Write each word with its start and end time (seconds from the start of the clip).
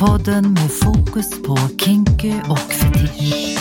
Podden 0.00 0.52
med 0.52 0.70
fokus 0.72 1.42
på 1.42 1.56
kinky 1.84 2.32
och 2.48 2.58
fetisch. 2.58 3.58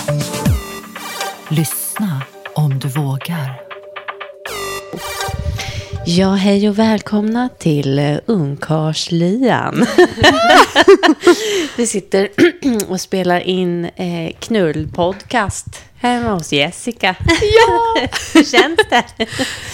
Lyssna 1.49 2.21
om 2.53 2.79
du 2.79 2.87
vågar. 2.87 3.61
Ja, 6.05 6.33
hej 6.33 6.69
och 6.69 6.79
välkomna 6.79 7.49
till 7.57 7.99
uh, 7.99 8.17
Ungkarslian. 8.25 9.85
Vi 11.77 11.87
sitter 11.87 12.29
och 12.89 13.01
spelar 13.01 13.39
in 13.39 13.85
eh, 13.85 14.33
knullpodcast 14.39 15.67
hemma 15.95 16.33
hos 16.33 16.53
Jessica. 16.53 17.15
Ja! 17.41 18.07
Hur 18.33 18.43
känns 18.43 18.79
det? 18.89 19.25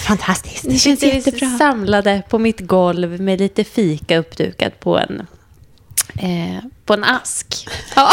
Fantastiskt. 0.08 0.66
Det 0.70 0.78
känns 0.78 1.04
jättebra. 1.04 1.58
samlade 1.58 2.24
på 2.30 2.40
mitt 2.40 2.60
golv 2.60 3.22
med 3.22 3.40
lite 3.40 3.64
fika 3.64 4.18
uppdukat 4.18 4.80
på 4.80 5.00
en, 5.00 5.28
eh, 6.20 6.64
på 6.86 6.94
en 6.94 7.04
ask. 7.04 7.68
Ja. 7.96 8.10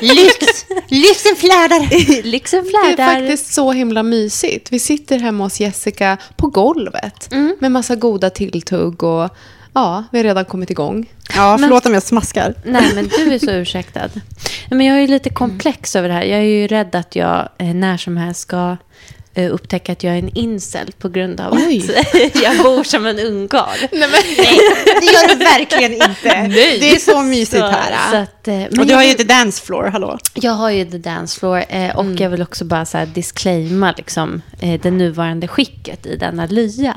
Lyx! 0.00 0.66
Lyxen 0.88 1.36
flödar. 1.36 2.22
Lyxen 2.22 2.64
Det 2.64 2.70
flärdar. 2.70 3.10
är 3.14 3.14
faktiskt 3.20 3.54
så 3.54 3.72
himla 3.72 4.02
mysigt. 4.02 4.72
Vi 4.72 4.78
sitter 4.78 5.18
hemma 5.18 5.44
hos 5.44 5.60
Jessica 5.60 6.16
på 6.36 6.46
golvet 6.46 7.32
Mm. 7.32 7.56
med 7.60 7.72
massa 7.72 7.94
goda 7.96 8.30
tilltugg 8.30 9.02
och 9.02 9.28
ja, 9.72 10.04
vi 10.12 10.18
har 10.18 10.24
redan 10.24 10.44
kommit 10.44 10.70
igång. 10.70 11.06
Ja, 11.36 11.56
förlåt 11.60 11.86
om 11.86 11.94
jag 11.94 12.02
smaskar. 12.02 12.54
Nej, 12.64 12.90
men 12.94 13.08
du 13.08 13.34
är 13.34 13.38
så 13.38 13.50
ursäktad. 13.50 14.08
Men 14.70 14.80
jag 14.86 14.96
är 14.96 15.00
ju 15.00 15.06
lite 15.06 15.30
komplex 15.30 15.96
över 15.96 16.08
det 16.08 16.14
här. 16.14 16.22
Jag 16.22 16.38
är 16.38 16.44
ju 16.44 16.66
rädd 16.66 16.94
att 16.94 17.16
jag 17.16 17.48
eh, 17.58 17.66
när 17.74 17.96
som 17.96 18.16
helst 18.16 18.40
ska 18.40 18.76
upptäcka 19.36 19.92
att 19.92 20.02
jag 20.02 20.14
är 20.14 20.18
en 20.18 20.30
incel 20.38 20.92
på 20.98 21.08
grund 21.08 21.40
av 21.40 21.52
Oj. 21.52 21.96
att 21.98 22.42
jag 22.42 22.56
bor 22.62 22.82
som 22.84 23.06
en 23.06 23.18
ungkarl. 23.18 23.78
Nej, 23.92 24.08
men, 24.08 24.10
Det 25.00 25.06
gör 25.06 25.28
du 25.28 25.44
verkligen 25.44 25.92
inte. 25.92 26.46
Det 26.80 26.90
är 26.90 26.98
så 26.98 27.22
mysigt 27.22 27.56
Så, 27.58 27.66
här. 27.66 28.10
så 28.10 28.16
att, 28.16 28.48
eh, 28.48 28.54
men 28.54 28.80
och 28.80 28.86
du 28.86 28.94
har 28.94 29.02
ju 29.04 29.14
the 29.14 29.24
dance 29.24 29.64
floor, 29.64 29.84
hallå. 29.84 30.18
jag 30.34 30.52
har 30.52 30.70
ju 30.70 30.84
the 30.84 30.98
dance 30.98 31.40
floor 31.40 31.64
eh, 31.68 31.96
och 31.96 32.06
jag 32.20 32.30
vill 32.30 32.42
också 32.42 32.64
bara 32.64 32.84
så 32.84 32.98
här 32.98 33.06
disclaima 33.06 33.94
liksom, 33.96 34.42
eh, 34.60 34.80
det 34.80 34.90
nuvarande 34.90 35.48
skicket 35.48 36.06
i 36.06 36.16
denna 36.16 36.46
lya. 36.46 36.96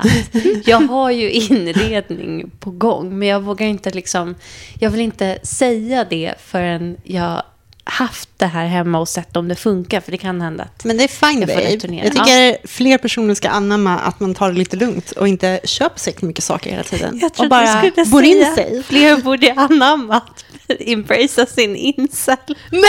jag 0.64 0.80
har 0.80 1.10
ju 1.10 1.30
inredning 1.30 2.50
på 2.60 2.70
gång, 2.70 3.18
men 3.18 3.28
jag 3.28 3.40
vågar 3.40 3.66
inte 3.66 3.90
liksom, 3.90 4.34
jag 4.80 4.90
vill 4.90 5.00
inte 5.00 5.38
säga 5.42 6.06
det 6.10 6.34
förrän 6.46 6.96
jag 7.04 7.42
haft 7.90 8.28
det 8.36 8.46
här 8.46 8.66
hemma 8.66 8.98
och 8.98 9.08
sett 9.08 9.36
om 9.36 9.48
det 9.48 9.56
funkar, 9.56 10.00
för 10.00 10.10
det 10.12 10.18
kan 10.18 10.40
hända 10.40 10.64
att 10.64 10.84
Men 10.84 10.96
det 10.96 11.04
är 11.04 11.08
fine, 11.08 11.40
Jag 11.40 11.48
babe. 11.48 11.60
returnera. 11.60 12.04
Jag 12.04 12.12
tycker 12.12 12.66
fler 12.66 12.98
personer 12.98 13.34
ska 13.34 13.48
anamma 13.48 13.98
att 13.98 14.20
man 14.20 14.34
tar 14.34 14.52
det 14.52 14.58
lite 14.58 14.76
lugnt 14.76 15.10
och 15.10 15.28
inte 15.28 15.60
köper 15.64 16.00
sig 16.00 16.14
mycket 16.20 16.44
saker 16.44 16.70
hela 16.70 16.82
tiden. 16.82 17.18
Jag 17.22 17.30
och 17.36 17.48
bara 17.48 17.90
bor 18.06 18.22
in 18.24 18.54
sig. 18.54 18.82
fler 18.86 19.16
borde 19.16 19.52
anamma 19.52 20.16
att 20.16 20.44
embracea 20.80 21.46
sin 21.46 21.76
incel. 21.76 22.36
Nej, 22.70 22.88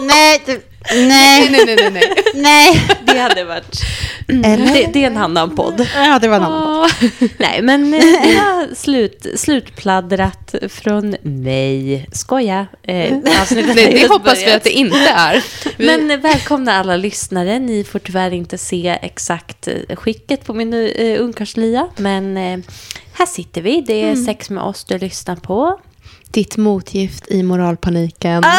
nej, 0.00 0.42
nej, 0.94 1.50
nej, 1.50 1.76
nej, 1.76 1.90
nej. 1.90 2.14
nej. 2.34 2.88
Det 3.04 3.18
hade 3.18 3.44
varit... 3.44 3.80
Eller? 4.44 4.72
Det, 4.72 4.90
det 4.92 5.02
är 5.02 5.06
en 5.06 5.16
annan 5.16 5.56
podd. 5.56 5.86
Ja, 5.94 6.18
det 6.18 6.28
var 6.28 6.36
en 6.36 6.42
annan 6.42 6.82
podd. 6.82 7.10
Nej, 7.38 7.62
men 7.62 7.94
eh, 7.94 8.00
vi 8.00 8.36
har 8.36 8.74
slut, 8.74 9.26
slutpladdrat 9.34 10.54
från 10.68 11.16
mig. 11.22 12.06
Skoja. 12.12 12.66
Eh, 12.82 13.16
avsnittet 13.42 13.76
Det, 13.76 14.08
hoppas 14.08 14.38
vi 14.38 14.44
börjat. 14.44 14.56
att 14.56 14.64
det 14.64 14.70
inte 14.70 14.98
är. 14.98 15.44
Vi, 15.78 15.86
Men 15.86 16.10
eh, 16.10 16.16
välkomna 16.18 16.72
alla 16.72 16.96
lyssnare. 16.96 17.58
Ni 17.58 17.84
får 17.84 17.98
tyvärr 17.98 18.30
inte 18.30 18.58
se 18.58 18.98
exakt 19.02 19.68
eh, 19.68 19.96
skicket 19.96 20.44
på 20.44 20.54
min 20.54 20.74
uh, 20.74 21.22
ungkarslia. 21.22 21.88
Men 21.96 22.36
eh, 22.36 22.58
här 23.12 23.26
sitter 23.26 23.62
vi. 23.62 23.80
Det 23.80 24.02
är 24.02 24.16
sex 24.16 24.50
med 24.50 24.62
oss 24.62 24.84
du 24.84 24.98
lyssnar 24.98 25.36
på. 25.36 25.80
Ditt 26.30 26.56
motgift 26.56 27.28
i 27.28 27.42
moralpaniken. 27.42 28.42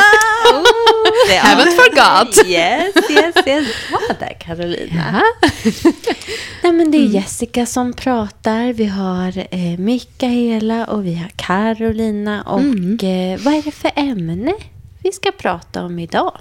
Det 1.28 1.36
är- 1.36 1.42
Haven't 1.42 1.76
forgot. 1.76 2.46
Yes, 2.48 2.96
yes, 3.10 3.36
yes. 3.48 3.68
Var 3.92 4.20
där 4.20 4.38
Carolina. 4.40 5.22
Nej, 6.64 6.72
men 6.74 6.92
det 6.92 6.98
är 6.98 7.02
Jessica 7.08 7.66
som 7.66 7.94
pratar. 7.94 8.74
Vi 8.74 8.86
har 8.86 9.38
eh, 9.38 9.80
Mikaela 9.80 10.86
och 10.86 11.06
vi 11.06 11.16
har 11.16 11.30
Carolina. 11.36 12.42
Och 12.42 13.04
eh, 13.04 13.40
vad 13.40 13.54
är 13.54 13.62
det 13.62 13.72
för 13.72 13.92
ämne 13.96 14.54
vi 15.04 15.12
ska 15.12 15.32
prata 15.32 15.84
om 15.84 16.00
idag? 16.00 16.38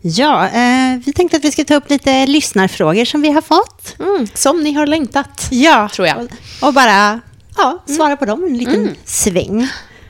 Ja, 0.00 0.48
eh, 0.48 0.98
vi 1.06 1.12
tänkte 1.12 1.36
att 1.36 1.44
vi 1.44 1.50
ska 1.52 1.64
ta 1.64 1.74
upp 1.74 1.90
lite 1.90 2.26
lyssnarfrågor 2.26 3.04
som 3.04 3.22
vi 3.22 3.30
har 3.30 3.42
fått. 3.42 3.96
Mm, 4.00 4.26
som 4.34 4.62
ni 4.62 4.72
har 4.72 4.86
längtat. 4.86 5.48
Ja, 5.50 5.88
Tror 5.92 6.08
jag. 6.08 6.18
Och, 6.18 6.28
och 6.68 6.74
bara 6.74 7.20
ja, 7.56 7.84
svara 7.86 8.16
på 8.16 8.24
dem 8.24 8.44
en 8.44 8.58
liten 8.58 8.94
sväng. 9.04 9.68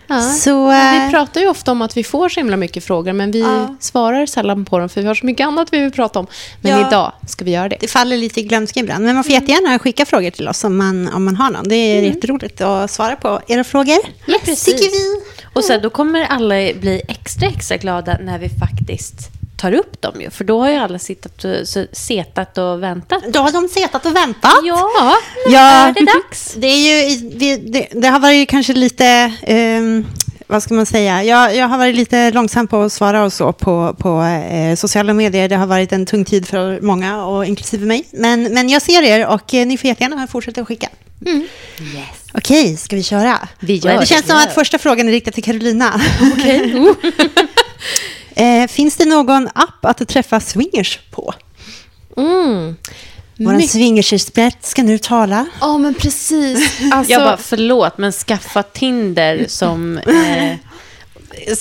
Ja. 0.09 0.21
Så, 0.21 0.71
eh, 0.71 1.05
Vi 1.05 1.11
pratar 1.11 1.41
ju 1.41 1.49
ofta 1.49 1.73
om 1.73 1.83
att 1.83 1.97
vi 1.97 2.05
får 2.05 2.29
så 2.29 2.41
himla 2.41 2.57
mycket 2.57 2.85
frågor, 2.85 3.13
men 3.13 3.31
vi 3.31 3.41
Ja. 3.41 3.77
svarar 3.81 4.27
sällan 4.27 4.65
på 4.65 4.79
dem, 4.79 4.89
för 4.89 5.01
vi 5.01 5.07
har 5.07 5.15
så 5.15 5.27
mycket 5.27 5.47
annat 5.47 5.69
vi 5.73 5.79
vill 5.81 5.91
prata 5.93 6.19
om. 6.19 6.27
Men 6.61 6.73
Ja. 6.73 6.87
idag 6.89 7.13
ska 7.27 7.45
vi 7.45 7.51
göra 7.51 7.69
det. 7.69 7.77
det 7.81 7.89
faller 7.89 8.17
lite 8.17 8.41
i 8.41 8.43
glömska 8.43 8.81
ibland. 8.81 9.05
Men 9.05 9.15
man 9.15 9.25
får 9.25 9.33
jättegärna 9.33 9.79
skicka 9.79 10.07
frågor 10.07 10.31
till 10.31 10.49
oss 10.49 10.65
om 10.65 10.77
man, 10.77 11.09
om 11.15 11.25
man 11.25 11.37
har 11.37 11.51
någon. 11.51 11.69
Det 11.69 11.75
är 11.75 12.03
jätteroligt 12.03 12.61
att 12.61 12.91
svara 12.91 13.17
på 13.17 13.41
era 13.49 13.65
frågor. 13.65 13.97
Ja, 14.27 14.39
precis. 14.45 14.65
Tycker 14.65 14.91
vi. 14.91 15.23
Och 15.55 15.65
sen 15.65 15.83
då 15.83 15.91
kommer 15.91 16.25
alla 16.25 16.55
bli 16.81 17.03
extra, 17.09 17.49
extra 17.49 17.77
glada 17.77 18.19
när 18.23 18.39
vi 18.39 18.49
faktiskt 18.49 19.31
tar 19.59 19.73
upp 19.73 20.03
dem 20.03 20.21
ju. 20.21 20.31
För 20.31 20.45
då 20.45 20.61
har 20.63 20.71
ju 20.71 20.77
alla 20.77 20.99
sittat 20.99 21.45
och, 21.45 21.69
setat 21.93 22.59
och 22.59 22.83
väntat. 22.83 23.23
Då 23.29 23.41
har 23.41 23.53
de 23.53 23.69
setat 23.69 24.07
och 24.07 24.17
väntat. 24.17 24.61
Ja, 24.65 25.15
Ja, 25.49 25.61
är 25.61 25.93
det 25.93 26.07
dags? 26.07 26.55
Det, 26.57 26.67
är 26.67 27.09
ju, 27.09 27.17
det, 27.29 27.89
det 27.93 28.09
har 28.09 28.21
varit 28.21 28.49
kanske 28.49 28.73
lite, 28.73 29.33
ehm, 29.43 30.07
vad 30.47 30.63
ska 30.63 30.75
man 30.75 30.87
säga, 30.87 31.25
jag, 31.25 31.57
jag 31.57 31.69
har 31.69 31.79
varit 31.79 31.97
lite 31.97 32.31
långsam 32.31 32.67
på 32.67 32.83
att 32.83 32.93
svara 32.93 33.25
och 33.25 33.33
så 33.33 33.53
på, 33.53 33.97
på 33.99 34.23
eh, 34.23 34.75
sociala 34.77 35.15
medier. 35.15 35.49
Det 35.49 35.57
har 35.57 35.67
varit 35.67 35.93
en 35.93 36.07
tung 36.07 36.25
tid 36.25 36.49
för 36.49 36.81
många, 36.81 37.25
och 37.25 37.47
inklusive 37.47 37.87
mig. 37.87 38.09
Men, 38.11 38.43
men 38.43 38.69
jag 38.69 38.83
ser 38.83 39.03
er 39.03 39.27
och 39.27 39.55
eh, 39.55 39.67
ni 39.67 39.79
får 39.79 39.89
jättegärna 39.89 40.27
fortsätta 40.27 40.61
att 40.61 40.69
skicka. 40.69 40.89
Yes. 41.27 41.45
Okej, 42.35 42.77
ska 42.77 42.97
vi 42.97 43.03
köra? 43.03 43.49
Vi 43.61 43.77
gör 43.77 43.99
det 43.99 44.07
känns 44.07 44.27
som 44.27 44.37
att 44.37 44.55
första 44.55 44.79
frågan 44.79 45.09
är 45.09 45.13
riktad 45.13 45.31
till 45.31 45.45
Carolina. 45.45 46.01
eh, 48.39 48.67
finns 48.69 48.97
det 48.97 49.05
någon 49.05 49.49
app 49.55 49.85
att 49.85 50.09
träffa 50.09 50.41
swingers 50.41 50.99
på? 51.11 51.35
Mm. 52.17 52.77
Vår 53.41 53.53
Mycket- 53.53 53.71
swingersexpert 53.71 54.65
ska 54.65 54.83
nu 54.83 54.99
tala. 54.99 55.47
Ja, 55.61 55.79
men 55.79 55.95
precis. 55.95 56.81
Alltså, 56.93 57.13
Jag 57.13 57.23
bara, 57.23 57.37
förlåt, 57.37 57.99
men 57.99 58.13
skaffa 58.13 58.63
Tinder 58.63 59.45
som... 59.49 59.99
Eh, 59.99 60.57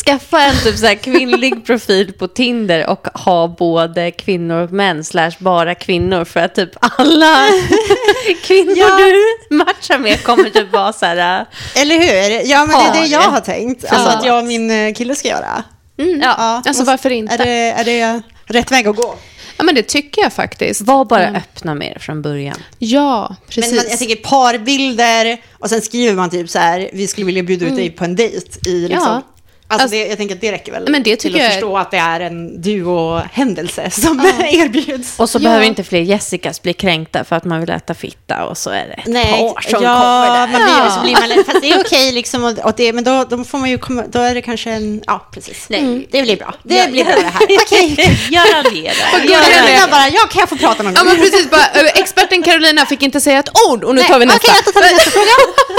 skaffa 0.06 0.42
en 0.42 0.56
typ 0.64 0.78
så 0.78 0.86
här 0.86 0.96
kvinnlig 0.96 1.66
profil 1.66 2.14
på 2.14 2.28
Tinder 2.28 2.88
och 2.88 3.08
ha 3.14 3.48
både 3.48 4.12
kvinnor 4.12 4.56
och 4.64 4.72
män, 4.72 5.04
slash 5.04 5.32
bara 5.40 5.76
kvinnor, 5.76 6.26
för 6.26 6.40
att 6.40 6.56
typ 6.56 6.70
alla 6.82 7.48
kvinnor 8.44 8.78
Ja. 8.78 8.98
du 8.98 9.56
matchar 9.56 9.98
med 9.98 10.24
kommer 10.24 10.50
typ 10.50 10.72
vara 10.74 10.94
så 10.94 11.06
här... 11.06 11.40
eh, 11.42 11.82
Eller 11.82 11.96
hur? 11.96 12.50
Ja, 12.52 12.66
men 12.66 12.80
det 12.80 13.00
är 13.00 13.02
det 13.02 13.08
jag 13.08 13.24
Ja. 13.24 13.30
har 13.30 13.40
tänkt. 13.40 13.86
Alltså 13.92 14.10
att 14.18 14.26
jag 14.26 14.38
och 14.40 14.46
min 14.46 14.72
eh, 14.72 14.94
kille 14.94 15.16
ska 15.16 15.28
göra. 15.28 15.64
Mm, 15.98 16.22
Ja, 16.22 16.62
alltså 16.66 16.84
varför 16.84 17.10
inte? 17.10 17.34
Är 17.34 17.38
det, 17.38 17.52
är 17.52 17.84
det 17.86 18.22
rätt 18.46 18.72
väg 18.72 18.88
att 18.88 18.96
gå? 18.96 19.16
Ja, 19.58 19.64
men 19.64 19.76
det 19.76 19.84
tycker 19.84 20.22
jag 20.22 20.34
faktiskt. 20.34 20.82
Var 20.82 21.06
bara 21.06 21.28
öppna 21.28 21.76
med 21.76 21.94
det 21.96 22.00
från 22.00 22.22
början. 22.22 22.58
Ja, 22.80 23.36
precis. 23.50 23.72
Men 23.72 23.76
man, 23.76 23.86
jag 23.90 24.00
tänker 24.00 24.16
parbilder 24.16 25.38
och 25.60 25.70
sen 25.70 25.82
skriver 25.82 26.16
man 26.16 26.30
typ 26.30 26.50
så 26.50 26.60
här, 26.60 26.90
vi 26.94 27.08
skulle 27.08 27.26
vilja 27.26 27.44
bjuda 27.44 27.66
ut 27.66 27.76
dig 27.76 27.90
på 27.90 28.04
en 28.04 28.16
dejt 28.16 28.70
i 28.70 28.88
liksom, 28.88 29.08
Ja. 29.08 29.22
Alltså, 29.70 29.84
Alltså- 29.84 29.98
det, 29.98 30.08
jag 30.08 30.18
tänker 30.18 30.36
att 30.36 30.42
det 30.42 30.52
räcker 30.52 30.72
väl 30.72 30.86
Men 30.90 31.04
det 31.04 31.16
till 31.16 31.36
att 31.36 31.42
jag- 31.42 31.52
förstå 31.52 31.78
att 31.78 31.92
det 31.92 31.98
är 31.98 32.20
en 32.20 32.62
duo-händelse 32.62 33.90
som 33.92 34.20
erbjuds. 34.52 35.20
Och 35.20 35.30
så 35.30 35.38
Ja. 35.38 35.44
behöver 35.44 35.66
inte 35.66 35.84
fler 35.84 36.00
Jessicas 36.02 36.62
bli 36.62 36.74
kränkta 36.74 37.24
för 37.24 37.36
att 37.36 37.44
man 37.46 37.60
vill 37.60 37.70
äta 37.70 37.94
fitta 37.94 38.46
och 38.46 38.58
så 38.58 38.70
är 38.70 38.86
det 38.88 38.94
ett 38.94 39.06
Nej, 39.08 39.26
par 39.26 39.62
som 39.70 39.84
ja, 39.84 39.94
kommer 40.02 40.28
där. 40.40 40.48
man 40.48 40.62
blir, 40.64 40.90
så 40.90 41.02
blir 41.02 41.36
man, 41.36 41.46
fast 41.46 41.62
det 41.62 41.72
är 41.72 41.80
okej 41.80 42.12
liksom, 42.12 42.44
och, 42.44 42.60
och 42.60 42.74
det, 42.78 42.94
men 42.94 43.04
då, 43.04 43.24
då 43.30 43.44
får 43.44 43.58
man 43.58 43.70
ju 43.70 43.78
komma, 43.78 44.04
då 44.12 44.20
är 44.20 44.34
det 44.36 44.42
kanske 44.42 44.72
en, 44.72 45.02
ja 45.08 45.28
precis. 45.34 45.66
Nej. 45.70 46.08
Det 46.12 46.22
blir 46.22 46.38
bra. 46.38 46.54
Det 46.64 46.76
Ja, 46.76 46.88
blir 46.88 47.00
ja. 47.00 47.06
bra 47.06 47.16
det 47.16 47.28
här. 47.28 47.42
Okej. 47.66 47.96
Jag. 48.32 48.44
Och 48.44 48.74
Jag 48.74 48.74
Carolina 48.74 49.62
raljerar. 49.62 49.88
bara, 49.92 50.08
ja, 50.10 50.20
kan 50.32 50.40
jag 50.40 50.50
få 50.50 50.56
prata 50.58 50.84
någon 50.84 50.94
Ja, 50.94 51.00
gång? 51.00 51.08
men 51.14 51.18
precis. 51.22 51.50
Bara, 51.50 51.66
experten 51.90 52.44
Carolina 52.44 52.86
fick 52.86 53.02
inte 53.04 53.22
säga 53.22 53.40
ett 53.40 53.50
ord 53.70 53.84
och 53.84 53.96
nu 53.96 54.02
tar 54.04 54.20
vi 54.20 54.26
Nej, 54.26 54.36
nästa. 54.36 54.52
Okej, 54.52 54.62
jag 54.66 54.74
tar 54.74 54.82
nästa 54.96 55.12
fråga. 55.12 55.32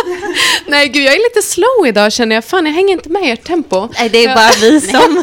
Nej, 0.66 0.88
gud, 0.88 1.02
jag 1.06 1.14
är 1.14 1.18
lite 1.18 1.42
slow 1.48 1.86
idag 1.86 2.12
känner 2.12 2.34
jag. 2.34 2.44
Fan, 2.44 2.66
jag 2.66 2.72
hänger 2.72 2.92
inte 2.92 3.08
med 3.08 3.22
i 3.22 3.30
ert 3.30 3.44
tempo. 3.44 3.77
Nej, 3.86 4.08
det 4.08 4.24
är 4.24 4.34
bara 4.34 4.50
vi 4.60 4.80
som 4.80 5.22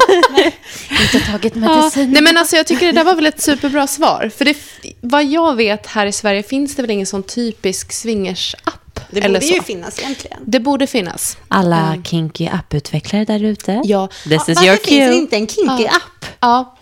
inte 1.14 1.26
tagit 1.30 1.56
Ja, 1.56 1.60
medicin. 1.76 2.10
nej 2.12 2.22
men 2.22 2.36
alltså 2.36 2.56
jag 2.56 2.66
tycker 2.66 2.86
det 2.86 2.92
där 2.92 3.04
var 3.04 3.14
väl 3.14 3.26
ett 3.26 3.42
superbra 3.42 3.86
svar. 3.86 4.30
För 4.36 4.44
det, 4.44 4.56
vad 5.00 5.24
jag 5.24 5.54
vet 5.56 5.86
här 5.86 6.06
i 6.06 6.12
Sverige 6.12 6.42
finns 6.42 6.76
det 6.76 6.82
väl 6.82 6.90
ingen 6.90 7.06
sån 7.06 7.22
typisk 7.22 7.92
swingers-app. 7.92 9.00
Det 9.10 9.20
borde 9.20 9.46
ju 9.46 9.62
finnas 9.62 9.98
egentligen. 9.98 10.38
Det 10.46 10.60
borde 10.60 10.86
finnas. 10.86 11.36
Alla 11.48 11.96
kinky 12.04 12.46
apputvecklare 12.48 13.24
där 13.24 13.44
ute. 13.44 13.80
Ja. 13.84 14.08
This 14.24 14.32
is 14.32 14.48
Varför 14.48 14.64
your 14.64 14.76
finns 14.76 14.88
det 14.88 15.06
cue. 15.06 15.14
inte 15.14 15.36
en 15.36 15.46
kinky-app? 15.46 16.26
Ja. 16.40 16.76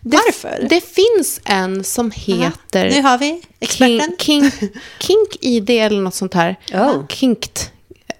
Det, 0.00 0.16
Varför? 0.26 0.66
Det 0.70 0.80
finns 0.80 1.40
en 1.44 1.84
som 1.84 2.10
heter 2.10 2.90
Nu 2.90 3.02
har 3.02 3.18
vi 3.18 3.42
experten. 3.60 4.00
Kink, 4.18 4.52
kink, 4.52 4.72
kink 5.00 5.28
ID 5.40 5.70
eller 5.70 6.00
något 6.00 6.14
sånt 6.14 6.34
här. 6.34 6.56
Oh. 6.72 7.06
Kinkt. 7.06 7.70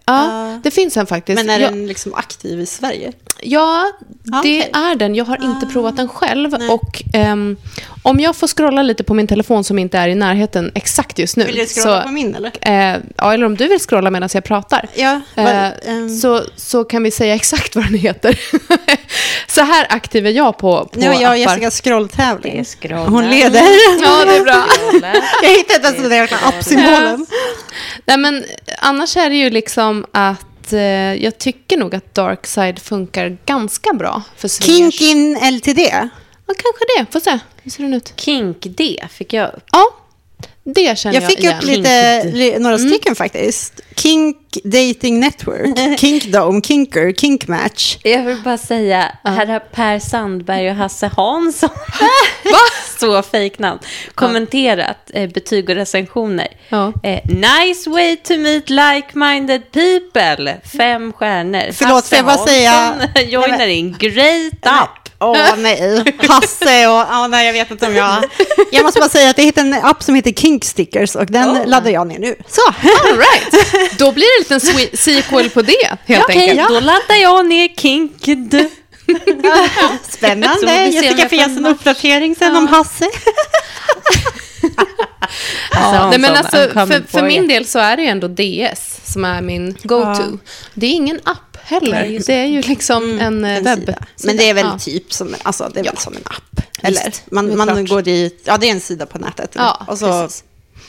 Ja, 0.07 0.59
det 0.63 0.71
finns 0.71 0.97
en 0.97 1.07
faktiskt. 1.07 1.37
Men 1.45 1.51
är 1.51 1.61
jag, 1.61 1.73
den 1.73 1.87
liksom 1.87 2.15
aktiv 2.15 2.61
i 2.61 2.67
Sverige? 2.67 3.13
Ja, 3.41 3.93
det 4.25 4.39
Okej. 4.39 4.71
är 4.73 4.95
den. 4.95 5.15
Jag 5.15 5.25
har 5.25 5.45
inte 5.45 5.67
provat 5.67 5.97
den 5.97 6.09
själv. 6.09 6.55
Och 6.71 7.03
ehm, 7.15 7.57
Om 8.03 8.21
jag 8.21 8.37
får 8.37 8.47
scrolla 8.49 8.83
lite 8.83 9.05
på 9.05 9.15
min 9.15 9.27
telefon 9.27 9.65
som 9.65 9.79
inte 9.79 9.99
är 9.99 10.09
i 10.09 10.15
närheten 10.15 10.73
exakt 10.75 11.19
just 11.19 11.37
nu. 11.37 11.45
Vill 11.45 11.55
du 11.57 11.67
scrolla 11.67 12.01
så, 12.03 12.07
på 12.07 12.13
min 12.13 12.35
eller? 12.35 12.53
eh, 12.61 13.01
ja, 13.17 13.35
eller 13.35 13.47
om 13.47 13.57
du 13.57 13.69
vill 13.69 13.79
scrolla 13.81 14.11
medan 14.11 14.29
jag 14.33 14.45
pratar. 14.45 14.89
Ja, 14.95 15.21
Eh, 15.35 15.45
vad- 15.45 15.73
ehm. 15.87 16.09
så, 16.19 16.43
så 16.57 16.85
kan 16.85 17.03
vi 17.03 17.11
säga 17.11 17.35
exakt 17.41 17.77
vad 17.77 17.85
den 17.85 17.95
heter. 17.95 18.39
så 19.49 19.61
här 19.61 19.87
aktiv 19.91 20.27
är 20.27 20.31
jag 20.31 20.59
på, 20.59 20.85
på 20.93 21.01
Nu 21.01 21.09
har 21.09 21.21
jag 21.23 21.31
och. 21.33 21.39
Jessica 21.39 21.71
scrolltävling. 21.71 22.55
Det 22.55 22.61
är 22.61 22.65
scrolla. 22.65 23.05
Hon 23.09 23.29
leder. 23.31 23.63
Ja, 24.03 24.25
det 24.25 24.37
är 24.37 24.43
bra. 24.45 24.65
Jag 25.43 25.51
hittade 25.51 25.75
inte 25.75 25.87
ens 25.89 26.01
den 26.01 26.11
där 26.11 26.17
jäkla 26.17 26.39
appsymbolen. 26.45 27.27
Nej, 28.05 28.17
men 28.17 28.45
annars 28.79 29.17
är 29.17 29.31
det 29.31 29.37
ju 29.37 29.51
liksom 29.51 29.96
att 30.13 30.73
eh, 30.73 30.81
jag 31.15 31.39
tycker 31.39 31.77
nog 31.77 31.95
att 31.95 32.15
Darkside 32.15 32.79
funkar 32.79 33.39
ganska 33.47 33.93
bra 33.93 34.23
för 34.37 34.49
swingers. 34.49 34.99
Kinkin 34.99 35.39
LTD. 35.53 35.79
Ja, 36.47 36.55
kanske 36.55 36.85
det. 36.99 37.07
Får 37.13 37.21
se. 37.21 37.39
Hur 37.63 37.71
ser 37.71 37.83
den 37.83 37.95
ut? 37.95 38.13
Kink 38.17 38.57
D 38.61 39.07
fick 39.11 39.33
jag 39.33 39.49
upp. 39.55 39.65
Ja, 39.73 39.85
det 40.75 40.99
känner 40.99 41.15
jag, 41.15 41.23
Jag 41.23 41.31
fick 41.31 41.41
igen. 41.41 41.57
upp 41.59 41.65
lite, 41.65 42.25
li, 42.25 42.59
några 42.59 42.79
stycken 42.79 43.15
faktiskt. 43.15 43.81
Kink 43.97 44.37
Dating 44.65 45.21
Network, 45.21 45.99
Kink 46.01 46.25
Dome, 46.25 46.61
Kinker, 46.61 47.13
Kink 47.13 47.49
Match. 47.49 47.99
Jag 48.03 48.23
vill 48.23 48.43
bara 48.43 48.59
säga, 48.59 49.13
här 49.25 49.47
har 49.47 49.59
Per 49.59 49.99
Sandberg 49.99 50.71
och 50.71 50.77
Hasse 50.77 51.11
Hansson, 51.17 51.69
så 53.01 53.23
fejknamn, 53.23 53.79
kommenterat 54.15 55.11
eh, 55.15 55.31
betyg 55.31 55.69
och 55.69 55.75
recensioner. 55.75 56.49
Ja. 56.69 56.93
Eh, 57.03 57.21
nice 57.27 57.91
way 57.91 58.17
to 58.17 58.37
meet 58.39 58.71
like-minded 58.71 59.63
people. 59.73 60.57
Fem 60.77 61.13
stjärnor. 61.13 61.73
Förlåt, 61.73 62.07
får 62.07 62.17
jag 62.17 62.25
bara 62.27 62.47
säga- 62.47 62.71
Hansson 62.71 63.09
joinar 63.29 63.67
in. 63.67 63.97
Great 63.99 64.53
up. 64.83 65.06
Åh 65.19 65.57
nej, 65.57 66.05
Hasse 66.29 66.87
och... 66.87 67.05
Ja, 67.11 67.27
nej, 67.31 67.47
jag 67.47 67.53
vet 67.53 67.71
inte 67.71 67.87
om 67.87 67.95
jag... 67.97 68.25
Jag 68.73 68.85
måste 68.85 69.01
bara 69.01 69.09
säga 69.09 69.31
att 69.31 69.39
jag 69.39 69.45
hittade 69.45 69.69
en 69.69 69.85
app 69.85 70.03
som 70.03 70.15
heter 70.15 70.33
Kink 70.33 70.65
Stickers 70.65 71.15
och 71.15 71.27
den 71.27 71.71
laddar 71.71 71.91
jag 71.91 72.07
ner 72.07 72.19
nu. 72.19 72.37
Så! 72.49 72.61
All 72.67 73.19
right. 73.19 73.99
Då 73.99 74.13
blir 74.13 74.49
det 74.49 74.55
en 74.55 74.61
liten 74.61 74.99
sequel 74.99 75.51
på 75.51 75.63
det, 75.63 75.97
helt 76.07 76.25
Okej, 76.25 76.51
enkelt. 76.51 76.69
då 76.69 76.81
laddar 76.81 77.17
jag 77.23 77.47
ner 77.47 77.69
Kinked. 77.69 78.69
Spännande. 80.09 80.87
Jessica 80.87 81.15
jag 81.19 81.29
får 81.29 81.39
ge 81.39 81.45
en 81.45 81.67
uppdatering 81.67 82.37
sen 82.37 82.57
om 82.57 82.69
Hasse. 82.69 83.11
Ja, 85.71 86.09
nej, 86.11 86.19
men 86.19 86.37
alltså, 86.37 86.57
för, 86.57 87.07
för 87.09 87.23
min 87.23 87.49
del 87.49 87.67
så 87.67 87.79
är 87.79 87.97
det 87.97 88.03
ju 88.03 88.09
ändå 88.09 88.29
DS 88.29 89.01
som 89.05 89.25
är 89.25 89.43
min 89.43 89.77
go-to. 89.83 90.23
Ja. 90.23 90.39
Det 90.75 90.87
är 90.87 90.91
ingen 90.91 91.21
app 91.25 91.46
heller. 91.67 91.91
Nej, 92.01 92.19
det 92.27 92.33
är 92.35 92.45
ju 92.47 92.63
liksom 92.63 93.19
en, 93.19 93.45
eh, 93.45 93.57
En 93.57 93.65
webb. 93.65 93.79
sida. 93.79 93.99
Men 94.25 94.37
det 94.37 94.49
är 94.51 94.55
väl 94.55 94.67
Ja. 94.67 94.79
typ 94.79 95.13
som, 95.13 95.35
alltså, 95.43 95.71
det 95.75 95.81
är 95.81 95.85
väl 95.85 95.93
Ja. 95.95 96.01
som 96.01 96.13
en 96.17 96.23
app. 96.25 96.61
Eller? 96.83 97.05
Visst, 97.07 97.23
Man, 97.31 97.57
man 97.57 97.67
klart. 97.69 97.89
går 97.89 98.03
dit, 98.03 98.41
ja 98.45 98.57
det 98.59 98.67
är 98.67 98.71
en 98.71 98.81
sida 98.81 99.07
på 99.07 99.19
nätet. 99.19 99.51
Ja, 99.55 99.85
och 99.89 99.99
så 99.99 100.07
precis. 100.23 100.45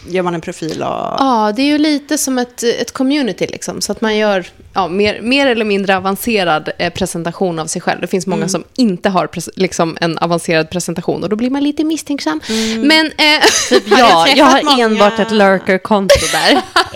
gör 0.09 0.23
man 0.23 0.33
en 0.35 0.41
profil 0.41 0.81
och... 0.83 0.87
Ja, 1.19 1.53
det 1.55 1.61
är 1.61 1.65
ju 1.65 1.77
lite 1.77 2.17
som 2.17 2.37
ett, 2.37 2.63
ett 2.63 2.91
community, 2.91 3.47
liksom, 3.47 3.81
så 3.81 3.91
att 3.91 4.01
man 4.01 4.17
gör 4.17 4.47
ja, 4.77 4.87
mer, 4.87 5.21
mer 5.21 5.47
eller 5.47 5.65
mindre 5.65 5.97
avancerad 5.97 6.69
eh, 6.79 6.93
presentation 6.93 7.59
av 7.59 7.65
sig 7.65 7.81
själv. 7.81 8.01
Det 8.01 8.07
finns 8.07 8.27
många 8.27 8.37
Mm. 8.37 8.49
som 8.49 8.63
inte 8.75 9.09
har 9.09 9.29
liksom, 9.55 9.97
en 10.01 10.17
avancerad 10.17 10.69
presentation 10.69 11.23
och 11.23 11.29
då 11.29 11.35
blir 11.35 11.49
man 11.49 11.63
lite 11.63 11.83
misstänksam. 11.83 12.39
Mm. 12.49 12.81
Men 12.87 13.05
eh, 13.05 13.43
Typ 13.69 13.83
jag 13.97 14.37
jag, 14.37 14.45
har 14.45 14.63
många- 14.63 14.83
enbart 14.85 15.19
ett 15.19 15.31
lurker-konto 15.31 16.15
där. 16.31 16.61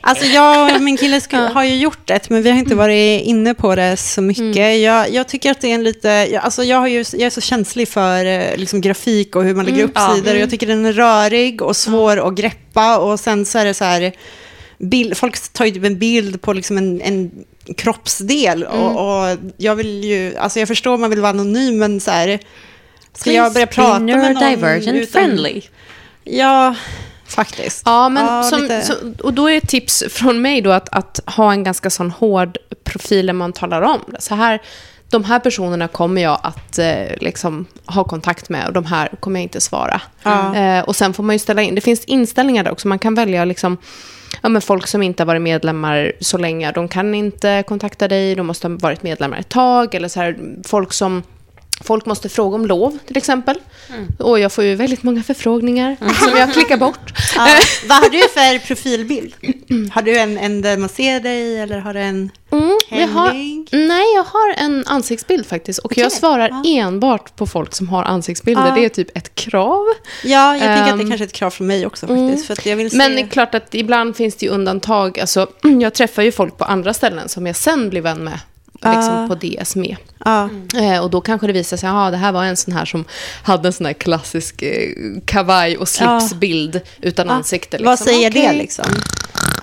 Alltså 0.00 0.24
jag 0.24 0.74
och 0.76 0.80
min 0.82 0.96
kille 0.96 1.20
ska, 1.20 1.36
har 1.36 1.64
ju 1.64 1.76
gjort 1.76 1.98
det, 2.04 2.30
men 2.30 2.42
vi 2.42 2.50
har 2.50 2.58
inte 2.58 2.74
varit 2.74 3.22
inne 3.22 3.54
på 3.54 3.74
det 3.74 3.96
så 3.96 4.22
mycket. 4.22 4.78
Jag, 4.80 5.10
jag 5.10 5.28
tycker 5.28 5.50
att 5.50 5.60
det 5.60 5.70
är 5.70 5.74
en 5.74 5.84
lite, 5.84 6.08
jag, 6.08 6.44
alltså 6.44 6.64
jag, 6.64 6.78
har 6.78 6.86
ju, 6.88 7.04
jag 7.12 7.22
är 7.22 7.30
så 7.30 7.40
känslig 7.40 7.88
för 7.88 8.24
eh, 8.24 8.56
liksom 8.56 8.80
grafik 8.80 9.36
och 9.36 9.44
hur 9.44 9.54
man 9.54 9.64
lägger 9.64 9.84
upp 9.84 9.92
ja. 9.94 10.14
sidor. 10.14 10.34
Och 10.34 10.40
jag 10.40 10.50
tycker 10.50 10.66
den 10.66 10.86
är 10.86 10.92
rörig 10.92 11.62
och 11.62 11.76
svår 11.76 12.28
att 12.28 12.34
greppa 12.34 12.98
och 12.98 13.20
sen 13.20 13.46
så 13.46 13.58
är 13.58 13.64
det 13.64 13.74
så 13.74 13.84
här, 13.84 14.12
bild, 14.78 15.16
folk 15.16 15.52
tar 15.52 15.64
ju 15.64 15.70
typ 15.70 15.84
en 15.84 15.98
bild 15.98 16.42
på 16.42 16.52
liksom 16.52 16.78
en, 16.78 17.00
en 17.00 17.30
kroppsdel 17.76 18.64
och, 18.64 18.90
och 18.90 19.36
jag 19.56 19.76
vill 19.76 20.04
ju, 20.04 20.36
alltså 20.36 20.58
jag 20.58 20.68
förstår 20.68 20.98
man 20.98 21.10
vill 21.10 21.20
vara 21.20 21.30
anonym 21.30 21.78
men 21.78 22.00
så 22.00 22.10
här, 22.10 22.38
ska 23.14 23.32
jag 23.32 23.52
börja 23.52 23.66
prata 23.66 23.98
med 23.98 24.16
någon 24.16 24.34
neurodivergent 24.34 24.96
utan- 24.96 25.22
friendly. 25.22 25.62
Ja, 26.24 26.74
faktiskt. 27.26 27.82
Ja, 27.86 28.08
men 28.08 28.26
Ja, 28.26 28.42
som, 28.42 28.82
så, 28.84 28.94
och 29.26 29.32
då 29.34 29.50
är 29.50 29.56
ett 29.56 29.68
tips 29.68 30.04
från 30.08 30.42
mig 30.42 30.60
då 30.60 30.70
att, 30.70 30.88
att 30.88 31.20
ha 31.26 31.52
en 31.52 31.64
ganska 31.64 31.90
sån 31.90 32.10
hård 32.10 32.58
profil 32.84 33.26
där 33.26 33.32
man 33.32 33.52
talar 33.52 33.82
om 33.82 34.00
det. 34.06 34.20
Så 34.20 34.34
här, 34.34 34.62
de 35.10 35.24
här 35.24 35.38
personerna 35.40 35.88
kommer 35.88 36.22
jag 36.22 36.40
att 36.42 36.78
eh, 36.78 37.16
liksom, 37.20 37.66
ha 37.86 38.04
kontakt 38.04 38.48
med 38.48 38.66
och 38.66 38.72
de 38.72 38.84
här 38.84 39.08
kommer 39.20 39.40
jag 39.40 39.42
inte 39.42 39.60
svara. 39.60 40.00
Ja. 40.22 40.54
Eh, 40.56 40.84
och 40.84 40.96
sen 40.96 41.14
får 41.14 41.22
man 41.22 41.34
ju 41.34 41.38
ställa 41.38 41.62
in, 41.62 41.74
det 41.74 41.80
finns 41.80 42.04
inställningar 42.04 42.64
där 42.64 42.70
också, 42.70 42.88
man 42.88 42.98
kan 42.98 43.14
välja 43.14 43.44
liksom, 43.44 43.76
ja, 44.42 44.48
men 44.48 44.62
folk 44.62 44.86
som 44.86 45.02
inte 45.02 45.22
har 45.22 45.26
varit 45.26 45.42
medlemmar 45.42 46.12
så 46.20 46.38
länge, 46.38 46.72
de 46.72 46.88
kan 46.88 47.14
inte 47.14 47.62
kontakta 47.66 48.08
dig, 48.08 48.34
de 48.34 48.46
måste 48.46 48.68
ha 48.68 48.76
varit 48.80 49.02
medlemmar 49.02 49.38
ett 49.38 49.48
tag, 49.48 49.94
eller 49.94 50.08
så 50.08 50.20
här, 50.20 50.38
folk 50.64 50.92
som 50.92 51.22
Folk 51.88 52.06
måste 52.06 52.28
fråga 52.28 52.54
om 52.54 52.66
lov, 52.66 52.98
till 53.06 53.16
exempel. 53.16 53.56
Och 54.18 54.38
jag 54.38 54.52
får 54.52 54.64
ju 54.64 54.74
väldigt 54.74 55.02
många 55.02 55.22
förfrågningar 55.22 55.96
som 56.24 56.38
jag 56.38 56.52
klickar 56.52 56.76
bort. 56.76 57.12
Ja, 57.36 57.60
vad 57.88 57.98
har 57.98 58.10
du 58.10 58.18
för 58.18 58.66
profilbild? 58.66 59.34
Har 59.92 60.02
du 60.02 60.18
en, 60.18 60.38
en 60.38 60.62
där 60.62 60.76
man 60.76 60.88
ser 60.88 61.20
dig 61.20 61.58
eller 61.58 61.78
har 61.78 61.94
du 61.94 62.00
en 62.00 62.30
Mm, 62.50 62.78
jag 62.90 63.08
har, 63.08 63.32
nej, 63.88 64.14
jag 64.14 64.24
har 64.24 64.54
en 64.56 64.84
ansiktsbild 64.86 65.46
faktiskt. 65.46 65.78
Och 65.78 65.98
jag 65.98 66.06
Okej, 66.06 66.18
svarar 66.18 66.48
ja. 66.48 66.62
enbart 66.66 67.36
på 67.36 67.46
folk 67.46 67.74
som 67.74 67.88
har 67.88 68.02
ansiktsbilder. 68.02 68.66
Ja. 68.66 68.74
Det 68.74 68.84
är 68.84 68.88
typ 68.88 69.16
ett 69.16 69.34
krav. 69.34 69.84
Ja, 70.24 70.56
jag 70.56 70.60
tänker 70.60 70.92
att 70.92 70.98
det 70.98 71.02
Ehm, 71.02 71.08
kanske 71.08 71.24
är 71.24 71.26
ett 71.26 71.32
krav 71.32 71.50
från 71.50 71.66
mig 71.66 71.86
också 71.86 72.06
faktiskt. 72.06 72.46
För 72.46 72.52
att 72.52 72.66
jag 72.66 72.76
vill 72.76 72.90
se... 72.90 72.96
Men 72.96 73.14
det 73.14 73.20
är 73.20 73.26
klart 73.26 73.54
att 73.54 73.74
ibland 73.74 74.16
finns 74.16 74.36
det 74.36 74.46
ju 74.46 74.52
undantag. 74.52 75.18
Alltså, 75.18 75.46
jag 75.80 75.94
träffar 75.94 76.22
ju 76.22 76.32
folk 76.32 76.58
på 76.58 76.64
andra 76.64 76.94
ställen 76.94 77.28
som 77.28 77.46
jag 77.46 77.56
sen 77.56 77.90
blir 77.90 78.00
vän 78.00 78.24
med. 78.24 78.40
Liksom 78.82 79.14
Ah. 79.14 79.28
på 79.28 79.34
DS 79.34 79.76
med. 79.76 79.96
ja. 80.24 80.48
Eh, 80.80 81.02
och 81.04 81.10
då 81.10 81.20
kanske 81.20 81.46
det 81.46 81.52
visar 81.52 81.76
sig 81.76 81.88
att 81.88 82.12
det 82.12 82.16
här 82.18 82.32
var 82.32 82.44
en 82.44 82.56
sån 82.56 82.74
här 82.74 82.84
som 82.84 83.04
hade 83.42 83.68
en 83.68 83.72
sån 83.72 83.86
här 83.86 83.92
klassisk 83.92 84.62
eh, 84.62 84.90
kavaj 85.24 85.76
och 85.76 85.88
slipsbild 85.88 86.80
utan 87.00 87.30
ansikte. 87.30 87.76
Liksom. 87.76 87.86
Vad 87.86 87.98
säger 87.98 88.30
det 88.30 88.44
Okej. 88.46 88.58
liksom? 88.58 88.84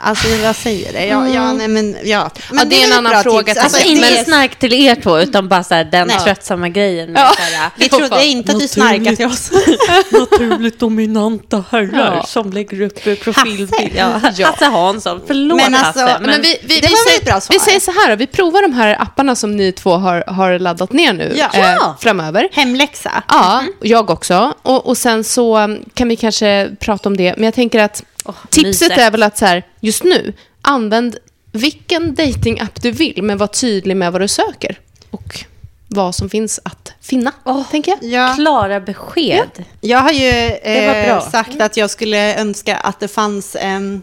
Alltså 0.05 0.27
vad 0.43 0.55
säger 0.55 0.93
det? 0.93 1.05
Ja, 1.05 1.27
ja 1.29 1.53
nej 1.53 1.67
men 1.67 1.95
ja. 2.03 2.29
Men 2.51 2.69
det 2.69 2.81
är 2.83 2.87
en 2.87 2.93
annan 2.93 3.23
fråga 3.23 3.43
tips. 3.53 3.63
Alltså, 3.63 3.77
Alltså 3.77 3.93
Men- 3.93 3.97
ingen 4.11 4.25
snark 4.25 4.55
till 4.59 4.73
er 4.73 4.95
två, 4.95 5.19
utan 5.19 5.47
bara 5.47 5.63
så 5.63 5.73
här, 5.75 5.83
den 5.83 6.07
Nej. 6.07 6.19
tröttsamma 6.19 6.69
grejen. 6.69 7.11
Med 7.11 7.21
Ja. 7.21 7.33
här, 7.37 7.69
vi 7.77 7.89
trodde 7.89 8.25
inte 8.25 8.51
att 8.51 8.59
du 8.59 8.67
snarkade 8.67 9.15
till 9.15 9.25
oss. 9.25 9.51
naturligt 10.11 10.79
dominanta 10.79 11.63
herrar 11.71 12.15
Ja. 12.15 12.23
som 12.25 12.51
lägger 12.53 12.81
upp 12.81 13.03
profilbild. 13.23 13.71
Hasse. 13.71 13.89
Ja, 13.95 14.21
Ja. 14.37 14.47
Hasse 14.47 14.65
Hansson, 14.65 15.21
förlåt 15.27 15.57
Men 15.57 15.75
alltså- 15.75 15.99
Hasse. 16.01 16.17
men 16.21 16.29
Men 16.29 16.41
vi, 16.41 16.57
vi, 16.63 16.75
det 16.79 16.87
vi, 16.87 16.95
säger, 16.95 17.19
ett 17.19 17.25
bra 17.25 17.41
svar? 17.41 17.53
vi 17.53 17.59
säger 17.59 17.79
så 17.79 17.91
här, 17.91 18.09
då, 18.09 18.15
vi 18.15 18.27
provar 18.27 18.61
de 18.61 18.73
här 18.73 19.01
apparna 19.01 19.35
som 19.35 19.57
ni 19.57 19.71
två 19.71 19.91
har, 19.97 20.23
har 20.27 20.59
laddat 20.59 20.93
ner 20.93 21.13
nu 21.13 21.33
Ja. 21.35 21.49
eh, 21.53 21.61
Ja. 21.79 21.97
framöver. 21.99 22.49
Hemläxa. 22.51 23.23
Ja, 23.27 23.63
jag 23.81 24.09
också. 24.09 24.53
Och, 24.61 24.85
och 24.87 24.97
sen 24.97 25.23
så 25.23 25.77
kan 25.93 26.07
vi 26.09 26.15
kanske 26.15 26.69
prata 26.79 27.09
om 27.09 27.17
det. 27.17 27.33
Men 27.37 27.43
jag 27.45 27.53
tänker 27.53 27.79
att 27.79 28.03
Åh, 28.25 28.35
tipset 28.49 28.65
mysigt. 28.65 28.97
är 28.97 29.11
väl 29.11 29.23
att 29.23 29.37
så 29.37 29.45
här, 29.45 29.63
just 29.79 30.03
nu, 30.03 30.33
använd 30.61 31.17
vilken 31.51 32.15
datingapp 32.15 32.81
du 32.81 32.91
vill, 32.91 33.23
men 33.23 33.37
var 33.37 33.47
tydlig 33.47 33.97
med 33.97 34.11
vad 34.11 34.21
du 34.21 34.27
söker. 34.27 34.79
Och 35.11 35.45
vad 35.87 36.15
som 36.15 36.29
finns 36.29 36.59
att 36.63 36.93
finna, 37.01 37.31
tänker 37.71 37.91
jag. 37.91 38.11
Ja. 38.11 38.33
Klara 38.35 38.79
besked. 38.79 39.65
Jag 39.81 39.99
har 39.99 40.11
ju 40.11 40.29
eh, 40.47 41.29
sagt 41.29 41.61
att 41.61 41.77
jag 41.77 41.89
skulle 41.89 42.35
önska 42.35 42.77
att 42.77 42.99
det 42.99 43.07
fanns 43.07 43.55
en, 43.59 44.01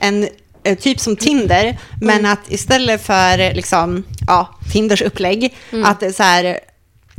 en 0.00 0.28
eh, 0.64 0.78
typ 0.78 1.00
som 1.00 1.16
Tinder, 1.16 1.78
men 2.00 2.26
att 2.26 2.40
istället 2.48 3.06
för 3.06 3.54
liksom, 3.54 4.04
ja, 4.26 4.58
Tinders 4.72 5.02
upplägg, 5.02 5.54
att 5.84 6.00
det 6.00 6.06
är 6.06 6.12
så 6.12 6.22
här, 6.22 6.60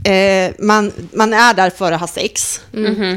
eh, 0.04 0.52
man, 0.60 0.92
man 1.14 1.34
är 1.34 1.54
där 1.54 1.70
för 1.70 1.92
att 1.92 2.00
ha 2.00 2.08
sex. 2.08 2.62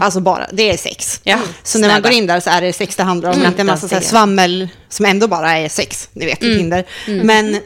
Alltså 0.01 0.21
bara, 0.21 0.47
det 0.53 0.71
är 0.71 0.77
sex. 0.77 1.21
Ja, 1.25 1.39
så 1.63 1.79
när 1.79 1.89
man 1.89 2.03
går 2.03 2.13
in 2.13 2.27
där 2.27 2.41
så 2.41 2.51
är 2.51 2.61
det 2.61 2.73
sex 2.73 2.97
det 2.97 3.03
handlar 3.03 3.31
om, 3.31 3.45
inte 3.45 3.61
en 3.61 3.67
massa 3.67 3.89
så 3.89 4.01
svammel 4.01 4.69
som 4.89 5.07
ändå 5.07 5.29
bara 5.29 5.59
är 5.59 5.69
sex, 5.69 6.09
ni 6.13 6.27
vet, 6.27 6.43
i 6.43 6.57
Tinder. 6.57 6.85
Men 7.07 7.61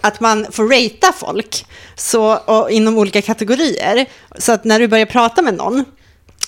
att 0.00 0.20
man 0.20 0.46
får 0.50 0.64
ratea 0.68 1.12
folk 1.12 1.66
så, 1.96 2.38
inom 2.70 2.98
olika 2.98 3.22
kategorier. 3.22 4.06
Så 4.38 4.52
att 4.52 4.64
när 4.64 4.78
du 4.78 4.88
börjar 4.88 5.06
prata 5.06 5.42
med 5.42 5.54
någon 5.54 5.84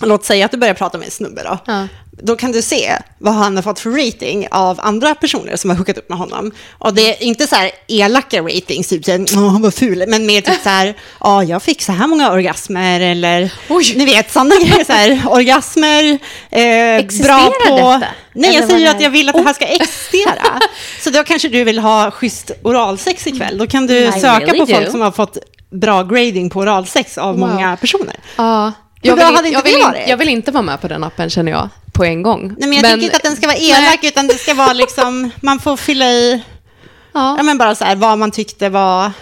låt 0.00 0.24
säga 0.24 0.44
att 0.44 0.50
du 0.50 0.56
börjar 0.58 0.74
prata 0.74 0.98
med 0.98 1.04
en 1.04 1.10
snubbe 1.10 1.42
då. 1.42 1.58
Ja. 1.66 1.88
Då 2.22 2.36
kan 2.36 2.52
du 2.52 2.62
se 2.62 2.92
vad 3.18 3.34
han 3.34 3.56
har 3.56 3.62
fått 3.62 3.80
för 3.80 3.90
rating 3.90 4.48
av 4.50 4.80
andra 4.82 5.14
personer 5.14 5.56
som 5.56 5.70
har 5.70 5.76
hookat 5.76 5.98
upp 5.98 6.08
med 6.08 6.18
honom. 6.18 6.52
Och 6.78 6.94
det 6.94 7.16
är 7.16 7.22
inte 7.26 7.46
så 7.46 7.54
här 7.56 7.70
elaka 7.88 8.42
ratings, 8.42 8.88
typ 8.88 9.04
så 9.04 9.10
här, 9.10 9.26
"Åh, 9.36 9.48
han 9.52 9.62
var 9.62 9.70
ful, 9.70 10.04
men 10.08 10.26
mer 10.26 10.40
typ 10.40 10.62
så 10.62 10.68
här, 10.68 10.94
ja, 11.20 11.44
jag 11.44 11.62
fick 11.62 11.82
så 11.82 11.92
här 11.92 12.06
många 12.06 12.30
orgasmer, 12.32 13.00
eller 13.00 13.52
Oj. 13.68 13.92
ni 13.96 14.04
vet, 14.04 14.32
sådana 14.32 14.54
grejer, 14.54 14.84
så 14.84 14.92
här, 14.92 15.22
orgasmer, 15.30 16.18
eh, 16.50 17.06
bra 17.24 17.52
på... 17.66 17.76
detta? 17.76 18.06
Nej, 18.32 18.54
jag 18.54 18.56
Eller 18.56 18.66
säger 18.68 18.86
vad 18.86 18.96
att 18.96 19.02
jag 19.02 19.10
vill 19.10 19.28
att 19.28 19.34
det 19.34 19.42
här 19.42 19.52
ska 19.54 19.64
existera. 19.66 20.60
så 21.04 21.10
då 21.10 21.24
kanske 21.24 21.48
du 21.48 21.64
vill 21.64 21.78
ha 21.78 22.10
schysst 22.10 22.50
oralsex 22.62 23.26
ikväll. 23.26 23.58
Då 23.58 23.66
kan 23.66 23.86
du 23.86 23.96
I 23.98 24.12
söka 24.12 24.38
really 24.46 24.58
på 24.58 24.66
folk 24.66 24.84
do. 24.86 24.90
som 24.90 25.00
har 25.00 25.10
fått 25.10 25.38
bra 25.70 26.02
grading 26.02 26.50
på 26.50 26.60
oralsex 26.60 27.18
av 27.18 27.38
Wow. 27.38 27.48
många 27.48 27.76
personer. 27.76 28.16
Ja. 28.36 28.64
Hur 28.64 28.85
Jag 29.06 29.16
vill, 29.16 29.24
hade 29.24 29.48
inte 29.48 29.50
jag, 29.50 29.62
vill, 29.62 29.82
varit? 29.82 30.08
jag 30.08 30.16
vill 30.16 30.28
inte 30.28 30.50
vara 30.50 30.62
med 30.62 30.80
på 30.80 30.88
den 30.88 31.04
appen 31.04 31.30
känner 31.30 31.52
jag, 31.52 31.68
på 31.92 32.04
en 32.04 32.22
gång. 32.22 32.54
Nej, 32.58 32.68
men 32.68 32.72
jag 32.72 32.84
tycker 32.84 33.04
inte 33.04 33.16
att 33.16 33.22
den 33.22 33.36
ska 33.36 33.46
vara 33.46 33.56
elak, 33.56 33.98
utan 34.04 34.26
det 34.26 34.34
ska 34.34 34.54
vara 34.54 34.72
liksom, 34.72 35.30
man 35.40 35.58
får 35.58 35.76
fylla 35.76 36.04
i, 36.10 36.42
ja 37.12 37.34
Ja. 37.36 37.42
men 37.42 37.58
bara 37.58 37.74
så 37.74 37.84
här, 37.84 37.96
vad 37.96 38.18
man 38.18 38.30
tyckte 38.30 38.68
var, 38.68 39.12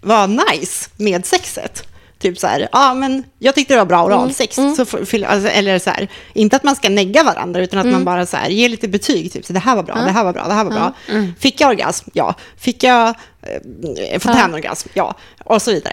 var 0.00 0.26
nice 0.26 0.90
med 0.96 1.26
sexet. 1.26 1.84
Typ 2.18 2.38
så 2.38 2.46
här, 2.46 2.68
ja 2.72 2.94
men 2.94 3.24
jag 3.38 3.54
tyckte 3.54 3.74
det 3.74 3.78
var 3.78 3.86
bra 3.86 4.04
oralsex. 4.04 4.56
Så 4.76 4.84
får, 4.84 5.04
fylla- 5.04 5.26
alltså, 5.26 5.48
eller 5.48 5.78
så 5.78 5.90
här, 5.90 6.08
inte 6.32 6.56
att 6.56 6.62
man 6.64 6.76
ska 6.76 6.88
negga 6.88 7.22
varandra, 7.22 7.60
utan 7.60 7.78
att 7.78 7.86
man 7.86 8.04
bara 8.04 8.26
så 8.26 8.36
här, 8.36 8.48
ger 8.48 8.68
lite 8.68 8.88
betyg. 8.88 9.32
Typ 9.32 9.46
så 9.46 9.52
det 9.52 9.58
här 9.58 9.76
var 9.76 9.82
bra, 9.82 9.94
det 9.94 10.10
här 10.10 10.24
var 10.24 10.32
bra, 10.32 10.48
det 10.48 10.54
här 10.54 10.64
var 10.64 10.70
bra. 10.70 10.92
Fick 11.40 11.60
jag 11.60 11.68
orgasm? 11.70 12.10
Ja. 12.12 12.34
Fick 12.58 12.82
jag 12.82 13.08
eh, 13.08 14.18
fontänorgasm? 14.20 14.88
Ja. 14.94 15.14
Och 15.44 15.62
så 15.62 15.70
vidare. 15.70 15.92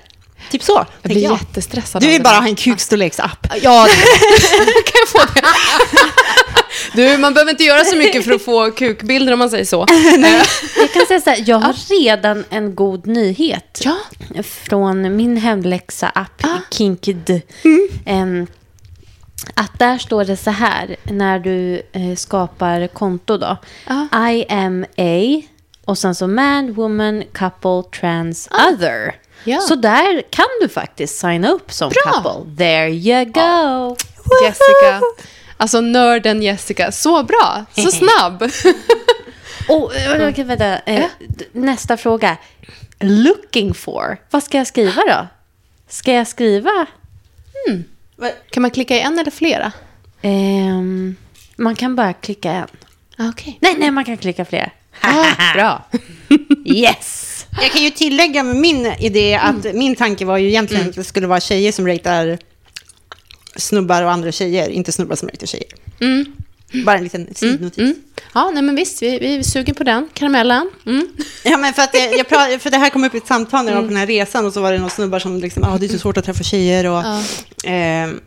Typ 0.52 0.64
så, 0.64 0.86
Jag 1.02 1.12
blir 1.12 1.24
jag. 1.24 1.32
jättestressad 1.32 2.02
Du 2.02 2.08
vill 2.08 2.24
bara 2.24 2.36
ha 2.36 2.48
en 2.48 2.56
kukstorleksapp. 2.56 3.48
Ja, 3.62 3.88
kan 4.86 4.94
jag 4.94 5.10
få 5.10 5.34
det? 5.34 5.42
Du, 6.94 7.18
man 7.18 7.34
behöver 7.34 7.52
inte 7.52 7.64
göra 7.64 7.84
så 7.84 7.96
mycket 7.96 8.26
för 8.26 8.32
att 8.34 8.42
få 8.46 8.72
kukbilder 8.72 9.34
om 9.34 9.40
man 9.40 9.50
säger 9.50 9.66
så. 9.66 9.86
Jag 10.78 10.94
kan 10.94 11.06
säga 11.06 11.22
så 11.22 11.30
här, 11.30 11.44
jag 11.46 11.60
har 11.60 11.74
redan 12.02 12.44
en 12.50 12.76
god 12.76 13.08
nyhet. 13.08 13.82
Ja. 13.84 13.98
Från 14.44 15.16
min 15.16 15.38
hemläxa-app 15.38 16.44
Kinked. 16.72 17.42
Em, 18.06 18.48
att 19.54 19.80
där 19.80 19.98
står 19.98 20.26
det 20.26 20.38
så 20.38 20.52
här 20.52 20.96
när 21.04 21.40
du 21.40 21.82
eh, 21.92 22.16
skapar 22.16 22.88
konto 22.88 23.38
då. 23.38 23.58
Ah. 23.88 24.30
I 24.30 24.46
am 24.50 24.86
a 24.98 25.42
och 25.86 25.98
sen 25.98 26.16
så 26.16 26.28
man, 26.28 26.74
woman, 26.74 27.24
couple, 27.34 27.84
trans, 28.00 28.50
other. 28.72 29.16
Ja. 29.44 29.60
Så 29.60 29.76
där 29.76 30.24
kan 30.30 30.46
du 30.62 30.70
faktiskt 30.70 31.18
signa 31.20 31.50
upp 31.50 31.72
som 31.72 31.90
Bra. 31.90 32.14
couple. 32.14 32.56
There 32.58 32.90
you 32.90 33.26
go. 33.26 33.96
Jessica. 34.44 35.02
Alltså 35.58 35.82
nörden 35.82 36.42
Jessica. 36.42 36.92
Så 36.92 37.24
bra. 37.24 37.66
Så 37.76 37.92
snabb. 37.92 38.44
Och, 39.70 39.96
eh, 39.96 40.30
okej, 40.30 40.44
vänta. 40.44 40.78
Eh, 40.80 41.06
Nästa 41.52 41.98
fråga. 41.98 42.38
Looking 43.00 43.74
for. 43.74 44.18
Vad 44.30 44.44
ska 44.44 44.58
jag 44.58 44.68
skriva 44.68 45.02
då? 45.08 45.28
Ska 45.90 46.14
jag 46.14 46.28
skriva? 46.28 46.86
Kan 48.52 48.62
man 48.62 48.72
klicka 48.72 48.96
i 48.96 49.00
en 49.00 49.20
eller 49.20 49.32
flera? 49.32 49.72
Ehm, 50.22 51.16
man 51.56 51.76
kan 51.76 51.96
bara 51.96 52.14
klicka 52.14 52.52
en. 52.52 52.68
Okej. 53.30 53.58
Nej, 53.62 53.76
nej, 53.78 53.92
man 53.92 54.06
kan 54.06 54.18
klicka 54.18 54.46
fler. 54.46 54.72
Ah, 55.02 55.54
bra. 55.54 55.84
Yes! 56.66 57.35
Jag 57.62 57.72
kan 57.72 57.84
ju 57.84 57.90
tillägga 57.90 58.44
med 58.44 58.56
min 58.56 58.86
idé 58.86 59.36
att 59.36 59.74
min 59.74 59.96
tanke 59.96 60.26
var 60.26 60.38
ju 60.38 60.48
egentligen 60.48 60.90
att 60.90 60.96
det 60.96 61.04
skulle 61.04 61.28
vara 61.28 61.40
tjejer 61.40 61.72
som 61.72 61.88
ratear 61.88 62.38
snubbar 63.56 64.04
och 64.04 64.12
andra 64.12 64.32
tjejer, 64.32 64.70
inte 64.70 64.92
snubbar 64.92 65.16
som 65.16 65.30
ratear 65.30 65.48
tjejer. 65.48 65.72
Mm. 66.00 66.26
Bara 66.86 66.98
en 66.98 67.04
liten 67.04 67.28
sidnotis. 67.36 67.78
Mm. 67.78 67.96
Ja, 68.34 68.52
nej 68.54 68.64
men 68.64 68.76
visst, 68.76 69.02
vi, 69.02 69.20
vi 69.20 69.44
suger 69.44 69.74
på 69.74 69.84
den. 69.84 70.10
Karamellen. 70.14 70.70
Mm. 70.86 71.08
Ja, 71.44 71.58
men 71.58 71.74
för, 71.74 71.82
att 71.82 71.94
jag, 71.94 72.18
jag 72.18 72.30
pra, 72.30 72.60
för 72.60 72.72
det 72.72 72.78
här 72.78 72.90
kom 72.90 73.04
upp 73.04 73.16
i 73.16 73.18
ett 73.18 73.28
samtal 73.28 73.66
när 73.66 73.72
jag 73.72 73.76
var 73.76 73.84
på 73.84 73.90
den 73.90 73.98
här 73.98 74.08
resan 74.08 74.46
och 74.46 74.54
så 74.54 74.62
var 74.62 74.72
det 74.72 74.78
några 74.78 74.90
snubbar 74.90 75.20
som 75.20 75.40
liksom, 75.40 75.64
ah, 75.64 75.78
det 75.78 75.86
är 75.86 75.90
så 75.90 76.00
svårt 76.00 76.18
att 76.18 76.26
träffa 76.26 76.44
tjejer 76.44 76.86
och... 76.86 77.04
Ja. 77.06 77.22
ehm, 77.64 78.20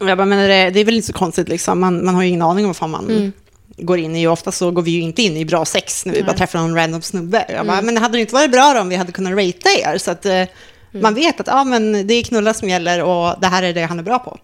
och 0.00 0.08
jag 0.08 0.18
bara, 0.18 0.26
men 0.26 0.38
det, 0.38 0.70
det 0.70 0.80
är 0.80 0.84
väl 0.84 0.94
inte 0.94 1.06
så 1.06 1.12
konstigt 1.12 1.48
liksom, 1.48 1.80
man, 1.80 2.04
man 2.04 2.14
har 2.14 2.22
ju 2.22 2.28
ingen 2.28 2.42
aning 2.42 2.64
om 2.64 2.68
vad 2.68 2.76
fan 2.76 2.90
man 2.90 3.10
Mm. 3.10 3.32
Går 3.76 3.98
in 3.98 4.16
i. 4.16 4.26
Ofta 4.26 4.52
så 4.52 4.70
går 4.70 4.82
vi 4.82 4.90
ju 4.90 5.00
inte 5.00 5.22
in 5.22 5.36
i 5.36 5.44
bra 5.44 5.64
sex 5.64 6.06
när 6.06 6.14
vi 6.14 6.22
bara 6.22 6.36
träffar 6.36 6.58
någon 6.58 6.74
random 6.74 7.02
snubbe. 7.02 7.44
Jag 7.48 7.54
Mm. 7.54 7.66
bara, 7.66 7.82
men 7.82 7.94
det 7.94 8.00
hade 8.00 8.20
inte 8.20 8.34
varit 8.34 8.52
bra 8.52 8.72
då 8.74 8.80
om 8.80 8.88
vi 8.88 8.96
hade 8.96 9.12
kunnat 9.12 9.32
ratea 9.32 9.92
er 9.94 9.98
så 9.98 10.10
att 10.10 10.26
eh, 10.26 10.46
Mm. 10.94 11.02
man 11.02 11.14
vet 11.14 11.40
att 11.40 11.48
ah, 11.48 11.64
men 11.64 12.06
det 12.06 12.14
är 12.14 12.22
knulla 12.22 12.54
som 12.54 12.68
gäller 12.68 13.02
och 13.02 13.34
det 13.40 13.46
här 13.46 13.62
är 13.62 13.72
det 13.72 13.82
han 13.82 13.98
är 13.98 14.02
bra 14.02 14.18
på. 14.18 14.38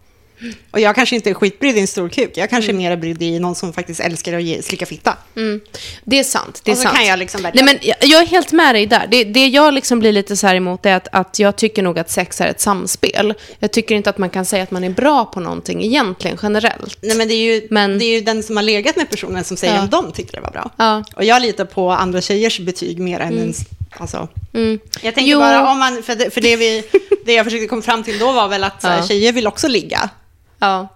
Och 0.71 0.81
jag 0.81 0.95
kanske 0.95 1.17
inte 1.17 1.31
är 1.31 1.35
skitbrydd 1.35 1.77
i 1.77 1.81
en 1.81 1.87
stor 1.87 2.09
kuk, 2.09 2.31
jag 2.35 2.51
kanske 2.51 2.71
är 2.73 2.75
mer 2.75 2.97
brydd 2.97 3.23
i 3.23 3.39
någon 3.39 3.55
som 3.55 3.73
faktiskt 3.73 4.01
älskar 4.01 4.33
att 4.33 4.43
ge, 4.43 4.63
slicka 4.63 4.87
fitta. 4.87 5.17
Mm. 5.37 5.61
Det 6.05 6.19
är 6.19 6.25
sant. 6.25 6.61
Det 6.65 6.71
är 6.71 6.73
Och 6.73 6.77
så 6.79 6.83
sant. 6.83 6.97
kan 6.97 7.07
jag 7.07 7.19
liksom. 7.19 7.43
Nej, 7.43 7.65
men 7.65 7.79
jag, 7.83 7.97
jag 8.01 8.23
är 8.23 8.27
helt 8.27 8.53
med 8.53 8.75
dig 8.75 8.87
där. 8.87 9.07
Det, 9.11 9.25
det 9.25 9.47
jag 9.47 9.75
liksom 9.75 9.99
blir 9.99 10.13
lite 10.13 10.37
så 10.37 10.47
här 10.47 10.55
emot 10.55 10.87
är 10.87 10.95
att, 10.95 11.09
att 11.13 11.39
jag 11.39 11.57
tycker 11.57 11.83
nog 11.83 11.99
att 11.99 12.11
sex 12.11 12.41
är 12.41 12.47
ett 12.47 12.61
samspel. 12.61 13.35
Jag 13.59 13.73
tycker 13.73 13.95
inte 13.95 14.11
att 14.11 14.19
man 14.19 14.31
kan 14.31 14.45
säga 14.45 14.63
att 14.63 14.71
man 14.71 14.85
är 14.85 14.91
bra 14.91 15.25
på 15.25 15.41
någonting 15.41 15.85
egentligen, 15.85 16.39
generellt. 16.43 16.99
Nej, 17.03 17.17
men 17.17 17.29
det 17.29 17.35
är, 17.35 17.55
ju, 17.55 17.67
Men- 17.71 17.99
det 17.99 18.05
är 18.05 18.13
ju 18.15 18.21
den 18.21 18.43
som 18.43 18.57
har 18.57 18.63
legat 18.63 18.97
med 18.97 19.11
personen 19.11 19.45
som 19.45 19.57
säger 19.57 19.75
Ja. 19.75 19.81
om 19.83 19.89
de 19.89 20.13
tyckte 20.13 20.37
det 20.37 20.41
var 20.41 20.51
bra. 20.51 20.71
Ja. 20.77 21.05
Och 21.17 21.25
jag 21.25 21.43
litar 21.43 21.65
på 21.65 21.91
andra 21.91 22.21
tjejers 22.21 22.61
betyg 22.61 22.99
mer 22.99 23.21
än 23.21 23.39
ens... 23.39 23.59
Alltså, 23.91 24.29
Mm. 24.55 24.79
jag 25.03 25.15
tänker 25.15 25.33
Jo. 25.33 25.39
bara 25.39 25.71
om 25.71 25.79
man... 25.79 26.03
För 26.03 26.15
det, 26.15 26.31
för 26.31 26.41
det, 26.41 26.57
vi, 26.57 26.85
det 27.27 27.33
jag 27.33 27.45
försökte 27.45 27.67
komma 27.67 27.83
fram 27.83 28.03
till 28.05 28.19
då 28.19 28.33
var 28.33 28.49
väl 28.49 28.65
att 28.65 28.81
Ja. 28.83 29.07
tjejer 29.07 29.33
vill 29.33 29.47
också 29.47 29.69
ligga. 29.69 30.11
Ja. 30.59 30.89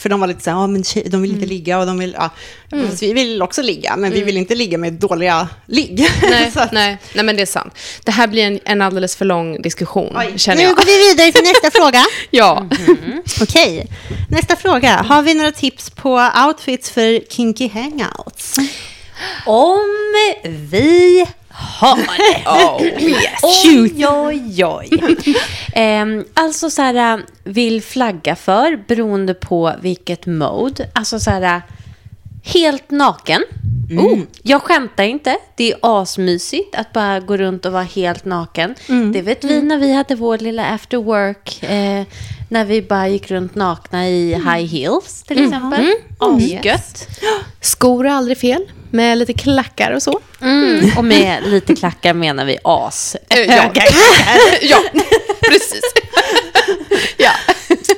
För 0.00 0.08
de 0.08 0.20
var 0.20 0.26
lite 0.26 0.40
så 0.42 0.50
här, 0.50 0.56
ja 0.58 0.66
men 0.66 0.84
tjej, 0.84 1.02
de 1.08 1.22
vill 1.22 1.30
Mm. 1.30 1.42
inte 1.42 1.54
ligga 1.54 1.78
och 1.78 1.86
de 1.86 1.98
vill... 1.98 2.16
Ja. 2.18 2.30
Fast 2.88 3.02
vi 3.02 3.12
vill 3.12 3.42
också 3.42 3.62
ligga, 3.62 3.96
men 3.96 4.12
vi 4.12 4.22
vill 4.22 4.36
inte 4.36 4.54
ligga 4.54 4.78
med 4.78 4.92
dåliga 4.92 5.48
ligg. 5.66 6.08
Nej, 6.22 6.50
Så 6.50 6.60
att- 6.60 6.72
nej, 6.72 6.98
nej, 7.14 7.24
men 7.24 7.36
det 7.36 7.42
är 7.42 7.46
sant. 7.46 7.74
Det 8.04 8.12
här 8.12 8.26
blir 8.26 8.42
en, 8.44 8.60
en 8.64 8.82
alldeles 8.82 9.16
för 9.16 9.24
lång 9.24 9.62
diskussion, 9.62 10.16
Oj. 10.18 10.32
känner 10.38 10.56
Nu 10.56 10.62
jag. 10.62 10.76
går 10.76 10.84
vi 10.84 11.08
vidare 11.08 11.32
till 11.32 11.42
nästa 11.44 11.70
fråga. 11.78 12.04
Ja. 12.30 12.66
Okej, 13.42 13.86
nästa 14.30 14.56
fråga. 14.56 15.02
Har 15.08 15.22
vi 15.22 15.34
några 15.34 15.52
tips 15.52 15.90
på 15.90 16.30
outfits 16.46 16.90
för 16.90 17.20
kinky 17.30 17.68
hangouts? 17.68 18.56
Om 19.46 19.80
vi 20.70 21.26
har 21.52 21.96
det. 21.96 22.50
Oh, 22.50 23.02
yes. 23.02 23.40
Oj, 23.64 24.06
oj, 24.06 24.64
oj. 24.64 24.90
Ehm, 25.74 26.24
alltså 26.34 26.70
så 26.70 26.82
här, 26.82 27.14
äh, 27.14 27.24
vill 27.44 27.82
flagga 27.82 28.36
för 28.36 28.84
beroende 28.88 29.34
på 29.34 29.72
vilket 29.80 30.26
mode. 30.26 30.88
Alltså 30.92 31.20
så 31.20 31.30
här, 31.30 31.42
äh, 31.56 31.62
helt 32.44 32.90
naken. 32.90 33.42
Oh, 33.98 34.18
jag 34.42 34.62
skämtar 34.62 35.04
inte. 35.04 35.36
Det 35.56 35.72
är 35.72 35.78
asmysigt 35.82 36.74
att 36.74 36.92
bara 36.92 37.20
gå 37.20 37.36
runt 37.36 37.66
och 37.66 37.72
vara 37.72 37.82
helt 37.82 38.24
naken. 38.24 38.74
Det 39.12 39.22
vet 39.22 39.44
vi 39.44 39.62
när 39.62 39.78
vi 39.78 39.92
hade 39.92 40.14
vår 40.14 40.38
lilla 40.38 40.64
after 40.66 40.98
work. 40.98 41.62
Eh, 41.62 42.04
när 42.48 42.64
vi 42.64 42.82
bara 42.82 43.08
gick 43.08 43.30
runt 43.30 43.54
nakna 43.54 44.08
i 44.08 44.34
high 44.34 44.66
heels 44.66 45.22
till 45.22 45.44
exempel. 45.44 45.92
Asgött. 46.18 47.08
Skor 47.60 48.06
är 48.06 48.10
aldrig 48.10 48.38
fel, 48.38 48.62
med 48.92 49.18
lite 49.18 49.32
klackar 49.32 49.92
och 49.92 50.02
så. 50.02 50.20
Mm. 50.40 50.90
Och 50.98 51.04
med 51.04 51.42
lite 51.46 51.74
klackar 51.76 52.14
menar 52.14 52.44
vi 52.44 52.58
as. 52.64 53.16
Eh, 53.28 53.38
ja. 53.40 53.70
ja, 54.62 54.78
precis. 55.48 55.82
ja. 57.16 57.30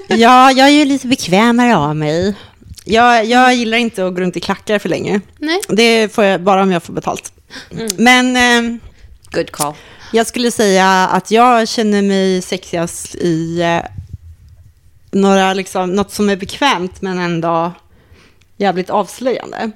Ja, 0.08 0.52
jag 0.52 0.68
är 0.68 0.72
ju 0.72 0.84
lite 0.84 1.06
bekvämare 1.06 1.76
av 1.76 1.96
mig. 1.96 2.34
Jag, 2.84 3.24
jag 3.24 3.54
gillar 3.54 3.78
inte 3.78 4.06
att 4.06 4.14
gå 4.14 4.20
runt 4.20 4.36
i 4.36 4.40
klackar 4.40 4.78
för 4.78 4.88
länge. 4.88 5.20
Nej. 5.38 5.60
Det 5.68 6.14
får 6.14 6.24
jag 6.24 6.40
bara 6.40 6.62
om 6.62 6.72
jag 6.72 6.82
får 6.82 6.92
betalt. 6.92 7.32
Men 7.96 8.36
eh, 8.36 8.78
Good 9.32 9.50
call. 9.52 9.74
jag 10.12 10.26
skulle 10.26 10.50
säga 10.50 11.08
att 11.12 11.30
jag 11.30 11.68
känner 11.68 12.02
mig 12.02 12.42
sexigast 12.42 13.14
i 13.14 13.60
eh, 13.62 13.80
några, 15.10 15.54
liksom, 15.54 15.90
något 15.92 16.12
som 16.12 16.28
är 16.30 16.36
bekvämt 16.36 17.02
men 17.02 17.18
ändå 17.18 17.72
jävligt 18.56 18.90
avslöjande. 18.90 19.70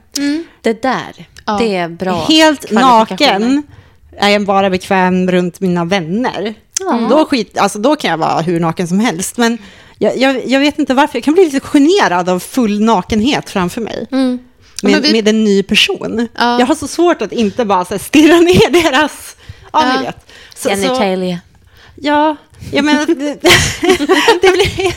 Det 0.63 0.83
där, 0.83 1.27
Ja. 1.47 1.59
det 1.61 1.77
är 1.77 1.89
bra 1.89 2.25
Helt 2.29 2.71
naken 2.71 3.63
är 4.17 4.29
jag 4.29 4.45
bara 4.45 4.71
bekväm 4.71 5.31
runt 5.31 5.61
mina 5.61 5.85
vänner. 5.85 6.55
Då, 7.11 7.25
skit, 7.25 7.59
alltså, 7.59 7.79
då 7.79 7.97
kan 7.97 8.11
jag 8.11 8.19
vara 8.19 8.41
hur 8.41 8.61
naken 8.61 8.89
som 8.89 9.01
helst. 9.01 9.37
Men 9.37 9.59
jag, 9.99 10.17
jag, 10.19 10.47
jag 10.47 10.61
vet 10.61 10.79
inte 10.79 10.95
varför, 10.95 11.17
jag 11.17 11.25
kan 11.25 11.35
bli 11.35 11.45
lite 11.45 11.61
generad 11.61 12.29
av 12.29 12.39
full 12.41 12.81
nakenhet 12.81 13.51
framför 13.51 13.81
mig. 13.81 14.07
Mm. 14.13 14.39
Ja, 14.83 14.89
Med, 14.89 15.03
vi- 15.03 15.13
med 15.13 15.29
en 15.29 15.45
ny 15.45 15.63
person. 15.63 16.29
Ja. 16.39 16.59
Jag 16.59 16.67
har 16.67 16.75
så 16.75 16.89
svårt 16.89 17.23
att 17.23 17.33
inte 17.33 17.65
bara 17.65 17.85
så 17.85 17.95
här, 17.95 17.99
stirra 17.99 18.37
ner 18.41 18.71
deras... 18.83 19.37
Ja, 19.73 19.83
Ja. 19.93 19.99
ni 20.01 20.07
vet. 20.07 20.17
Så, 20.55 20.69
så, 20.69 20.75
Genitalia. 20.75 21.39
ja, 21.95 22.37
jag 22.73 22.85
menar... 22.85 23.07
Det, 23.07 23.15
det 24.43 24.51
blir... 24.53 24.95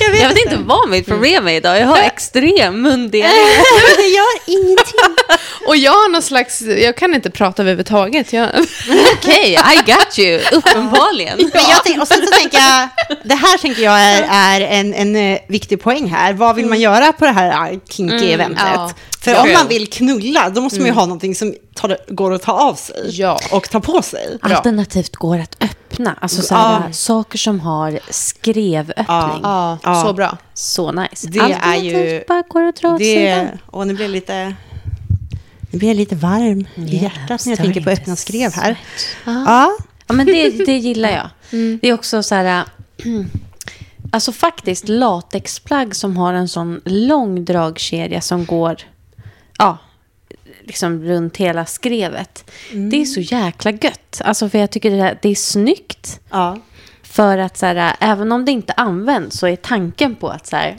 Jag 0.00 0.10
vet, 0.10 0.22
Jag 0.22 0.28
vet 0.28 0.38
inte 0.38 0.56
vad 0.56 0.88
mitt 0.88 1.06
problem 1.06 1.48
är 1.48 1.52
idag. 1.52 1.80
Jag 1.80 1.86
har 1.86 1.98
extrem 1.98 2.82
mundiarré. 2.82 3.30
det 3.96 4.06
gör 4.06 4.26
ingenting. 4.46 5.00
Och 5.66 5.76
jag 5.76 5.92
har 5.92 6.08
någon 6.08 6.22
slags, 6.22 6.60
jag 6.60 6.96
kan 6.96 7.14
inte 7.14 7.30
prata 7.30 7.62
överhuvudtaget. 7.62 8.32
Jag, 8.32 8.48
Okej, 9.12 9.52
I 9.52 9.76
got 9.92 10.18
you. 10.18 10.40
Uppenbarligen. 10.52 11.36
Men 11.38 11.62
jag 11.70 11.84
tänk, 11.84 12.02
och 12.02 12.08
sen 12.08 12.26
så 12.26 12.32
tänker 12.32 12.58
jag, 12.58 12.88
det 13.24 13.34
här 13.34 13.58
tänker 13.58 13.82
jag 13.82 14.00
är, 14.00 14.26
är 14.30 14.60
en, 14.60 14.94
en 14.94 15.16
eh, 15.16 15.38
viktig 15.48 15.82
poäng 15.82 16.10
här. 16.10 16.32
Vad 16.32 16.56
vill 16.56 16.66
man 16.66 16.80
göra 16.80 17.12
på 17.12 17.24
det 17.24 17.32
här 17.32 17.72
eh, 17.72 17.78
kinky 17.88 18.32
eventet? 18.32 18.64
ja. 18.74 18.90
För 19.24 19.30
Ja. 19.30 19.42
om 19.42 19.52
man 19.52 19.68
vill 19.68 19.90
knulla, 19.90 20.50
då 20.50 20.60
måste 20.60 20.78
man 20.80 20.86
ju 20.88 20.92
ha 20.94 21.06
någonting 21.06 21.34
som 21.34 21.54
tar, 21.74 21.98
går 22.08 22.32
att 22.32 22.42
ta 22.42 22.52
av 22.52 22.74
sig 22.74 22.96
Ja. 23.20 23.38
och 23.52 23.70
ta 23.70 23.80
på 23.80 24.02
sig. 24.02 24.38
Alternativt 24.42 25.16
går 25.16 25.38
att 25.38 25.56
öppna. 25.60 26.16
Alltså 26.20 26.42
så 26.42 26.54
här, 26.54 26.82
Ja. 26.86 26.92
saker 26.92 27.38
som 27.38 27.60
har 27.60 27.98
skrevöppning. 28.10 29.06
ja, 29.42 29.78
så 30.06 30.12
bra. 30.12 30.38
Så 30.54 30.92
nice. 30.92 31.28
Det 31.28 31.38
är 31.38 31.42
Alternativt 31.42 31.84
ju- 31.96 32.24
bara 32.28 32.42
går 32.48 32.62
att 32.62 32.76
dra 32.76 32.88
åt 32.94 33.00
sidan. 33.00 33.38
Det, 33.44 33.58
och 33.66 33.86
nu 33.86 33.94
blir 33.94 34.08
lite, 34.08 34.54
nu 35.70 35.78
blir 35.78 35.88
jag 35.88 35.96
lite 35.96 36.14
varm 36.16 36.66
i 36.74 36.96
hjärtat 36.96 37.46
när 37.46 37.52
jag 37.52 37.58
tänker 37.58 37.80
på 37.80 37.90
öppna 37.90 38.16
skrev 38.16 38.52
här. 38.54 38.76
Ja. 39.24 39.70
Ja, 40.06 40.14
men 40.14 40.26
det, 40.26 40.50
det 40.66 40.76
gillar 40.76 41.10
jag. 41.10 41.28
Det 41.80 41.88
är 41.88 41.92
också 41.92 42.22
så 42.22 42.34
här... 42.34 42.64
äh, 43.04 43.04
Alltså 44.12 44.32
faktiskt 44.32 44.88
latexplagg 44.88 45.96
som 45.96 46.16
har 46.16 46.32
en 46.32 46.48
sån 46.48 46.80
lång 46.84 47.44
dragkedja 47.44 48.20
som 48.20 48.44
går 48.44 48.76
ja, 49.58 49.78
liksom 50.64 51.02
runt 51.04 51.36
hela 51.36 51.66
skrevet. 51.66 52.50
Det 52.90 53.00
är 53.00 53.04
så 53.04 53.20
jäkla 53.20 53.70
gött. 53.70 54.20
Alltså 54.24 54.48
för 54.48 54.58
jag 54.58 54.70
tycker 54.70 54.90
det, 54.90 55.02
här, 55.02 55.18
det 55.22 55.28
är 55.28 55.34
snyggt. 55.34 56.20
ja. 56.30 56.58
För 57.02 57.38
att 57.38 57.56
så 57.56 57.66
här, 57.66 57.96
även 58.00 58.32
om 58.32 58.44
det 58.44 58.52
inte 58.52 58.72
används 58.72 59.38
så 59.38 59.46
är 59.46 59.56
tanken 59.56 60.14
på 60.14 60.28
att 60.28 60.46
så 60.46 60.56
här, 60.56 60.78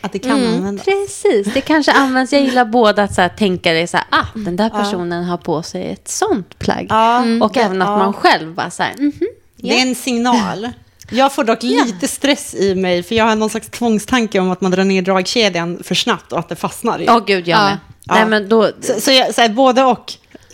Att 0.00 0.12
det 0.12 0.18
kan 0.18 0.30
användas. 0.46 0.84
precis, 0.84 1.54
det 1.54 1.60
kanske 1.60 1.92
används. 1.92 2.32
Jag 2.32 2.42
gillar 2.42 2.64
båda 2.64 3.02
att 3.02 3.14
så 3.14 3.20
här, 3.20 3.28
tänka 3.28 3.72
det 3.72 3.86
så 3.86 3.96
här, 3.96 4.06
ah, 4.10 4.26
den 4.34 4.56
där 4.56 4.70
personen 4.70 5.24
har 5.24 5.36
på 5.36 5.62
sig 5.62 5.90
ett 5.92 6.08
sånt 6.08 6.58
plagg. 6.58 6.86
Ja, 6.88 7.24
Och 7.42 7.52
det- 7.52 7.60
även 7.60 7.82
att 7.82 7.88
ja. 7.88 7.98
man 7.98 8.12
själv 8.12 8.54
bara 8.54 8.70
så 8.70 8.82
här, 8.82 8.94
mhm. 8.98 9.12
Det 9.56 9.78
är 9.78 9.82
en 9.88 9.94
signal. 9.94 10.68
Jag 11.10 11.32
får 11.32 11.44
dock 11.44 11.62
lite 11.62 12.08
stress 12.08 12.54
i 12.54 12.74
mig, 12.74 13.02
för 13.02 13.14
jag 13.14 13.24
har 13.24 13.36
någon 13.36 13.50
slags 13.50 13.68
tvångstanke 13.70 14.40
om 14.40 14.50
att 14.50 14.60
man 14.60 14.70
drar 14.70 14.84
ner 14.84 15.02
dragkedjan 15.02 15.78
för 15.84 15.94
snabbt 15.94 16.32
och 16.32 16.38
att 16.38 16.48
det 16.48 16.56
fastnar. 16.56 17.00
i. 17.02 17.06
Åh 17.08 17.24
gud, 17.26 17.48
jag 17.48 17.58
Ja. 17.58 17.64
med. 17.64 17.78
Ja. 18.04 18.14
Nej, 18.14 18.26
men 18.26 18.48
då, 18.48 18.70
Så, 18.80 19.00
så, 19.00 19.10
jag, 19.12 19.34
så 19.34 19.40
här, 19.40 19.48
både 19.48 19.82
och. 19.82 20.12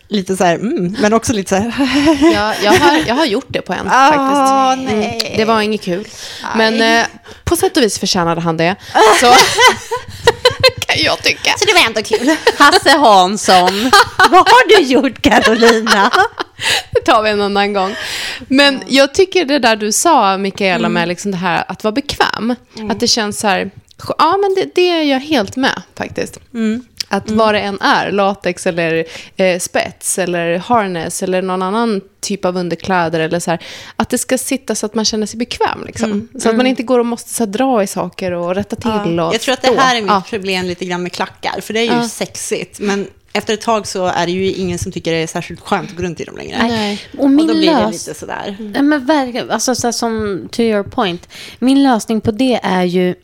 Lite 0.09 0.37
så 0.37 0.45
här, 0.45 0.55
mm, 0.55 0.97
men 1.01 1.13
också 1.13 1.33
lite 1.33 1.49
så 1.49 1.55
här... 1.57 1.75
Ja, 2.35 2.55
jag, 2.63 2.73
har, 2.73 3.03
jag 3.07 3.15
har 3.15 3.25
gjort 3.27 3.47
det 3.49 3.61
på 3.63 3.73
en 3.73 3.89
Ah, 3.91 4.13
faktiskt. 4.13 4.95
nej. 4.97 5.35
Det 5.37 5.45
var 5.45 5.61
inget 5.61 5.83
kul. 5.83 6.09
Men 6.57 6.83
eh, 7.01 7.07
på 7.45 7.57
sätt 7.57 7.77
och 7.77 7.83
vis 7.83 7.99
förtjänade 7.99 8.41
han 8.41 8.57
det. 8.57 8.77
Så 9.21 9.27
kan 10.87 11.03
jag 11.05 11.23
tycka. 11.23 11.51
Så 11.59 11.65
det 11.65 11.73
var 11.73 11.87
ändå 11.87 12.03
kul. 12.03 12.37
Hasse 12.59 12.91
Hansson, 12.91 13.91
vad 14.31 14.49
har 14.49 14.69
du 14.77 14.83
gjort 14.85 15.23
Carolina? 15.23 16.11
Det 16.93 17.01
tar 17.01 17.23
vi 17.23 17.31
en 17.31 17.41
annan 17.41 17.73
gång. 17.73 17.95
Men 18.49 18.83
jag 18.89 19.15
tycker 19.15 19.45
det 19.45 19.59
där 19.59 19.77
du 19.77 19.93
sa, 19.93 20.39
Mikaela, 20.39 20.89
med 20.89 21.09
liksom 21.09 21.31
det 21.31 21.37
här 21.37 21.65
att 21.69 21.85
vara 21.85 21.93
bekväm. 21.93 22.55
Att 22.91 23.01
det 23.01 23.07
känns 23.07 23.39
så 23.41 23.47
här, 23.47 23.71
ja 24.19 24.37
men 24.37 24.55
det, 24.55 24.71
det 24.75 24.89
är 24.91 25.03
jag 25.03 25.21
helt 25.21 25.57
med 25.57 25.83
faktiskt. 25.95 26.41
Att 27.09 27.31
vad 27.31 27.55
det 27.55 27.61
än 27.61 27.81
är, 27.81 28.11
latex 28.11 28.67
eller 28.67 29.05
eh, 29.37 29.59
spets 29.59 30.19
eller 30.19 30.59
harness 30.59 31.23
eller 31.23 31.43
någon 31.43 31.63
annan 31.63 32.01
typ 32.21 32.45
av 32.45 32.57
underkläder 32.57 33.21
eller 33.21 33.41
så 33.41 33.51
här, 33.51 33.61
att 33.97 34.11
det 34.11 34.19
ska 34.19 34.39
sitta 34.39 34.75
så 34.75 34.87
att 34.87 34.95
man 34.95 35.05
känner 35.05 35.27
sig 35.27 35.39
bekväm. 35.39 35.85
Liksom. 35.87 36.29
Så 36.39 36.49
att 36.51 36.57
man 36.57 36.67
inte 36.67 36.83
går 36.83 36.99
och 36.99 37.07
måste 37.07 37.31
så 37.31 37.45
här, 37.45 37.53
dra 37.53 37.83
i 37.83 37.87
saker 37.87 38.33
och 38.33 38.55
rätta 38.55 38.77
till. 38.77 39.21
Och 39.21 39.35
Jag 39.35 39.41
tror 39.41 39.53
att 39.53 39.63
det 39.63 39.81
här 39.81 39.97
är 39.97 40.01
mitt 40.01 40.11
Ja. 40.11 40.23
problem 40.31 40.67
lite 40.67 40.85
grann 40.85 41.03
med 41.03 41.13
klackar, 41.13 41.61
för 41.61 41.75
det 41.75 41.81
är 41.81 41.85
ju 41.85 41.93
Ja. 42.03 42.09
sexigt. 42.09 42.81
Men 42.81 43.07
efter 43.37 43.55
ett 43.55 43.61
tag 43.61 43.87
så 43.87 44.07
är 44.07 44.27
det 44.27 44.33
ju 44.33 44.53
ingen 44.53 44.79
som 44.79 44.93
tycker 44.93 45.13
det 45.13 45.19
är 45.19 45.27
särskilt 45.27 45.61
skönt 45.61 45.91
att 45.91 45.97
gå 45.97 46.03
runt 46.03 46.21
i 46.21 46.25
dem 46.25 46.37
längre. 46.37 46.59
Nej. 46.69 47.01
Och 47.19 47.25
Och 47.25 47.31
min 47.31 47.47
då 47.47 47.55
blir 47.55 47.75
det 47.75 47.91
lite 47.91 48.15
sådär. 48.15 48.57
Nej, 48.59 48.83
men 48.83 49.07
verkligen, 49.07 49.51
alltså 49.51 49.75
så 49.75 49.93
som 49.93 50.43
to 50.53 50.61
your 50.63 50.83
point. 50.83 51.29
Min 51.59 51.83
lösning 51.83 52.21
på 52.21 52.31
det 52.31 52.61
är 52.63 52.83
ju 52.85 53.15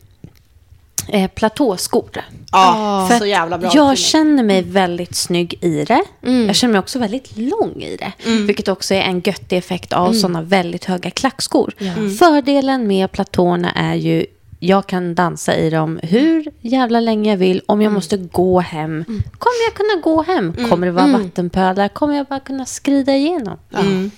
eh, 1.07 1.27
platåskor. 1.31 2.09
Ja, 2.51 3.07
För 3.11 3.19
så 3.19 3.25
jävla 3.25 3.57
bra. 3.57 3.71
Jag 3.73 3.97
känner 3.97 4.43
mig 4.43 4.61
väldigt 4.61 5.15
snygg 5.15 5.57
i 5.61 5.85
det. 5.85 6.03
Jag 6.47 6.55
känner 6.55 6.71
mig 6.71 6.79
också 6.79 6.99
väldigt 6.99 7.37
lång 7.37 7.81
i 7.81 7.97
det. 7.97 8.11
Vilket 8.29 8.67
också 8.67 8.93
är 8.93 9.01
en 9.01 9.19
göttig 9.25 9.57
effekt 9.57 9.93
av 9.93 10.13
sådana 10.13 10.41
väldigt 10.41 10.85
höga 10.85 11.11
klackskor. 11.11 11.73
Fördelen 12.19 12.87
med 12.87 13.11
platåerna 13.11 13.71
är 13.71 13.95
ju 13.95 14.25
jag 14.65 14.87
kan 14.87 15.15
dansa 15.15 15.57
i 15.57 15.69
dem 15.69 15.99
hur 16.03 16.47
jävla 16.61 16.99
länge 16.99 17.29
jag 17.29 17.37
vill. 17.37 17.61
Om 17.65 17.81
jag 17.81 17.93
måste 17.93 18.17
gå 18.17 18.59
hem, 18.59 19.03
kommer 19.37 19.65
jag 19.67 19.73
kunna 19.73 20.01
gå 20.01 20.21
hem? 20.21 20.69
Kommer 20.69 20.87
det 20.87 20.93
vara 20.93 21.07
vattenpölar? 21.07 21.87
Kommer 21.87 22.15
jag 22.15 22.25
bara 22.25 22.39
kunna 22.39 22.65
skrida 22.65 23.15
igenom? 23.15 23.57
Mm. 23.73 24.11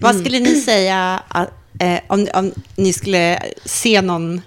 Vad 0.00 0.16
skulle 0.16 0.38
ni 0.38 0.60
säga 0.60 1.22
att, 1.28 1.48
eh, 1.78 2.00
om, 2.06 2.28
om 2.34 2.52
ni 2.76 2.92
skulle 2.92 3.42
se 3.64 4.02
någon 4.02 4.40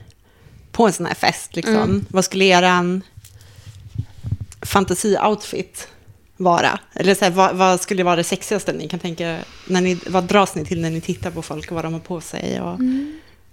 på 0.72 0.86
en 0.86 0.94
sån 0.94 1.06
här 1.06 1.16
fest? 1.16 1.56
Liksom, 1.56 2.06
Vad 2.10 2.26
skulle 2.26 2.46
eran 2.46 3.02
fantasi-outfit 4.62 5.88
vara? 6.38 6.80
Eller 6.94 7.16
så 7.16 7.26
här, 7.26 7.32
vad, 7.32 7.56
vad 7.56 7.82
skulle 7.82 8.04
vara 8.04 8.16
det 8.16 8.24
sexigaste 8.24 8.74
ni 8.74 8.88
kan 8.88 9.00
tänka? 9.00 9.38
När 9.68 9.82
ni, 9.82 10.00
vad 10.08 10.24
dras 10.24 10.56
ni 10.56 10.66
till 10.66 10.82
när 10.82 10.90
ni 10.90 11.02
tittar 11.02 11.32
på 11.32 11.42
folk 11.42 11.72
och 11.72 11.76
vad 11.76 11.86
de 11.86 11.94
har 11.94 12.00
på 12.00 12.22
sig? 12.22 12.62
Och, 12.62 12.80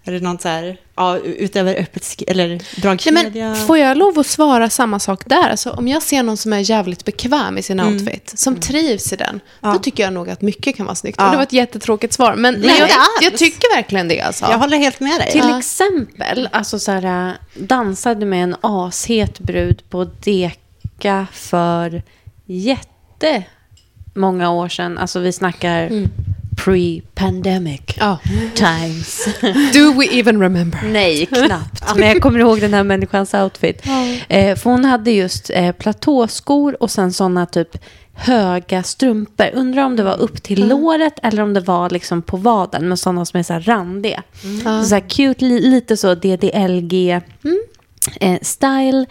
Är 0.09 0.13
det 0.13 0.21
något 0.21 0.43
så 0.43 0.49
här, 0.49 0.77
ja, 0.97 1.19
utöver 1.19 1.75
öppet 1.75 2.23
eller 2.27 2.49
Nej, 2.49 2.61
dragkedja? 2.77 3.49
men 3.49 3.57
får 3.67 3.79
jag 3.79 3.97
lov 3.97 4.19
att 4.19 4.27
svara 4.27 4.71
samma 4.71 4.99
sak 4.99 5.23
där? 5.27 5.51
Alltså, 5.51 5.71
om 5.71 5.89
jag 5.89 6.03
ser 6.03 6.23
någon 6.23 6.37
som 6.37 6.53
är 6.53 6.71
jävligt 6.71 7.05
bekväm 7.05 7.59
i 7.59 7.63
sin 7.63 7.81
outfit, 7.81 8.33
som 8.37 8.57
trivs 8.61 9.13
i 9.13 9.17
den, 9.17 9.29
Mm. 9.29 9.41
Ja. 9.61 9.73
då 9.73 9.79
tycker 9.79 10.03
jag 10.03 10.13
nog 10.13 10.31
att 10.31 10.43
mycket 10.43 10.77
kan 10.77 10.87
vara 10.87 10.95
snyggt. 10.97 11.17
Ja. 11.19 11.25
Och 11.25 11.31
det 11.31 11.37
var 11.37 11.43
ett 11.43 11.53
jättetråkigt 11.53 12.13
svar, 12.15 12.35
men, 12.35 12.55
Nej, 12.55 12.79
jag, 12.79 12.89
jag 13.23 13.37
tycker 13.39 13.77
verkligen 13.77 14.09
det. 14.09 14.21
Alltså. 14.21 14.45
Jag 14.51 14.59
håller 14.59 14.77
helt 14.79 15.01
med 15.01 15.21
dig. 15.21 15.31
Till 15.33 15.41
Ja. 15.49 15.59
exempel, 15.59 16.49
alltså 16.53 16.79
så 16.79 16.93
här, 16.93 17.35
dansade 17.55 18.27
med 18.27 18.43
en 18.43 18.57
ashet 18.61 19.39
brud 19.39 19.83
på 19.91 20.05
Deka 20.05 21.27
för 21.33 22.03
jättemånga 22.47 24.51
år 24.51 24.69
sedan. 24.69 24.99
Alltså 24.99 25.21
vi 25.21 25.33
snackar 25.33 25.91
pre-pandemic 26.69 27.81
Ja. 27.99 28.19
times. 28.55 29.29
Do 29.73 29.93
we 29.93 30.07
even 30.19 30.41
remember? 30.41 30.79
Nej, 30.85 31.27
knappt. 31.27 31.83
Men 31.97 32.09
jag 32.09 32.23
kommer 32.23 32.39
ihåg 32.41 32.61
den 32.61 32.75
här 32.75 32.85
människans 32.85 33.35
outfit. 33.35 33.83
Eh, 34.29 34.57
för 34.57 34.71
hon 34.71 34.85
hade 34.85 35.11
just 35.11 35.51
eh, 35.55 35.73
platåskor 35.73 36.83
och 36.83 36.91
sen 36.91 37.13
sådana 37.13 37.47
typ 37.47 37.79
höga 38.15 38.83
strumpor. 38.83 39.47
Undrar 39.55 39.83
om 39.85 39.97
det 39.97 40.03
var 40.03 40.17
upp 40.21 40.43
till 40.43 40.69
låret 40.69 41.13
eller 41.23 41.43
om 41.43 41.55
det 41.55 41.61
var 41.61 41.91
liksom 41.91 42.23
på 42.23 42.37
vaden. 42.37 42.89
Men 42.89 42.97
sådana 42.97 43.25
som 43.25 43.39
är 43.39 43.43
så 43.45 43.53
här 43.53 43.61
randiga. 43.61 44.23
Så, 44.65 44.85
så 44.89 44.95
här 44.95 45.09
cute, 45.09 45.45
li, 45.45 45.61
lite 45.61 45.97
så 45.97 46.15
DDLG. 46.15 47.21
Eh, 48.21 48.39
style, 48.43 49.07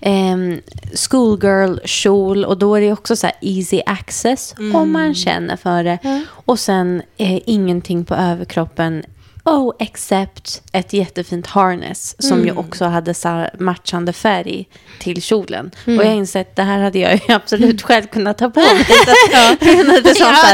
ehm, 0.00 0.60
schoolgirl 0.94 1.78
kjol 1.84 2.44
och 2.44 2.58
då 2.58 2.74
är 2.74 2.80
det 2.80 2.92
också 2.92 3.16
så 3.16 3.26
här 3.26 3.36
easy 3.40 3.80
access 3.86 4.54
om 4.74 4.92
man 4.92 5.14
känner 5.14 5.56
för 5.56 5.84
det. 5.84 5.98
Och 6.28 6.58
sen 6.58 7.02
eh, 7.16 7.38
ingenting 7.46 8.04
på 8.04 8.14
överkroppen. 8.14 9.02
Oh, 9.44 9.74
except 9.78 10.62
ett 10.72 10.92
jättefint 10.92 11.46
harness 11.46 12.16
som 12.18 12.44
ju 12.44 12.52
också 12.52 12.84
hade 12.84 13.14
matchande 13.58 14.12
färg 14.12 14.68
till 15.00 15.22
kjolen. 15.22 15.70
Och 15.84 15.92
jag 15.92 16.04
har 16.04 16.12
insett 16.14 16.56
det 16.56 16.62
här 16.62 16.78
hade 16.78 16.98
jag 16.98 17.12
ju 17.12 17.20
absolut 17.34 17.82
själv 17.82 18.06
kunnat 18.06 18.38
ta 18.38 18.50
på 18.50 18.60
mig. 18.60 18.80
Att, 18.80 19.60
det 19.60 19.66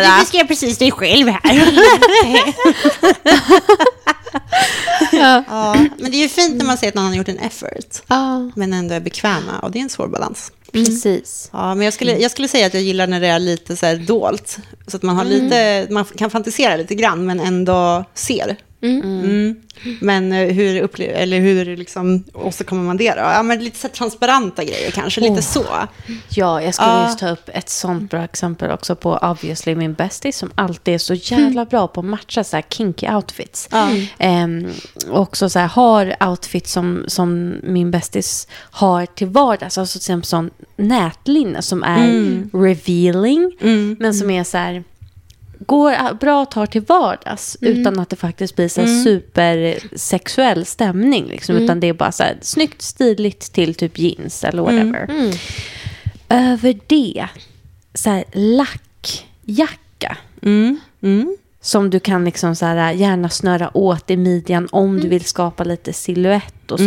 Ja, 0.08 0.14
du 0.18 0.22
beskrev 0.24 0.46
precis 0.46 0.78
dig 0.78 0.90
själv 0.90 1.28
här. 1.28 1.40
ja, 5.12 5.74
men 5.98 6.10
det 6.10 6.16
är 6.16 6.22
ju 6.22 6.28
fint 6.28 6.56
när 6.56 6.64
man 6.64 6.76
ser 6.78 6.88
att 6.88 6.94
någon 6.94 7.04
har 7.06 7.14
gjort 7.14 7.28
en 7.28 7.38
effort, 7.38 8.02
Ja. 8.06 8.50
men 8.56 8.72
ändå 8.72 8.94
är 8.94 9.00
bekväma. 9.00 9.58
Och 9.62 9.70
det 9.70 9.78
är 9.78 9.82
en 9.82 9.88
svår 9.90 10.08
balans. 10.08 10.52
Precis. 10.72 11.48
Ja, 11.52 11.74
men 11.74 11.84
jag 11.84 11.94
skulle, 11.94 12.18
jag 12.18 12.30
skulle 12.30 12.48
säga 12.48 12.66
att 12.66 12.74
jag 12.74 12.82
gillar 12.82 13.06
när 13.06 13.20
det 13.20 13.26
är 13.28 13.38
lite 13.38 13.76
så 13.76 13.86
här 13.86 13.96
dolt. 13.96 14.58
Så 14.86 14.96
att 14.96 15.02
man, 15.02 15.16
har 15.16 15.24
lite, 15.24 15.86
man 15.90 16.04
kan 16.04 16.30
fantisera 16.30 16.76
lite 16.76 16.94
grann, 16.94 17.26
men 17.26 17.40
ändå 17.40 18.04
ser. 18.14 18.56
Mm. 18.84 19.56
Men 20.00 20.32
eh, 20.32 20.38
hur, 20.54 20.82
upple- 20.82 21.12
eller 21.12 21.40
hur 21.40 21.76
liksom, 21.76 22.24
åstadkommer 22.34 22.82
man 22.82 22.96
det 22.96 23.10
då? 23.10 23.20
Ja, 23.20 23.42
men 23.42 23.64
lite 23.64 23.78
så 23.78 23.88
transparenta 23.88 24.64
grejer 24.64 24.90
kanske, 24.90 25.20
lite 25.20 25.42
så. 25.42 25.64
Ja, 26.28 26.62
jag 26.62 26.74
skulle 26.74 26.88
Ja. 26.90 27.06
just 27.06 27.18
ta 27.18 27.28
upp 27.30 27.48
ett 27.52 27.68
sånt 27.68 28.10
bra 28.10 28.24
exempel 28.24 28.70
också 28.70 28.96
på 28.96 29.16
obviously 29.22 29.74
min 29.74 29.94
bästis 29.94 30.36
som 30.36 30.50
alltid 30.54 30.94
är 30.94 30.98
så 30.98 31.14
jävla 31.14 31.64
bra 31.64 31.88
på 31.88 32.00
att 32.00 32.06
matcha 32.06 32.44
så 32.44 32.56
här 32.56 32.64
kinky 32.70 33.08
outfits. 33.08 33.68
Ja. 33.72 33.88
Ehm, 34.18 34.66
också 35.10 35.48
så 35.50 35.58
här 35.58 35.68
har 35.68 36.16
outfits 36.30 36.72
som, 36.72 37.04
som 37.06 37.54
min 37.62 37.90
bästis 37.90 38.48
har 38.70 39.06
till 39.06 39.26
vardags. 39.28 39.78
Alltså 39.78 39.92
till 39.98 40.02
exempel 40.02 40.26
sån 40.26 40.50
nätlinne 40.76 41.62
som 41.62 41.82
är 41.82 42.42
revealing. 42.64 43.52
Men 43.98 44.14
som 44.14 44.30
är 44.30 44.44
så 44.44 44.58
här 44.58 44.84
går 45.58 46.14
bra 46.14 46.42
att 46.42 46.50
ta 46.50 46.66
till 46.66 46.82
vardags 46.82 47.56
utan 47.60 47.98
att 47.98 48.10
det 48.10 48.16
faktiskt 48.16 48.56
blir 48.56 48.68
så 48.68 48.80
här 48.80 49.04
supersexuell 49.04 50.66
stämning. 50.66 51.26
Liksom, 51.26 51.56
Utan 51.56 51.80
det 51.80 51.86
är 51.88 51.92
bara 51.92 52.12
så 52.12 52.22
här 52.22 52.38
snyggt, 52.42 52.82
stiligt 52.82 53.52
till 53.52 53.74
typ 53.74 53.98
jeans 53.98 54.44
eller 54.44 54.62
whatever. 54.62 55.06
över 56.28 56.78
det, 56.86 57.26
så 57.94 58.10
här 58.10 58.24
lackjacka. 58.32 60.16
Mm. 60.42 60.80
Mm. 61.02 61.36
Som 61.60 61.90
du 61.90 62.00
kan 62.00 62.24
liksom 62.24 62.56
så 62.56 62.66
här, 62.66 62.92
gärna 62.92 63.28
snöra 63.28 63.76
åt 63.76 64.10
i 64.10 64.16
midjan 64.16 64.68
om 64.72 65.00
du 65.00 65.08
vill 65.08 65.24
skapa 65.24 65.64
lite 65.64 65.92
silhuett 65.92 66.70
och 66.70 66.78
så. 66.78 66.84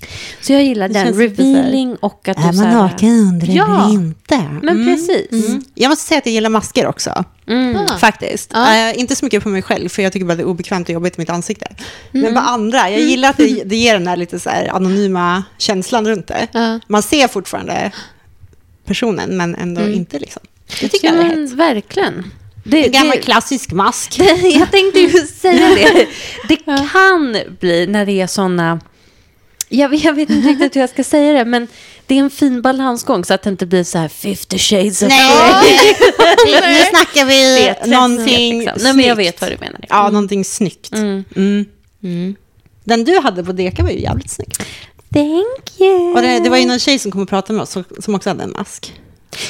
Mm. 0.00 0.10
Så 0.40 0.52
jag 0.52 0.64
gillar 0.64 0.88
den. 0.88 1.14
Revealing 1.14 1.96
och 1.96 2.28
att 2.28 2.36
du 2.36 2.42
Är 2.42 2.52
så 2.52 2.58
man 2.58 2.66
här, 2.66 2.74
naken 2.82 3.08
undrar 3.08 3.48
Ja. 3.54 3.84
eller 3.84 3.92
inte? 3.94 4.38
Men 4.62 4.68
Mm. 4.82 4.86
precis. 4.96 5.48
Mm. 5.48 5.64
Jag 5.74 5.88
måste 5.88 6.04
säga 6.04 6.18
att 6.18 6.26
jag 6.26 6.32
gillar 6.32 6.50
masker 6.50 6.86
också. 6.86 7.24
Mm. 7.48 7.76
Ah. 7.76 7.98
Faktiskt. 7.98 8.50
Ja. 8.54 8.90
Eh, 8.90 8.98
inte 9.00 9.16
så 9.16 9.24
mycket 9.24 9.42
på 9.42 9.48
mig 9.48 9.62
själv, 9.62 9.88
för 9.88 10.02
jag 10.02 10.12
tycker 10.12 10.26
bara 10.26 10.34
det 10.34 10.42
är 10.42 10.46
obekvämt 10.46 10.88
och 10.88 10.92
jobbigt 10.94 11.14
i 11.18 11.20
mitt 11.20 11.30
ansikte. 11.30 11.66
Mm. 11.66 12.24
Men 12.24 12.34
på 12.44 12.50
andra, 12.50 12.90
jag 12.90 13.00
gillar 13.00 13.30
att 13.30 13.36
det, 13.36 13.62
det 13.64 13.76
ger 13.76 13.92
den 13.94 14.04
där 14.04 14.16
lite 14.16 14.40
så 14.40 14.50
här 14.50 14.68
anonyma 14.76 15.44
känslan 15.58 16.06
runt 16.08 16.26
det. 16.26 16.46
Ja. 16.52 16.80
Man 16.86 17.02
ser 17.02 17.28
fortfarande 17.28 17.90
personen, 18.86 19.36
men 19.36 19.54
ändå 19.54 19.88
inte 19.88 20.18
liksom. 20.18 20.42
Det 20.80 20.88
tycker 20.88 21.08
Ja, 21.08 21.14
jag 21.14 21.24
är 21.24 21.28
men 21.36 21.42
hett. 21.48 21.52
verkligen. 21.56 22.30
Det, 22.64 22.86
En 22.86 22.92
gammal 22.92 23.16
det- 23.16 23.22
klassisk 23.22 23.72
mask. 23.72 24.18
jag 24.54 24.70
tänkte 24.70 25.00
ju 25.00 25.10
säga 25.26 25.68
det. 25.68 26.06
Det 26.48 26.56
kan 26.56 27.36
bli 27.60 27.86
när 27.86 28.06
det 28.06 28.20
är 28.20 28.26
såna... 28.26 28.80
Jag, 29.68 29.88
vet- 29.88 30.04
jag 30.04 30.12
vet 30.14 30.30
inte 30.30 30.48
riktigt 30.48 30.76
hur 30.76 30.80
jag 30.80 30.90
ska 30.90 31.04
säga 31.04 31.32
det, 31.32 31.44
men 31.44 31.68
det 32.06 32.14
är 32.14 32.18
en 32.18 32.30
fin 32.30 32.62
balansgång 32.62 33.24
så 33.24 33.34
att 33.34 33.42
det 33.42 33.50
inte 33.50 33.66
blir 33.66 33.84
så 33.84 33.98
här 33.98 34.08
50 34.08 34.58
shades 34.58 35.02
of 35.02 35.08
Nej, 35.08 35.96
nu, 36.46 36.84
snackar 36.90 37.24
vi 37.24 37.56
träffsäkert, 37.66 37.86
någonting 37.86 38.58
liksom. 38.58 38.82
Nej, 38.82 38.92
men 38.94 39.04
jag 39.06 39.16
snyggt. 39.16 39.28
vet 39.34 39.40
vad 39.40 39.50
du 39.50 39.56
menar. 39.60 39.80
Ja, 39.88 40.10
någonting 40.10 40.44
snyggt. 40.44 40.92
Mm. 40.92 41.24
Mm. 42.02 42.36
Den 42.84 43.04
du 43.04 43.18
hade 43.20 43.44
på 43.44 43.52
Deka 43.52 43.82
var 43.82 43.90
ju 43.90 44.00
jävligt 44.00 44.30
snygg. 44.30 44.52
Thank 45.14 45.80
you. 45.80 46.14
Och 46.14 46.22
det, 46.22 46.38
det 46.38 46.50
var 46.50 46.56
ju 46.56 46.66
någon 46.66 46.78
tjej 46.78 46.98
som 46.98 47.10
kom 47.12 47.22
och 47.22 47.28
pratade 47.28 47.52
med 47.52 47.62
oss 47.62 47.76
som 48.00 48.14
också 48.14 48.30
hade 48.30 48.42
en 48.42 48.50
mask. 48.52 48.94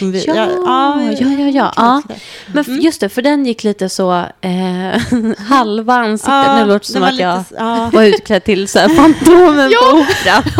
Vi, 0.01 0.25
Ja, 0.27 0.35
ja, 0.35 1.13
ja. 1.21 1.29
ja, 1.29 1.49
ja. 1.49 1.73
ja. 1.77 2.03
Men 2.47 2.61
f- 2.61 2.83
just 2.83 3.01
det, 3.01 3.09
för 3.09 3.23
den 3.23 3.47
gick 3.47 3.65
lite 3.65 3.89
så 3.89 4.13
eh, 4.41 5.01
halva 5.49 5.95
ansiktet. 5.95 6.33
Ja, 6.33 6.61
nu 6.61 6.67
låter 6.67 6.87
det 6.87 6.93
som 6.93 7.03
att 7.03 7.19
jag 7.19 7.45
ja. 7.57 7.91
var 7.93 8.03
utklädd 8.03 8.45
till 8.45 8.69
så 8.69 8.79
här 8.79 8.89
Fantomen 8.89 9.73
på 9.81 9.87
Operan. 9.87 10.43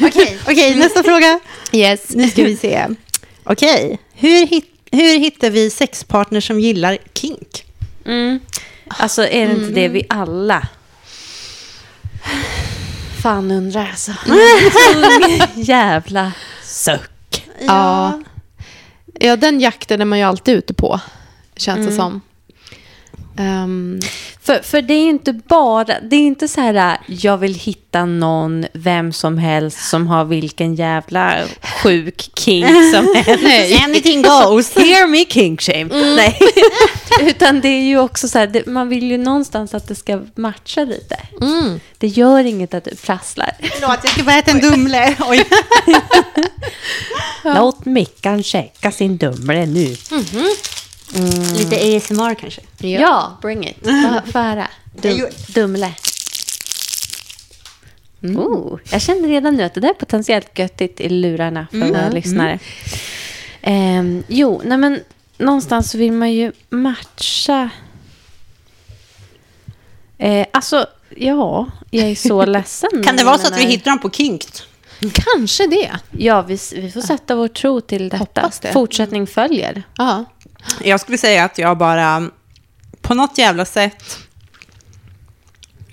Okej, 0.08 0.38
okej, 0.48 0.74
nästa 0.74 1.02
fråga. 1.02 1.40
Yes. 1.72 2.00
Nu 2.08 2.28
ska 2.28 2.44
vi 2.44 2.56
se. 2.56 2.86
Okej, 3.44 3.98
hur, 4.14 4.46
hit, 4.46 4.64
hur 4.92 5.18
hittar 5.18 5.50
vi 5.50 5.70
sexpartner 5.70 6.40
som 6.40 6.60
gillar 6.60 6.98
kink? 7.14 7.64
Mm. 8.06 8.40
Alltså 8.88 9.22
är 9.22 9.46
det 9.46 9.52
inte 9.52 9.72
det 9.80 9.88
vi 9.88 10.02
alla 10.08 10.66
fan 13.22 13.50
undrar 13.50 13.88
alltså. 13.90 14.12
Jävla 15.54 16.32
suck. 16.64 17.10
Ja. 17.66 18.20
ja, 19.20 19.36
den 19.36 19.60
jakten 19.60 20.00
är 20.00 20.04
man 20.04 20.18
ju 20.18 20.24
alltid 20.24 20.54
ute 20.54 20.74
på, 20.74 21.00
känns 21.56 21.86
det 21.86 21.92
som. 21.92 22.20
Ehm, 23.38 24.00
För, 24.42 24.58
för 24.62 24.82
det 24.82 24.94
är 24.94 25.02
ju 25.02 25.08
inte 25.10 25.32
bara, 25.32 26.00
det 26.00 26.16
är 26.16 26.20
inte 26.20 26.48
så 26.48 26.60
här 26.60 26.98
jag 27.06 27.38
vill 27.38 27.54
hitta 27.54 28.04
någon, 28.04 28.66
vem 28.72 29.12
som 29.12 29.38
helst 29.38 29.88
som 29.88 30.06
har 30.06 30.24
vilken 30.24 30.74
jävla 30.74 31.34
sjuk 31.82 32.30
kink 32.38 32.66
som 32.94 33.14
helst. 33.26 33.84
Anything 33.84 34.22
goes. 34.22 34.76
Hear 34.76 35.06
me 35.06 35.24
kink 35.28 35.60
shame. 35.62 35.84
Nej. 36.16 36.38
Utan 37.20 37.60
det 37.60 37.68
är 37.68 37.82
ju 37.82 37.98
också 37.98 38.28
så 38.28 38.38
här, 38.38 38.46
det, 38.46 38.66
man 38.66 38.88
vill 38.88 39.10
ju 39.10 39.18
någonstans 39.18 39.74
att 39.74 39.88
det 39.88 39.94
ska 39.94 40.20
matcha 40.34 40.84
lite. 40.84 41.16
mm. 41.40 41.80
Det 41.98 42.06
gör 42.06 42.44
inget 42.44 42.74
att 42.74 42.84
du 42.84 42.94
prasslar. 42.96 43.50
Förlåt, 43.60 43.98
jag 44.02 44.12
ska 44.12 44.22
bara 44.22 44.36
äta 44.38 44.50
en 44.50 44.60
Dumle. 44.60 45.16
Oj. 45.28 45.44
Låt 47.44 47.84
Mickan 47.84 48.42
käka 48.42 48.90
sin 48.92 49.16
Dumle 49.16 49.66
nu. 49.66 49.96
Lite 51.56 51.96
ASMR 51.96 52.34
kanske. 52.34 52.60
Ja, 53.00 53.38
bring 53.42 53.66
it. 53.68 53.76
Få- 53.82 54.38
höra. 54.38 54.68
Dum, 55.02 55.26
dumle. 55.48 55.94
Oh, 58.22 58.78
jag 58.92 59.02
känner 59.02 59.28
redan 59.28 59.56
nu 59.56 59.62
att 59.62 59.74
det 59.74 59.80
där 59.80 59.88
är 59.88 59.94
potentiellt 59.94 60.58
göttigt 60.58 61.00
i 61.00 61.08
lurarna 61.08 61.66
för 61.70 61.78
våra 61.78 62.08
lyssnare. 62.08 62.58
Ehm, 63.62 64.22
jo, 64.28 64.62
nej 64.64 64.78
men 64.78 65.00
någonstans 65.38 65.90
så 65.90 65.98
vill 65.98 66.12
man 66.12 66.32
ju 66.32 66.52
matcha. 66.68 67.70
Eh, 70.18 70.46
alltså, 70.52 70.86
ja, 71.16 71.66
jag 71.90 72.06
är 72.10 72.14
så 72.14 72.44
ledsen. 72.46 72.90
Kan 73.04 73.16
det 73.16 73.24
vara 73.24 73.38
så 73.38 73.46
att 73.46 73.58
vi 73.58 73.64
hittar 73.66 73.90
dem 73.90 73.98
på 74.00 74.10
kinkt? 74.10 74.62
Kanske 75.12 75.66
det. 75.66 75.90
Ja, 76.10 76.42
vi, 76.42 76.58
vi 76.74 76.90
får 76.90 77.00
sätta 77.00 77.34
vår 77.34 77.48
tro 77.48 77.80
till 77.80 78.08
detta. 78.08 78.18
Det. 78.62 78.72
Fortsättning 78.72 79.26
följer. 79.26 79.82
Ja. 79.98 80.24
Jag 80.80 81.00
skulle 81.00 81.18
säga 81.18 81.44
att 81.44 81.58
jag 81.58 81.78
bara 81.78 82.30
på 83.00 83.14
något 83.14 83.38
jävla 83.38 83.64
sätt 83.64 84.18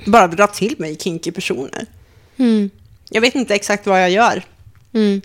bara 0.06 0.28
drar 0.28 0.48
till 0.48 0.76
mig 0.78 0.98
kinky 1.00 1.32
personer. 1.32 1.86
Mm. 2.38 2.70
Jag 3.10 3.22
vet 3.22 3.36
inte 3.36 3.56
exakt 3.56 3.88
vad 3.88 4.02
jag 4.02 4.10
gör. 4.10 4.44
Mm. 4.94 5.22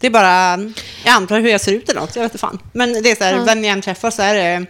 Det 0.00 0.06
är 0.06 0.10
bara, 0.10 0.58
jag 1.04 1.14
antar 1.14 1.40
hur 1.40 1.48
jag 1.48 1.60
ser 1.60 1.72
ut 1.72 1.88
eller 1.88 2.00
något, 2.00 2.16
jag 2.16 2.22
vet 2.22 2.32
inte 2.32 2.38
fan. 2.38 2.58
Men 2.72 2.92
det 3.02 3.10
är 3.10 3.16
så 3.16 3.24
här, 3.24 3.44
vem 3.44 3.64
jag 3.64 3.72
än 3.72 3.82
träffar 3.82 4.10
så 4.10 4.22
är 4.22 4.34
det, 4.34 4.66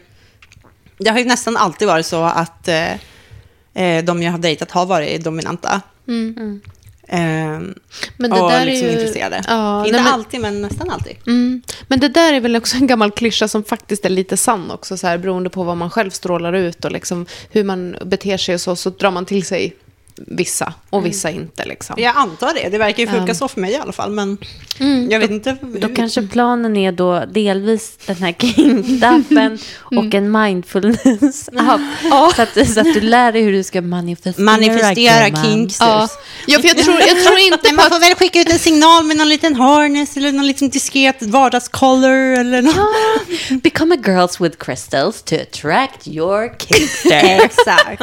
det 0.99 1.11
har 1.11 1.19
ju 1.19 1.25
nästan 1.25 1.57
alltid 1.57 1.89
varit 1.89 2.07
så 2.07 2.23
att 2.23 2.69
eh, 2.69 2.93
eh, 3.75 4.05
de 4.05 4.23
jag 4.23 4.33
har 4.33 4.39
dejtat 4.39 4.71
har 4.71 4.87
varit 4.87 5.25
dominanta. 5.25 5.81
Mm. 6.09 6.61
Eh, 7.11 7.19
Men 7.19 8.31
det 8.31 8.41
och 8.41 8.51
där 8.51 8.65
liksom 8.65 8.87
är 8.89 8.93
ju... 8.93 8.99
intresserade. 9.01 9.43
Ja, 9.47 9.87
inte 9.87 9.93
nej, 9.97 10.05
men- 10.05 10.13
alltid, 10.15 10.41
men 10.41 10.63
nästan 10.63 10.91
alltid. 10.91 11.17
Mm. 11.27 11.63
Men 11.89 12.01
det 12.01 12.09
där 12.09 12.33
är 12.33 12.41
väl 12.41 12.57
också 12.57 12.77
en 12.77 12.87
gammal 12.87 13.11
klyscha 13.11 13.49
som 13.49 13.65
faktiskt 13.65 14.05
är 14.05 14.09
lite 14.09 14.37
sann 14.37 14.71
också, 14.71 14.97
så 14.97 15.07
här, 15.07 15.19
beroende 15.19 15.51
på 15.51 15.63
vad 15.65 15.77
man 15.77 15.91
själv 15.91 16.11
strålar 16.11 16.53
ut 16.53 16.85
och 16.85 16.93
liksom 16.93 17.27
hur 17.51 17.65
man 17.65 17.97
beter 18.05 18.37
sig 18.37 18.55
och 18.55 18.61
så, 18.61 18.77
så 18.77 18.91
drar 18.91 19.11
man 19.11 19.25
till 19.27 19.45
sig 19.45 19.77
vissa 20.27 20.73
och 20.91 21.07
vissa 21.07 21.31
inte. 21.31 21.65
Liksom. 21.65 21.97
Jag 21.99 22.17
antar 22.17 22.55
det, 22.55 22.69
det 22.69 22.79
verkar 22.79 22.99
ju 23.03 23.07
funka 23.09 23.25
Ja. 23.29 23.35
så 23.35 23.49
för 23.49 23.61
mig 23.61 23.73
i 23.73 23.77
alla 23.77 23.93
fall, 23.93 24.11
men 24.11 24.39
jag 25.11 25.21
vet 25.21 25.31
inte. 25.31 25.57
Då 25.63 25.89
hur- 25.89 25.97
kanske 25.97 26.23
planen 26.23 26.77
är 26.77 26.93
då 26.93 27.25
delvis 27.25 27.93
den 28.07 28.17
här 28.17 28.33
Kink-appen 28.33 29.59
och 29.81 30.15
en 30.15 30.31
mindfulness-app. 30.31 31.81
Så, 32.37 32.43
att, 32.43 32.69
så 32.69 32.81
att 32.81 32.95
du 32.95 33.01
lär 33.01 33.33
dig 33.33 33.43
hur 33.43 33.53
du 33.53 33.63
ska 33.63 33.81
manifestera. 33.81 34.45
manifestera 34.45 35.29
gumman. 35.29 35.45
kinks. 35.45 35.77
Ja. 35.81 36.09
ja, 36.47 36.59
för 36.59 36.69
jag 36.69 36.79
tror, 36.79 37.01
jag 37.01 37.25
tror 37.25 37.39
inte 37.53 37.69
på 37.69 37.75
man 37.75 37.91
får 37.91 38.01
väl 38.01 38.15
skicka 38.15 38.41
ut 38.41 38.49
en 38.53 38.59
signal 38.59 39.05
med 39.05 39.17
någon 39.17 39.29
liten 39.29 39.55
harness 39.57 40.17
eller 40.17 40.33
någon 40.33 40.47
liten 40.47 40.69
diskret 40.71 41.23
vardagscolor 41.23 42.39
eller 42.39 42.63
något. 42.63 43.63
Become 43.63 43.95
a 43.95 43.99
girls 44.07 44.41
with 44.41 44.57
crystals 44.59 45.23
to 45.23 45.35
attract 45.35 46.07
your 46.09 46.49
kinkster. 46.59 47.41
Exakt. 47.45 48.03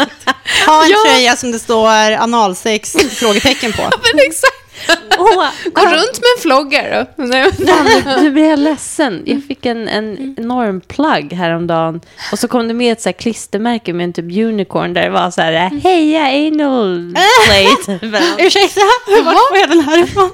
Ha 0.68 0.84
en 0.86 0.90
Ja. 0.90 0.98
tröja 1.08 1.36
som 1.36 1.52
det 1.52 1.60
står 1.60 2.05
analsex 2.12 2.96
frågetecken 3.20 3.72
på. 3.74 3.82
Men 4.14 4.26
exakt. 4.28 4.62
Åh, 5.18 5.46
Gå 5.74 5.82
runt 5.82 6.20
med 6.20 6.30
en 6.38 6.42
flogger. 6.42 7.08
Nej, 7.16 7.52
nu, 8.22 8.32
blir 8.32 8.50
jag 8.50 8.60
ledsen. 8.60 9.24
Jag 9.26 9.44
fick 9.48 9.66
en, 9.66 9.88
en 9.88 10.36
enorm 10.38 10.82
plugg 10.82 11.34
häromdagen. 11.34 12.02
Och 12.32 12.40
så 12.40 12.48
kom 12.48 12.68
det 12.68 12.74
med 12.74 12.92
ett 12.92 13.02
så 13.02 13.10
här 13.10 13.14
klistermärke 13.14 13.94
med 13.94 14.04
en 14.04 14.14
typ 14.14 14.26
unicorn 14.38 14.94
där 14.94 15.02
det 15.02 15.10
var 15.10 15.32
så 15.32 15.42
här 15.42 15.52
Heja 15.84 16.48
anal 16.48 17.16
plate. 17.46 18.00
Ursäkta, 18.40 18.82
vart 19.24 19.50
får 19.50 19.58
jag 19.58 19.70
den 19.70 19.82
här 19.82 20.04
ifrån? 20.04 20.32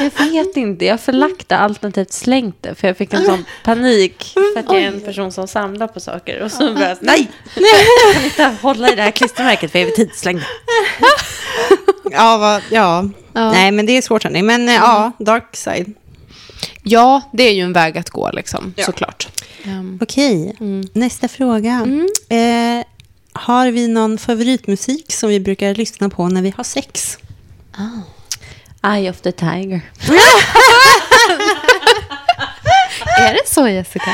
Jag 0.00 0.10
vet 0.26 0.56
inte. 0.56 0.84
Jag 0.84 0.92
har 0.92 0.98
förlagt 0.98 1.48
det 1.48 1.56
alternativt 1.56 2.12
slängt 2.12 2.56
det. 2.62 2.74
För 2.74 2.88
jag 2.88 2.96
fick 2.96 3.12
en 3.14 3.24
sån 3.24 3.44
panik. 3.64 4.32
För 4.54 4.60
att 4.60 4.66
jag 4.72 4.82
är 4.82 4.88
en 4.88 5.00
person 5.00 5.32
som 5.32 5.48
samlar 5.48 5.86
på 5.86 6.00
saker. 6.00 6.40
Och 6.42 6.52
så 6.52 6.74
bara, 6.74 6.96
nej! 7.00 7.30
Jag 7.54 8.12
kan 8.14 8.24
inte 8.24 8.62
hålla 8.62 8.92
i 8.92 8.94
det 8.96 9.02
här 9.02 9.10
klistermärket 9.10 9.70
för 9.72 9.78
evig 9.78 9.94
tid. 9.94 10.10
Släng 10.14 10.36
det. 10.36 10.44
Ja, 12.10 12.36
vad, 12.38 12.62
ja. 12.70 13.08
Ja. 13.32 13.52
Nej, 13.52 13.70
men 13.72 13.86
det 13.86 13.92
är 13.96 14.02
svårt 14.02 14.24
hörni. 14.24 14.42
Men 14.42 14.68
eh, 14.68 14.74
ja, 14.74 15.12
dark 15.18 15.56
side. 15.56 15.94
Ja, 16.82 17.22
det 17.32 17.42
är 17.42 17.52
ju 17.52 17.60
en 17.62 17.72
väg 17.72 17.98
att 17.98 18.10
gå, 18.10 18.30
liksom, 18.32 18.74
Ja. 18.76 18.84
såklart. 18.84 19.28
Um, 19.66 19.98
Okej, 20.02 20.56
nästa 20.92 21.28
fråga. 21.28 21.86
Eh, 22.28 22.86
har 23.32 23.70
vi 23.70 23.88
någon 23.88 24.18
favoritmusik 24.18 25.12
som 25.12 25.28
vi 25.28 25.40
brukar 25.40 25.74
lyssna 25.74 26.08
på 26.08 26.28
när 26.28 26.42
vi 26.42 26.54
har 26.56 26.64
sex? 26.64 27.18
Eye 28.84 29.10
of 29.10 29.20
the 29.20 29.32
tiger. 29.32 29.80
är 33.18 33.34
det 33.34 33.48
så, 33.48 33.68
Jessica? 33.68 34.10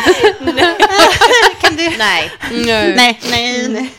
Kan 1.60 1.76
du? 1.76 1.90
Nej. 1.98 2.30
Nej. 2.50 2.94
Nej, 2.96 3.20
nej, 3.30 3.68
nej. 3.68 3.90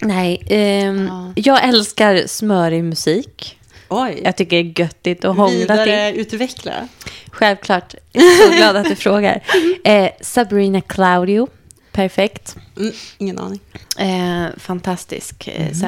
Nej, 0.00 0.42
ehm, 0.50 1.06
Ja. 1.06 1.32
jag 1.36 1.64
älskar 1.68 2.22
smörig 2.26 2.84
musik. 2.84 3.58
Oj. 3.88 4.20
Jag 4.24 4.36
tycker 4.36 4.62
det 4.62 4.70
är 4.70 4.80
göttigt 4.80 5.24
att 5.24 5.36
hångla 5.36 5.84
till. 5.84 6.20
Utveckla. 6.20 6.88
Självklart. 7.32 7.94
Jag 8.12 8.24
är 8.24 8.50
så 8.50 8.56
glad 8.56 8.76
att 8.76 8.88
du 8.88 8.96
frågar. 8.96 9.42
Eh, 9.84 10.10
Sabrina 10.20 10.80
Claudio. 10.80 11.48
Perfekt. 11.92 12.56
Mm, 12.76 12.92
ingen 13.18 13.38
aning. 13.38 13.60
Eh, 13.98 14.46
fantastisk. 14.58 15.48
Eh, 15.48 15.72
så 15.72 15.86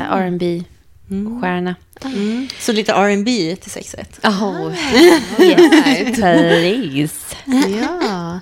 R&B 1.09 1.41
stjärna. 1.41 1.75
Mm. 2.05 2.49
Så 2.61 2.73
lite 2.73 2.93
R&B 2.93 3.57
till 3.61 3.71
sexet. 3.71 4.21
Oh, 4.25 4.73
yes, 5.39 6.17
please. 6.17 7.37
Ja. 7.81 8.41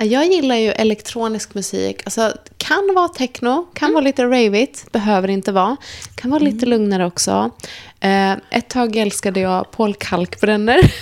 Jag 0.00 0.26
gillar 0.26 0.56
ju 0.56 0.70
elektronisk 0.70 1.54
musik. 1.54 2.00
Alltså, 2.04 2.32
kan 2.56 2.94
vara 2.94 3.08
techno, 3.08 3.66
kan 3.74 3.92
vara 3.92 4.04
lite 4.04 4.24
ravigt, 4.24 4.92
behöver 4.92 5.28
inte 5.28 5.52
vara. 5.52 5.76
Kan 6.14 6.30
vara 6.30 6.42
lite 6.42 6.66
lugnare 6.66 7.06
också. 7.06 7.50
Eh, 8.00 8.32
ett 8.50 8.68
tag 8.68 8.96
älskade 8.96 9.40
jag 9.40 9.70
Paul 9.70 9.94
Kalkbrenner. 9.94 10.80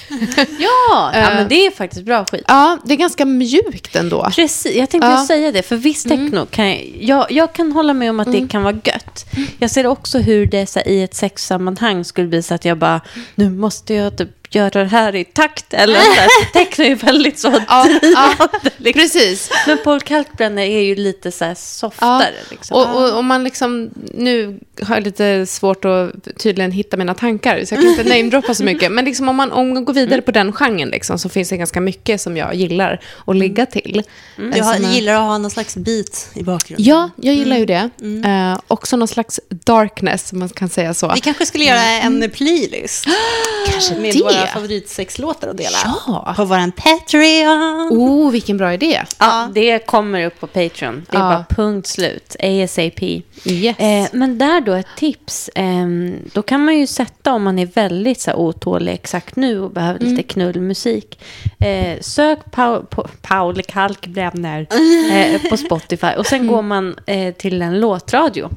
Ja, 0.59 1.11
ja, 1.15 1.31
men 1.35 1.49
det 1.49 1.67
är 1.67 1.71
faktiskt 1.71 2.03
bra 2.05 2.25
skit. 2.25 2.45
ja, 2.49 2.79
det 2.85 2.95
är 2.95 2.99
ganska 2.99 3.25
mjukt 3.25 3.97
ändå. 3.97 4.29
Precis, 4.35 4.75
jag 4.77 4.91
tänkte 4.91 5.09
Ja. 5.09 5.25
säga 5.27 5.53
det. 5.53 5.63
För 5.63 5.77
viss 5.77 6.03
techno 6.03 6.47
kan 6.51 6.69
jag, 6.69 6.83
jag, 7.01 7.33
jag 7.33 7.53
kan 7.53 7.73
hålla 7.73 7.95
med 7.95 8.11
om 8.11 8.21
att 8.21 8.33
det 8.33 8.49
kan 8.49 8.63
vara 8.63 8.75
gött. 8.85 9.27
Jag 9.59 9.71
ser 9.71 9.87
också 9.87 10.19
hur 10.19 10.47
det 10.47 10.67
så 10.67 10.81
i 10.81 11.03
ett 11.03 11.15
sexsammanhang 11.15 12.05
skulle 12.05 12.29
bli 12.29 12.43
så 12.43 12.55
att 12.55 12.65
jag 12.65 12.79
bara, 12.79 13.01
nu 13.35 13.51
måste 13.51 13.95
jag 13.95 14.19
typ 14.19 14.46
göra 14.55 14.71
det 14.71 14.85
här 14.85 15.15
i 15.15 15.25
takt. 15.25 15.75
Eller 15.75 15.95
så 15.95 16.53
techno 16.53 16.85
är 16.85 16.89
ju 16.89 16.95
väldigt 16.95 17.39
så 17.39 17.49
Ja, 17.69 17.89
ja, 18.03 18.49
liksom. 18.77 19.01
precis. 19.03 19.51
Men 19.67 19.79
Paul 19.85 20.01
Kalkbrenner 20.01 20.63
är 20.63 20.81
ju 20.81 20.95
lite 20.95 21.33
så 21.33 21.45
här 21.45 21.55
softare. 21.55 22.35
Liksom. 22.51 22.77
Och, 22.77 23.03
och, 23.03 23.17
och 23.17 23.25
man 23.25 23.45
liksom, 23.45 23.91
nu 24.15 24.61
har 24.83 24.97
jag 24.97 25.05
lite 25.05 25.47
svårt 25.47 25.85
att 25.85 26.11
tydligen 26.39 26.73
hitta 26.73 26.97
mina 26.97 27.15
tankar, 27.15 27.65
så 27.65 27.75
jag 27.75 27.83
kan 27.83 27.91
inte 27.91 28.05
namedroppa 28.17 28.55
så 28.55 28.65
mycket. 28.65 28.93
Men 28.93 29.05
liksom 29.05 29.29
om, 29.29 29.37
man, 29.37 29.53
om 29.53 29.75
man 29.75 29.85
går 29.85 29.93
vidare 29.93 30.23
på 30.23 30.31
den 30.31 30.53
genren 30.53 30.89
liksom, 30.89 31.19
så 31.19 31.29
finns 31.29 31.49
det 31.49 31.57
ganska 31.57 31.81
mycket 31.81 32.21
som 32.21 32.37
jag 32.37 32.55
gillar 32.55 33.01
att 33.27 33.37
ligga 33.37 33.67
till. 33.67 34.03
Du 34.37 34.63
har, 34.63 34.77
gillar 34.77 35.15
att 35.15 35.21
ha 35.21 35.39
någon 35.39 35.51
slags 35.51 35.77
beat 35.77 36.29
i 36.35 36.43
bakgrunden. 36.43 36.87
Ja, 36.87 37.11
jag 37.17 37.35
gillar 37.35 37.57
ju 37.57 37.67
det. 37.67 37.91
Eh, 38.25 38.59
också 38.69 38.97
någon 38.97 39.09
slags 39.09 39.41
darkness, 39.49 40.33
om 40.33 40.39
man 40.39 40.49
kan 40.49 40.69
säga 40.69 40.95
så. 40.95 41.13
Vi 41.15 41.21
kanske 41.21 41.47
skulle 41.47 41.65
göra 41.65 41.83
en 41.83 42.31
playlist. 42.31 43.07
Kanske 43.71 43.95
med 43.95 44.15
det. 44.15 44.19
Våra 44.39 44.47
favoritsexlåtar 44.47 45.49
att 45.49 45.57
dela. 45.57 45.79
Ja. 46.07 46.33
På 46.37 46.45
vår 46.45 46.71
Patreon. 46.71 47.89
Oh, 47.91 48.31
vilken 48.31 48.57
bra 48.57 48.75
idé. 48.75 49.03
Ja, 49.19 49.49
det 49.55 49.79
kommer 49.87 50.27
upp 50.27 50.41
på 50.41 50.47
Patreon. 50.47 51.07
Det 51.11 51.17
är 51.17 51.21
Ja. 51.21 51.29
bara 51.29 51.45
punkt 51.49 51.87
slut. 51.87 52.37
ASAP. 52.41 53.03
Yes. 53.45 53.79
Eh, 53.79 54.07
men 54.13 54.39
där 54.39 54.61
då 54.61 54.73
ett 54.73 54.87
tips. 54.97 55.51
ehm, 55.55 56.15
då 56.33 56.43
kan 56.43 56.65
man 56.65 56.77
ju 56.79 56.87
sätta 56.87 57.33
om 57.33 57.43
man 57.43 57.59
är 57.59 57.67
väldigt 57.67 58.21
så 58.21 58.31
här, 58.31 58.39
otålig 58.39 58.93
exakt 58.93 59.37
nu 59.37 59.61
och 59.61 59.71
behöver 59.71 60.01
lite 60.01 60.23
knullmusik. 60.23 61.19
Eh, 61.59 62.01
sök 62.01 62.39
Paul, 62.51 62.87
Pa- 62.91 63.09
Paul 63.23 63.63
Kalkbrenner 63.63 64.67
eh, 65.13 65.51
på 65.51 65.57
Spotify 65.57 66.07
och 66.19 66.27
sen 66.27 66.47
går 66.47 66.63
man 66.63 66.97
eh, 67.07 67.35
till 67.35 67.63
en 67.63 67.81
låtradio. 67.81 68.51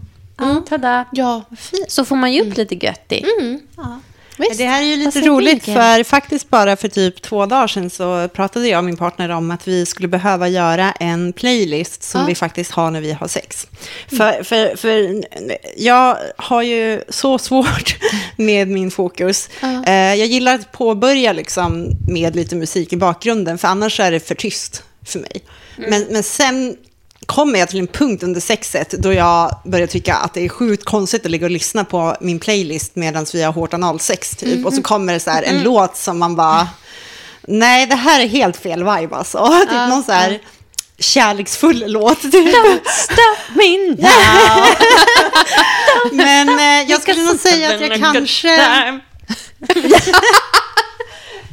Tada. 0.70 1.06
ja, 1.12 1.42
Så 1.88 2.06
får 2.06 2.16
man 2.16 2.34
ju 2.34 2.42
upp 2.42 2.58
lite 2.58 2.86
göttig. 2.86 3.26
Visst. 4.40 4.58
Det 4.58 4.66
här 4.66 4.82
är 4.82 4.86
ju 4.86 4.96
lite 4.96 5.22
roligt 5.22 5.64
för 5.66 6.04
faktiskt 6.04 6.50
bara 6.50 6.76
för 6.76 6.88
typ 6.88 7.22
två 7.22 7.46
dagar 7.46 7.68
sedan 7.68 7.90
så 7.90 8.28
pratade 8.28 8.68
jag 8.68 8.78
och 8.78 8.84
min 8.84 8.98
partner 8.98 9.30
om 9.30 9.52
att 9.52 9.68
vi 9.68 9.86
skulle 9.86 10.08
behöva 10.08 10.48
göra 10.48 10.92
en 10.92 11.34
playlist 11.34 12.04
som 12.04 12.22
Ja. 12.22 12.28
vi 12.28 12.36
faktiskt 12.36 12.72
har 12.72 12.92
när 12.92 13.02
vi 13.02 13.12
har 13.14 13.28
sex. 13.28 13.68
För, 14.10 14.44
för, 14.44 14.76
för 14.76 15.24
jag 15.78 16.18
har 16.38 16.62
ju 16.62 17.02
så 17.10 17.38
svårt 17.38 17.98
med 18.38 18.68
min 18.68 18.92
fokus. 18.92 19.50
Ja. 19.62 19.84
Eh, 19.86 19.94
Jag 20.16 20.28
gillar 20.28 20.56
att 20.56 20.72
påbörja 20.72 21.34
liksom 21.34 21.90
med 22.08 22.36
lite 22.36 22.56
musik 22.56 22.94
i 22.94 22.98
bakgrunden 22.98 23.58
för 23.58 23.68
annars 23.68 24.00
är 24.00 24.12
det 24.12 24.20
för 24.20 24.36
tyst 24.36 24.84
för 25.06 25.20
mig. 25.20 25.42
Men, 25.78 26.06
men 26.10 26.24
sen 26.24 26.78
kommer 27.30 27.60
jag 27.60 27.70
till 27.70 27.80
en 27.80 27.88
punkt 27.88 28.24
under 28.24 28.42
sexet 28.42 28.92
då 28.92 29.14
jag 29.14 29.62
börjar 29.66 29.88
tycka 29.88 30.16
att 30.16 30.34
det 30.34 30.46
är 30.46 30.50
sjukt 30.50 30.86
konstigt 30.86 31.26
att 31.26 31.32
ligga 31.32 31.46
och 31.46 31.52
lyssna 31.52 31.84
på 31.84 32.16
min 32.22 32.40
playlist 32.40 32.96
medan 32.96 33.26
vi 33.34 33.44
har 33.44 33.54
hårt 33.54 33.74
analsex 33.74 34.36
typ. 34.36 34.66
Och 34.66 34.74
så 34.74 34.82
kommer 34.82 35.14
det 35.14 35.20
så 35.20 35.30
här 35.30 35.44
en 35.44 35.64
låt 35.64 35.98
som 35.98 36.20
man 36.20 36.36
bara, 36.36 36.68
nej 37.42 37.86
det 37.86 37.96
här 37.96 38.20
är 38.20 38.28
helt 38.28 38.58
fel 38.58 38.80
vibe 38.80 39.16
alltså. 39.16 39.60
typ 39.60 39.72
någon 39.72 40.04
så 40.04 40.12
här 40.12 40.40
kärleksfull 41.00 41.84
låt 41.88 42.22
typ. 42.22 42.56
Stop 42.88 43.56
me 43.56 43.78
now. 43.98 44.66
Men 46.12 46.50
eh, 46.50 46.92
jag 46.92 47.02
skulle 47.02 47.24
nog 47.24 47.40
säga 47.40 47.76
att 47.76 47.82
jag 47.82 48.00
kanske... 48.00 48.50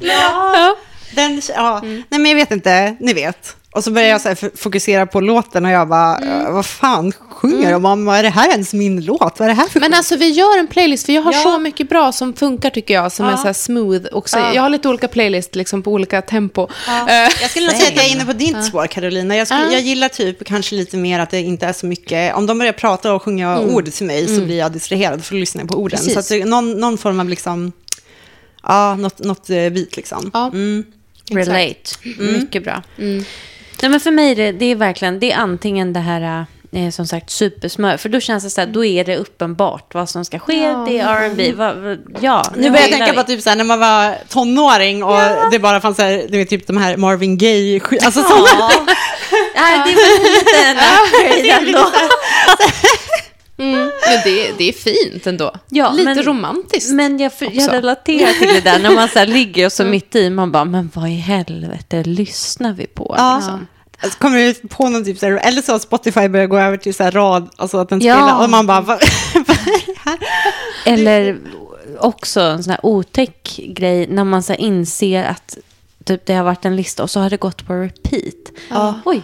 Ja, 0.01 0.77
den, 1.17 1.43
ja. 1.55 1.81
Nej, 1.83 2.05
men 2.11 2.27
jag 2.27 2.35
vet 2.35 2.51
inte. 2.51 2.97
Ni 3.01 3.13
vet. 3.13 3.57
Och 3.71 3.85
så 3.85 3.91
börjar 3.91 4.09
jag 4.09 4.21
så 4.21 4.35
fokusera 4.57 5.07
på 5.07 5.21
låten 5.21 5.65
och 5.65 5.71
jag 5.71 5.89
bara, 5.89 6.19
"Eh, 6.19 6.51
vad 6.53 6.67
fan 6.67 7.13
sjunger 7.31 7.73
de 7.73 7.85
om? 7.85 8.09
Är 8.09 8.23
det 8.23 8.29
här 8.29 8.51
ens 8.51 8.73
min 8.75 9.05
låt? 9.05 9.39
Vad 9.39 9.41
är 9.41 9.47
det 9.49 9.53
här 9.61 9.69
för 9.69 9.81
Men 9.81 9.95
alltså 9.95 10.17
vi 10.17 10.29
gör 10.31 10.59
en 10.59 10.67
playlist, 10.67 11.07
för 11.07 11.13
jag 11.13 11.23
har 11.23 11.33
Ja. 11.33 11.43
så 11.43 11.59
mycket 11.59 11.89
bra 11.89 12.13
som 12.13 12.33
funkar 12.35 12.71
tycker 12.71 12.95
jag, 12.95 13.13
som 13.13 13.27
är 13.27 13.37
så 13.37 13.43
här 13.43 13.53
smooth. 13.53 14.07
Också. 14.13 14.39
Ja. 14.39 14.55
Jag 14.55 14.63
har 14.63 14.69
lite 14.69 14.89
olika 14.89 15.09
playlist 15.09 15.55
liksom, 15.55 15.83
på 15.83 15.91
olika 15.93 16.23
tempo. 16.23 16.69
Ja. 16.87 17.09
Eh, 17.09 17.31
Jag 17.41 17.51
skulle 17.51 17.67
nog 17.67 17.75
säga 17.77 17.89
att 17.89 17.97
jag 17.97 18.05
är 18.05 18.11
inne 18.11 18.25
på 18.25 18.33
ditt 18.33 18.65
spår, 18.65 18.87
Carolina. 18.87 19.37
Jag, 19.37 19.47
skulle, 19.47 19.63
Ja. 19.65 19.73
jag 19.73 19.81
gillar 19.81 20.09
typ 20.09 20.45
kanske 20.45 20.75
lite 20.75 20.97
mer 20.97 21.21
att 21.21 21.31
det 21.31 21.41
inte 21.41 21.67
är 21.67 21.73
så 21.73 21.87
mycket... 21.87 22.35
Om 22.35 22.47
de 22.47 22.59
börjar 22.59 22.73
prata 22.73 23.15
och 23.15 23.23
sjunga 23.23 23.61
ord 23.61 23.93
till 23.93 24.07
mig 24.07 24.27
så 24.37 24.41
blir 24.41 24.59
jag 24.59 24.73
distraherad 24.73 25.25
för 25.25 25.35
att 25.35 25.41
lyssna 25.41 25.65
på 25.67 25.75
orden. 25.75 25.99
Precis. 25.99 26.27
Så 26.29 26.35
att 26.41 26.47
någon, 26.49 26.73
någon 26.73 26.99
form 26.99 27.21
av 27.21 27.29
liksom... 27.29 27.73
Ja, 28.63 28.95
något, 28.95 29.19
något 29.19 29.51
eh, 29.51 29.57
beat 29.57 29.97
liksom. 29.97 30.31
Ja. 31.29 31.35
Mm. 31.41 31.47
Relate. 31.49 31.91
Mycket 32.19 32.65
bra. 32.65 32.83
Nej, 32.97 33.91
men 33.91 34.01
för 34.01 34.11
mig 34.11 34.31
är 34.31 34.37
det, 34.37 34.53
det 34.53 34.67
är 34.67 34.75
verkligen, 34.77 35.21
det 35.21 35.33
är 35.33 35.37
antingen 35.37 35.93
det 35.93 36.01
här, 36.01 36.47
eh, 36.73 36.91
som 36.91 37.07
sagt, 37.07 37.31
supersmör. 37.31 37.97
För 37.97 38.09
då 38.09 38.21
känns 38.21 38.45
det 38.45 38.51
så 38.51 38.61
här, 38.61 38.69
då 38.69 38.85
är 38.85 39.05
det 39.05 39.17
uppenbart 39.17 39.95
vad 39.95 40.09
som 40.09 40.25
ska 40.25 40.39
ske. 40.39 40.55
Det 40.89 40.99
är 40.99 41.07
R&B. 41.23 41.53
vad- 41.57 41.77
vad- 41.77 41.99
Ja, 42.21 42.45
Nu 42.57 42.71
börjar 42.71 42.83
jag 42.83 42.91
tänka 42.91 43.13
vi. 43.13 43.19
på 43.19 43.23
typ 43.23 43.43
så 43.43 43.49
här, 43.51 43.57
när 43.57 43.65
man 43.65 43.79
var 43.81 44.15
tonåring 44.29 45.05
och 45.05 45.21
det 45.51 45.59
bara 45.59 45.81
fanns 45.81 45.97
så 45.97 46.03
här, 46.03 46.27
du 46.29 46.39
vet, 46.39 46.49
typ 46.51 46.67
de 46.67 46.77
här 46.77 46.97
Marvin 46.97 47.39
Gaye, 47.39 47.81
alltså 48.03 48.23
sådana. 48.23 48.47
Ja. 48.59 48.71
Nej, 49.57 49.79
det 49.87 49.95
var 49.95 50.35
lite 50.35 50.59
en 50.67 50.77
upgrade 51.37 51.67
ändå. 51.67 51.91
Mm. 53.59 53.73
Men 53.79 54.21
det, 54.25 54.53
det 54.59 54.69
är 54.69 54.73
fint 54.73 55.27
ändå. 55.27 55.53
Ja, 55.69 55.93
Lite 55.93 56.05
men- 56.15 56.23
romantiskt. 56.23 56.93
Men 56.93 57.19
jag, 57.19 57.33
jag 57.41 57.49
också. 57.57 57.71
relaterar 57.71 58.33
till 58.33 58.49
det 58.49 58.61
där 58.61 58.79
när 58.79 58.91
man 58.95 59.09
så 59.09 59.19
här 59.19 59.27
ligger 59.39 59.67
och 59.67 59.73
så 59.73 59.85
mitt 59.85 60.15
i, 60.17 60.31
man 60.31 60.53
bara, 60.53 60.65
men 60.65 60.91
vad 60.95 61.09
i 61.09 61.13
helvete 61.15 62.03
lyssnar 62.03 62.73
vi 62.73 62.87
på? 62.87 63.15
Ja. 63.19 63.37
Liksom. 63.37 63.67
Alltså, 64.01 64.19
kommer 64.19 64.39
du 64.39 64.55
på 64.69 64.89
någon 64.89 65.05
typ 65.05 65.19
så 65.19 65.27
här, 65.27 65.33
eller 65.33 65.63
så 65.63 65.75
att 65.75 65.83
Spotify 65.83 66.29
börjar 66.29 66.47
gå 66.47 66.59
över 66.59 66.77
till 66.77 66.95
så 66.95 67.03
här 67.05 67.11
rad, 67.11 67.49
alltså 67.57 67.79
att 67.79 67.89
den 67.89 68.01
Ja. 68.01 68.15
spelar, 68.15 68.43
och 68.45 68.51
man 68.51 68.67
bara, 68.67 68.81
vad, 68.81 68.99
vad 69.35 69.51
är 69.59 69.87
det 69.87 69.99
här? 70.05 70.19
Eller 70.87 71.39
också 71.99 72.41
en 72.41 72.65
sån 72.65 72.71
här 72.71 72.81
otäck 72.87 73.61
grej 73.69 74.07
när 74.11 74.25
man 74.25 74.43
så 74.43 74.55
inser 74.55 75.25
att 75.25 75.59
typ, 76.05 76.27
det 76.27 76.35
har 76.35 76.45
varit 76.45 76.65
en 76.65 76.77
lista 76.77 77.03
och 77.03 77.11
så 77.11 77.21
har 77.21 77.31
det 77.31 77.37
gått 77.37 77.67
på 77.67 77.73
repeat. 77.73 78.53
Ja. 78.71 79.01
Oj. 79.05 79.23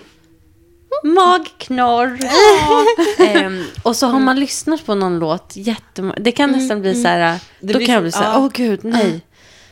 Magknorr. 1.04 2.18
Ehm, 3.36 3.64
och 3.82 3.96
så 3.96 4.06
har 4.06 4.20
man 4.20 4.40
lyssnat 4.40 4.86
på 4.86 4.94
någon 4.94 5.18
låt 5.18 5.52
jättemånga. 5.54 6.14
Det 6.20 6.32
kan 6.32 6.50
nästan 6.52 6.80
bli 6.80 7.02
så 7.02 7.08
här, 7.08 7.38
Det 7.60 7.72
då 7.72 7.78
blir 7.78 7.86
kan 7.86 7.94
jag 7.94 8.02
bli 8.02 8.12
så 8.12 8.18
här, 8.18 8.32
ja. 8.32 8.38
åh 8.38 8.48
gud, 8.54 8.80
nej. 8.84 9.20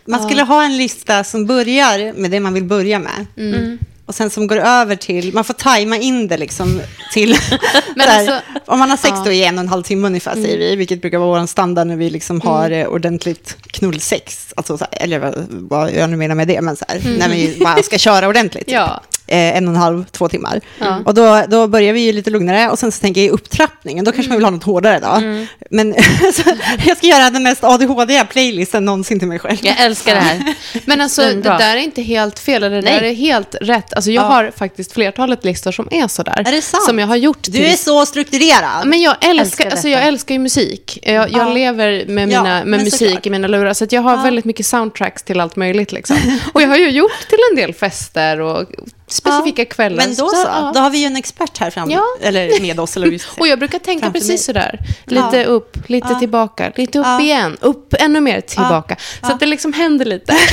Man 0.04 0.24
skulle 0.28 0.42
ha 0.42 0.64
en 0.64 0.76
lista 0.76 1.24
som 1.24 1.46
börjar 1.46 2.12
med 2.12 2.30
det 2.30 2.40
man 2.40 2.54
vill 2.54 2.64
börja 2.64 2.98
med. 2.98 3.26
Mm. 3.36 3.78
Och 4.06 4.14
sen 4.14 4.30
som 4.30 4.46
går 4.46 4.56
över 4.58 4.96
till, 4.96 5.34
man 5.34 5.44
får 5.44 5.54
tajma 5.54 5.96
in 5.96 6.28
det 6.28 6.36
liksom 6.36 6.80
till, 7.12 7.36
Men 7.96 8.00
här, 8.08 8.18
alltså- 8.18 8.40
om 8.66 8.78
man 8.78 8.90
har 8.90 8.96
sex 8.96 9.14
då 9.24 9.32
i 9.32 9.44
en 9.44 9.54
och 9.58 9.60
en 9.64 9.68
halv 9.68 9.82
timme 9.82 10.06
ungefär 10.06 10.34
säger 10.34 10.58
vi, 10.58 10.76
vilket 10.76 11.00
brukar 11.00 11.18
vara 11.18 11.40
vår 11.40 11.46
standard 11.46 11.86
när 11.86 11.96
vi 11.96 12.10
liksom 12.10 12.40
har 12.40 12.70
eh, 12.70 12.86
ordentligt 12.86 13.56
knullsex. 13.66 14.52
Alltså, 14.56 14.78
så 14.78 14.84
här, 14.92 15.02
eller 15.04 15.18
vad, 15.18 15.46
vad 15.48 15.92
jag 15.92 16.10
nu 16.10 16.16
menar 16.16 16.34
med 16.34 16.48
det, 16.48 16.60
men 16.60 16.76
så 16.76 16.84
här, 16.88 17.00
när 17.18 17.28
vi 17.28 17.56
bara 17.60 17.82
ska 17.82 17.98
köra 17.98 18.28
ordentligt. 18.28 18.66
typ. 18.66 18.74
Ja. 18.74 19.02
Eh, 19.30 19.56
en 19.56 19.68
och 19.68 19.74
en 19.74 19.80
halv, 19.80 20.04
två 20.04 20.28
timmar. 20.28 20.60
Ja. 20.78 20.98
Och 21.04 21.14
då, 21.14 21.44
då 21.48 21.66
börjar 21.66 21.92
vi 21.92 22.00
ju 22.00 22.12
lite 22.12 22.30
lugnare 22.30 22.70
och 22.70 22.78
sen 22.78 22.92
så 22.92 23.00
tänker 23.00 23.20
jag 23.20 23.28
i 23.28 23.30
upptrappningen, 23.30 24.04
då 24.04 24.12
kanske 24.12 24.28
man 24.30 24.38
vill 24.38 24.44
ha 24.44 24.50
något 24.50 24.64
hårdare 24.64 24.98
då. 25.00 25.46
Men 25.70 25.94
så, 26.34 26.42
jag 26.86 26.96
ska 26.96 27.06
göra 27.06 27.30
den 27.30 27.42
mest 27.42 27.64
ADHD-playlisten 27.64 28.84
någonsin 28.84 29.18
till 29.18 29.28
mig 29.28 29.38
själv. 29.38 29.58
Jag 29.62 29.80
älskar 29.80 30.14
det 30.14 30.20
här. 30.20 30.54
Men 30.84 31.00
alltså, 31.00 31.22
det 31.22 31.40
där 31.42 31.76
är 31.76 31.80
inte 31.80 32.02
helt 32.02 32.38
fel, 32.38 32.62
eller 32.62 32.76
det 32.76 32.82
Nej. 32.82 32.94
där 33.00 33.06
är 33.06 33.14
helt 33.14 33.54
rätt. 33.60 33.94
Alltså, 33.94 34.10
jag 34.10 34.24
Ja. 34.24 34.28
har 34.28 34.52
faktiskt 34.56 34.92
flertalet 34.92 35.44
listor 35.44 35.72
som 35.72 35.88
är 35.90 36.08
sådär. 36.08 36.42
Är 36.46 36.52
det 36.52 36.62
sant? 36.62 36.84
Som 36.84 36.98
jag 36.98 37.06
har 37.06 37.16
gjort 37.16 37.42
Du 37.50 37.58
är 37.58 37.68
till- 37.68 37.78
så 37.78 38.06
strukturerad. 38.06 38.86
Men 38.86 39.00
jag 39.00 39.12
älskar, 39.20 39.30
Älskar 39.40 39.70
alltså 39.70 39.88
jag 39.88 40.02
älskar 40.06 40.34
ju 40.34 40.38
musik. 40.38 40.98
Jag, 41.02 41.14
jag 41.14 41.30
Ja. 41.32 41.52
lever 41.52 42.04
med, 42.08 42.22
Ja, 42.22 42.42
mina, 42.42 42.42
med 42.42 42.66
men 42.66 42.80
musik 42.84 43.08
såklart. 43.08 43.26
i 43.26 43.30
mina 43.30 43.48
lurar. 43.48 43.72
Så 43.74 43.84
att 43.84 43.92
jag 43.92 44.02
har 44.02 44.16
Ja. 44.16 44.22
väldigt 44.22 44.44
mycket 44.44 44.66
soundtracks 44.66 45.22
till 45.22 45.40
allt 45.40 45.56
möjligt. 45.56 45.92
Liksom. 45.92 46.16
Och 46.52 46.62
jag 46.62 46.68
har 46.68 46.76
ju 46.76 46.90
gjort 46.90 47.28
till 47.28 47.38
en 47.50 47.56
del 47.56 47.74
fester 47.74 48.40
och 48.40 48.64
specifika 49.12 49.64
kvällar. 49.64 49.96
Men 50.06 50.14
då 50.14 50.28
så, 50.28 50.46
ja. 50.46 50.70
då 50.74 50.80
har 50.80 50.90
vi 50.90 50.98
ju 50.98 51.04
en 51.06 51.16
expert 51.16 51.58
här 51.58 51.70
framme, 51.70 51.92
Ja. 51.92 52.04
eller 52.20 52.60
med 52.60 52.80
oss. 52.80 52.96
Eller. 52.96 53.22
Och 53.40 53.48
jag 53.48 53.58
brukar 53.58 53.78
tänka 53.78 54.10
precis 54.10 54.44
sådär. 54.44 54.78
Lite 55.04 55.36
Ja. 55.36 55.44
upp, 55.44 55.76
lite 55.88 56.08
Ja. 56.10 56.18
tillbaka, 56.18 56.72
lite 56.76 56.98
upp 56.98 57.06
Ja. 57.06 57.20
igen, 57.20 57.56
upp 57.60 57.94
ännu 57.98 58.20
mer 58.20 58.40
tillbaka. 58.40 58.96
Så 59.26 59.32
att 59.32 59.40
det 59.40 59.46
liksom 59.46 59.72
händer 59.72 60.04
lite. 60.04 60.36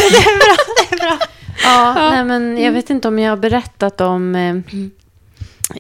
Ja, 1.64 1.94
nej, 2.10 2.24
men 2.26 2.58
jag 2.58 2.72
vet 2.72 2.90
inte 2.90 3.08
om 3.08 3.20
jag 3.20 3.32
har 3.32 3.38
berättat 3.38 4.02
om 4.02 4.36
eh, 4.36 4.56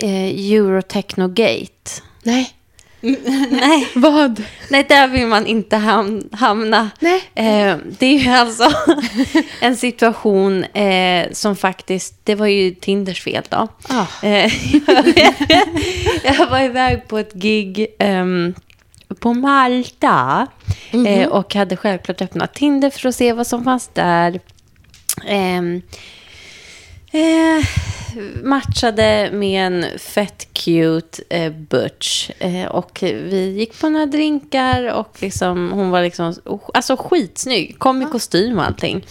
eh, 0.10 0.52
Eurotechnogate. 0.54 1.92
Nej. 2.24 2.54
Nej, 3.52 3.88
Vad? 3.96 4.44
nej, 4.70 4.86
där 4.90 5.08
vill 5.08 5.28
man 5.28 5.46
inte 5.48 5.76
ham- 5.76 6.36
hamna. 6.36 6.90
Nej. 7.00 7.24
Eh, 7.36 7.78
det 8.00 8.06
är 8.06 8.20
ju 8.20 8.30
alltså 8.30 8.72
en 9.62 9.78
situation 9.78 10.64
eh, 10.64 11.28
som 11.32 11.56
faktiskt, 11.56 12.16
det 12.24 12.36
var 12.36 12.48
ju 12.48 12.72
Tinders 12.72 13.24
fel 13.24 13.44
då. 13.50 13.68
Ah. 13.90 14.06
Eh, 14.28 14.52
jag 16.24 16.48
var 16.50 16.62
iväg 16.62 17.08
på 17.08 17.18
ett 17.18 17.34
gig 17.34 17.88
ehm, 18.00 18.54
på 19.20 19.34
Malta 19.34 20.48
eh, 21.08 21.28
och 21.28 21.56
hade 21.56 21.78
självklart 21.78 22.22
öppnat 22.22 22.54
Tinder 22.54 22.90
för 22.90 23.10
att 23.10 23.16
se 23.16 23.34
vad 23.34 23.48
som 23.48 23.64
fanns 23.64 23.90
där. 23.94 24.40
Matchade 28.44 29.30
med 29.34 29.68
en 29.68 30.00
fett 30.00 30.48
cute 30.54 31.24
eh, 31.30 31.52
butch. 31.52 32.30
Eh, 32.40 32.66
och 32.66 33.00
vi 33.02 33.56
gick 33.58 33.80
på 33.80 33.90
några 33.90 34.06
drinkar 34.06 34.94
och 34.94 35.18
liksom, 35.20 35.72
hon 35.72 35.90
var 35.90 36.02
liksom, 36.02 36.36
alltså 36.74 36.98
skitsnygg. 36.98 37.80
Kom 37.80 38.02
i 38.02 38.06
kostym 38.06 38.60
och 38.60 38.66
allting. 38.66 39.06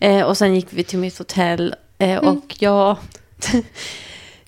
Eh, 0.00 0.22
och 0.22 0.36
sen 0.36 0.54
gick 0.54 0.66
vi 0.70 0.84
till 0.84 0.98
mitt 0.98 1.18
hotell 1.18 1.74
eh, 1.98 2.16
och 2.16 2.56
jag... 2.58 2.96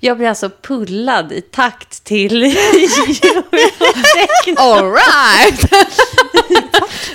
Jag 0.03 0.16
blev 0.16 0.29
alltså 0.29 0.50
pullad 0.62 1.33
i 1.33 1.40
takt 1.40 2.05
till. 2.05 2.44
All 4.57 4.92
right. 4.92 5.64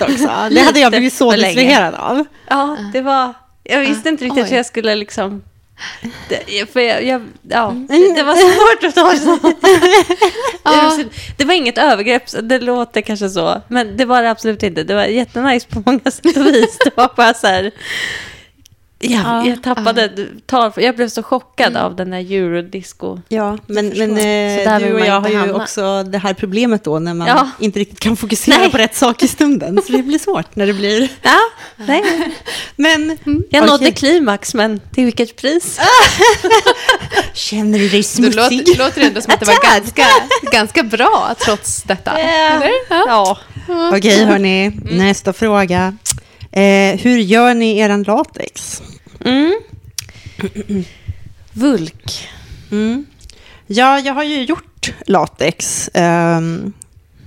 också. 0.00 0.26
Det 0.50 0.60
hade 0.60 0.80
jag 0.80 0.92
blivit 0.92 1.12
så 1.12 1.30
distraherad 1.30 1.94
av. 1.94 2.24
Ja, 2.48 2.76
det 2.92 3.00
var... 3.00 3.34
Jag 3.64 3.80
visste 3.80 4.08
inte 4.08 4.24
riktigt 4.24 4.50
hur 4.50 4.56
jag 4.56 4.66
skulle 4.66 4.94
liksom... 4.94 5.42
Det, 6.28 6.72
för 6.72 6.80
jag, 6.80 7.04
jag, 7.04 7.22
ja, 7.48 7.74
det, 7.88 8.14
det 8.14 8.22
var 8.22 8.34
svårt 8.34 8.88
att 8.88 8.94
ta 8.94 9.16
så. 9.16 9.52
Ja. 10.62 10.98
Det 11.36 11.44
var 11.44 11.54
inget 11.54 11.78
övergrepp, 11.78 12.22
det 12.42 12.58
låter 12.58 13.00
kanske 13.00 13.28
så. 13.28 13.62
Men 13.68 13.96
det 13.96 14.04
var 14.04 14.22
det 14.22 14.30
absolut 14.30 14.62
inte. 14.62 14.82
Det 14.82 14.94
var 14.94 15.04
jättenice 15.04 15.66
på 15.68 15.82
många 15.86 16.10
sätt 16.10 16.36
och 16.36 16.46
vis. 16.46 16.78
Det 16.84 16.96
var 16.96 17.10
bara 17.16 17.34
så 17.34 17.46
här... 17.46 17.72
Ja, 18.98 19.08
Ja. 19.22 19.46
jag 19.46 19.62
tappade 19.62 20.10
tal. 20.46 20.72
Jag 20.76 20.96
blev 20.96 21.08
så 21.08 21.22
chockad 21.22 21.76
av 21.76 21.96
den 21.96 22.10
där 22.10 22.18
eurodisco. 22.32 23.20
Ja, 23.28 23.58
men, 23.66 23.88
men 23.88 24.10
eh, 24.10 24.58
Så 24.58 24.70
där 24.70 24.78
vill 24.80 24.88
du 24.88 24.94
och 24.94 25.06
jag 25.06 25.20
har 25.20 25.28
ju 25.28 25.36
hamna. 25.36 25.54
också 25.54 26.02
det 26.02 26.18
här 26.18 26.34
problemet 26.34 26.84
då 26.84 26.98
när 26.98 27.14
man 27.14 27.28
Ja. 27.28 27.50
inte 27.60 27.78
riktigt 27.78 28.00
kan 28.00 28.16
fokusera 28.16 28.58
Nej. 28.58 28.70
på 28.70 28.78
rätt 28.78 28.94
sak 28.96 29.22
i 29.22 29.28
stunden. 29.28 29.80
Så 29.86 29.92
det 29.92 30.02
blir 30.02 30.18
svårt 30.18 30.56
när 30.56 30.66
det 30.66 30.72
blir... 30.72 31.08
Ja, 31.22 31.38
nej. 31.76 32.02
Men 32.76 33.18
Jag 33.50 33.62
okej. 33.62 33.66
nådde 33.66 33.92
klimax, 33.92 34.54
men 34.54 34.80
till 34.94 35.04
vilket 35.04 35.36
pris? 35.36 35.80
Känner 37.34 37.78
du 37.78 37.88
dig 37.88 37.98
Du 37.98 38.02
smutsig? 38.02 38.36
låter, 38.36 38.78
låter 38.78 39.00
det 39.00 39.06
ändå 39.06 39.20
som 39.20 39.34
att 39.34 39.40
det 39.40 39.46
var 39.46 39.70
ganska, 39.80 40.06
ganska 40.52 40.82
bra 40.82 41.34
trots 41.44 41.82
detta. 41.82 42.10
Eller? 42.18 42.70
Ja. 42.90 43.04
Ja. 43.08 43.38
Okej, 43.96 44.24
hörni. 44.24 44.70
Nästa 44.90 45.32
fråga. 45.32 45.96
Eh, 46.56 46.98
hur 46.98 47.18
gör 47.18 47.54
ni 47.54 47.78
eran 47.78 48.02
latex? 48.02 48.82
Mm. 49.24 49.60
Vulk. 51.52 52.28
Mm. 52.70 53.06
Ja, 53.66 54.00
jag 54.00 54.14
har 54.14 54.24
ju 54.24 54.44
gjort 54.44 54.92
latex 55.06 55.90
ehm, 55.94 56.72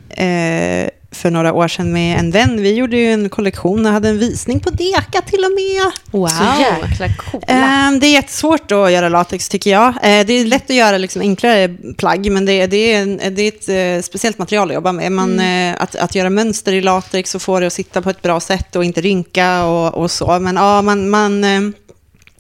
eh, 0.10 0.89
för 1.12 1.32
några 1.32 1.54
år 1.54 1.67
sedan 1.67 1.91
med 1.91 2.19
en 2.19 2.32
vän. 2.32 2.62
Vi 2.62 2.74
gjorde 2.74 2.98
ju 2.98 3.13
en 3.13 3.30
kollektion 3.30 3.86
och 3.86 3.91
hade 3.91 4.10
en 4.10 4.19
visning 4.19 4.60
på 4.60 4.69
Deka 4.69 5.22
till 5.22 5.39
och 5.39 5.52
med. 5.52 5.91
Wow. 6.12 6.28
Så 6.28 6.43
jäkla 6.62 7.15
coola. 7.17 7.45
Ehm, 7.48 8.00
det 8.00 8.08
är 8.08 8.12
jättesvårt 8.12 8.72
att 8.72 8.91
göra 8.91 9.10
latex 9.10 9.50
tycker 9.50 9.72
jag. 9.72 9.88
Eh, 9.88 10.26
det 10.26 10.34
är 10.34 10.45
lätt 10.45 10.69
att 10.69 10.76
göra 10.76 10.98
liksom 10.98 11.22
enklare 11.22 11.76
plagg, 11.98 12.32
men 12.32 12.45
det, 12.45 12.67
det, 12.67 12.93
är, 12.93 13.30
det 13.30 13.41
är 13.41 13.48
ett 13.48 14.00
eh, 14.00 14.06
speciellt 14.06 14.38
material 14.38 14.69
att 14.69 14.76
jobba 14.76 14.91
med. 14.91 15.12
Man, 15.12 15.39
eh, 15.39 15.76
att, 15.80 15.95
att 15.95 16.15
göra 16.15 16.30
mönster 16.30 16.74
i 16.74 16.82
latex 16.82 17.36
och 17.36 17.41
få 17.41 17.60
det 17.60 17.67
att 17.67 17.74
sitta 17.74 18.02
på 18.02 18.10
ett 18.10 18.22
bra 18.22 18.39
sätt 18.39 18.76
och 18.76 18.84
inte 18.84 19.02
rynka 19.02 19.63
och, 19.63 19.93
och 19.93 20.12
så. 20.12 20.39
Men 20.39 20.56
ja, 20.56 20.82
man, 20.82 21.10
man 21.10 21.43
eh, 21.43 21.62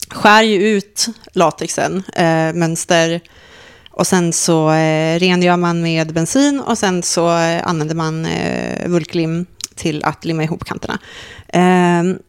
skär 0.09 0.43
ju 0.43 0.67
ut 0.67 1.07
latexen, 1.33 2.03
eh, 2.15 2.53
mönster, 2.53 3.21
och 3.99 4.07
sen 4.07 4.33
så 4.33 4.71
eh, 4.71 5.19
rengör 5.19 5.57
man 5.57 5.81
med 5.81 6.13
bensin 6.13 6.59
och 6.59 6.77
sen 6.77 7.03
så 7.03 7.37
eh, 7.37 7.67
använder 7.67 7.95
man 7.95 8.25
eh, 8.25 8.87
vulklim 8.87 9.45
till 9.75 10.03
att 10.03 10.25
limma 10.25 10.43
ihop 10.43 10.65
kanterna. 10.65 10.99
Ehm, 11.47 12.19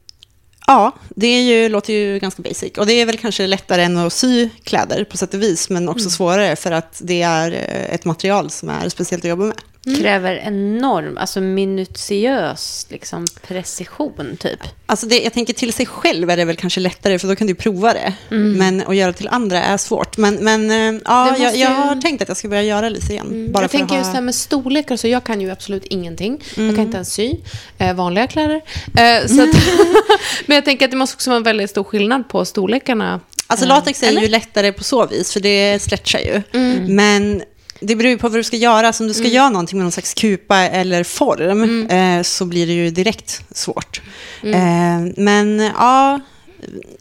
Ja, 0.66 0.92
det 1.08 1.26
är 1.26 1.42
ju, 1.42 1.68
låter 1.68 1.92
ju 1.92 2.18
ganska 2.18 2.42
basic. 2.42 2.78
Och 2.78 2.86
det 2.86 2.92
är 2.92 3.06
väl 3.06 3.18
kanske 3.18 3.46
lättare 3.46 3.82
än 3.82 3.96
att 3.96 4.12
sy 4.12 4.48
kläder 4.64 5.04
på 5.04 5.16
sätt 5.16 5.34
och 5.34 5.42
vis, 5.42 5.70
men 5.70 5.88
också 5.88 6.10
svårare 6.10 6.56
för 6.56 6.72
att 6.72 7.00
det 7.04 7.22
är 7.22 7.52
eh, 7.52 7.94
ett 7.94 8.04
material 8.04 8.50
som 8.50 8.68
är 8.68 8.88
speciellt 8.88 9.24
att 9.24 9.28
jobba 9.28 9.44
med. 9.44 9.56
Kräver 10.00 10.34
enorm, 10.36 11.18
alltså 11.18 11.40
minutiös 11.40 12.86
liksom, 12.88 13.26
precision 13.46 14.36
typ. 14.40 14.58
Alltså 14.86 15.06
det, 15.06 15.20
jag 15.22 15.32
tänker 15.32 15.52
till 15.52 15.72
sig 15.72 15.86
själv 15.86 16.30
är 16.30 16.36
det 16.36 16.44
väl 16.44 16.56
kanske 16.56 16.80
lättare, 16.80 17.18
för 17.18 17.28
då 17.28 17.36
kan 17.36 17.46
du 17.46 17.54
prova 17.54 17.92
det. 17.92 18.12
Men 18.36 18.82
att 18.86 18.96
göra 18.96 19.12
till 19.12 19.28
andra 19.28 19.62
är 19.62 19.76
svårt. 19.76 20.16
Men, 20.16 20.34
men 20.34 20.70
eh, 20.70 21.00
ja, 21.04 21.28
jag, 21.38 21.40
jag 21.40 21.54
ju- 21.56 21.64
har 21.66 22.00
tänkt 22.00 22.22
att 22.22 22.28
jag 22.28 22.36
ska 22.36 22.48
börja 22.48 22.62
göra 22.62 22.88
lite 22.88 23.12
igen. 23.12 23.52
bara 23.52 23.64
jag 23.64 23.70
för 23.70 23.78
tänker 23.78 23.94
att 23.94 23.98
just 23.98 24.06
ha... 24.08 24.12
det 24.12 24.16
här 24.16 24.22
med 24.24 24.34
storlekar, 24.34 24.96
så 24.96 25.08
jag 25.08 25.24
kan 25.24 25.40
ju 25.40 25.50
absolut 25.50 25.84
ingenting. 25.84 26.42
Jag 26.56 26.74
kan 26.76 26.84
inte 26.84 26.96
ens 26.96 27.12
sy 27.12 27.34
eh, 27.78 27.94
vanliga 27.94 28.26
kläder. 28.26 28.60
Eh, 28.96 29.26
så 29.26 29.42
att, 29.42 29.56
men 30.46 30.54
jag 30.54 30.64
tänker 30.64 30.84
att 30.84 30.90
det 30.90 30.96
måste 30.96 31.14
också 31.14 31.30
vara 31.30 31.36
en 31.36 31.42
väldigt 31.42 31.70
stor 31.70 31.84
skillnad 31.84 32.28
på 32.28 32.44
storlekarna. 32.44 33.20
Alltså 33.46 33.64
Eh, 33.64 33.68
latex 33.68 34.02
är 34.02 34.08
eller? 34.08 34.22
ju 34.22 34.28
lättare 34.28 34.72
på 34.72 34.84
så 34.84 35.06
vis, 35.06 35.32
för 35.32 35.40
det 35.40 35.82
stretchar 35.82 36.18
ju. 36.20 36.42
Men 36.86 37.42
det 37.80 37.96
beror 37.96 38.10
ju 38.10 38.18
på 38.18 38.28
vad 38.28 38.38
du 38.38 38.44
ska 38.44 38.56
göra. 38.56 38.92
Så 38.92 39.04
om 39.04 39.08
du 39.08 39.14
ska 39.14 39.28
göra 39.28 39.48
någonting 39.48 39.78
med 39.78 39.84
någon 39.84 39.92
slags 39.92 40.14
kupa 40.14 40.56
eller 40.56 41.04
form, 41.04 41.86
eh, 41.86 42.22
så 42.22 42.44
blir 42.44 42.66
det 42.66 42.72
ju 42.72 42.90
direkt 42.90 43.42
svårt. 43.50 44.00
Eh, 44.42 45.12
men 45.16 45.60
ja, 45.78 46.20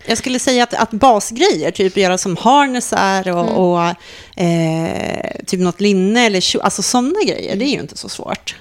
jag 0.05 0.17
skulle 0.17 0.39
säga 0.39 0.63
att, 0.63 0.73
att 0.73 0.91
basgrejer, 0.91 1.71
typ 1.71 1.97
göra 1.97 2.17
som 2.17 2.37
harnessar 2.37 3.29
och, 3.29 3.71
och 3.71 3.83
eh, 4.43 5.31
typ 5.45 5.59
något 5.59 5.81
linne 5.81 6.25
eller 6.25 6.39
tjo- 6.39 6.61
alltså 6.61 6.81
sådana 6.81 7.19
grejer, 7.25 7.55
det 7.55 7.65
är 7.65 7.73
ju 7.73 7.79
inte 7.79 7.97
så 7.97 8.09
svårt. 8.09 8.55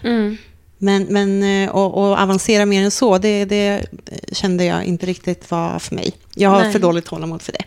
Men, 0.79 1.03
men 1.03 1.43
eh, 1.43 1.71
och, 1.71 1.95
och 1.95 2.19
avancera 2.19 2.67
mer 2.67 2.83
än 2.83 2.91
så, 2.91 3.19
det, 3.19 3.45
det 3.45 3.87
kände 4.33 4.65
jag 4.65 4.85
inte 4.85 5.07
riktigt 5.07 5.51
var 5.51 5.79
för 5.79 5.95
mig. 5.95 6.13
Jag 6.35 6.51
har 6.51 6.63
Nej. 6.63 6.73
för 6.73 6.79
dåligt 6.79 7.05
tålamod 7.05 7.43
för 7.43 7.53
det. 7.53 7.65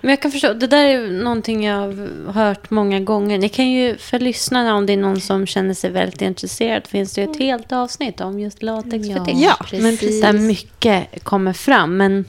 Men 0.00 0.10
jag 0.10 0.22
kan 0.22 0.32
förstå, 0.32 0.52
det 0.52 0.66
där 0.66 0.84
är 0.84 1.10
någonting 1.10 1.64
jag 1.64 1.74
har 1.74 2.32
hört 2.32 2.70
många 2.70 3.00
gånger. 3.00 3.38
Ni 3.38 3.48
kan 3.48 3.70
ju, 3.70 3.96
för 3.96 4.18
lyssnarna, 4.18 4.74
om 4.74 4.86
det 4.86 4.92
är 4.92 4.96
någon 4.96 5.20
som 5.20 5.46
känner 5.46 5.74
sig 5.74 5.90
väldigt 5.90 6.22
intresserad, 6.22 6.86
finns 6.86 7.14
det 7.14 7.20
ju 7.20 7.30
ett 7.30 7.38
helt 7.38 7.72
avsnitt 7.72 8.20
om 8.20 8.40
just 8.40 8.62
latexfetisch. 8.62 9.34
Ja, 9.34 9.56
men 9.72 9.96
precis. 9.96 10.22
Där 10.22 10.32
mycket 10.32 11.24
kommer 11.24 11.52
fram. 11.52 11.96
Men, 11.96 12.24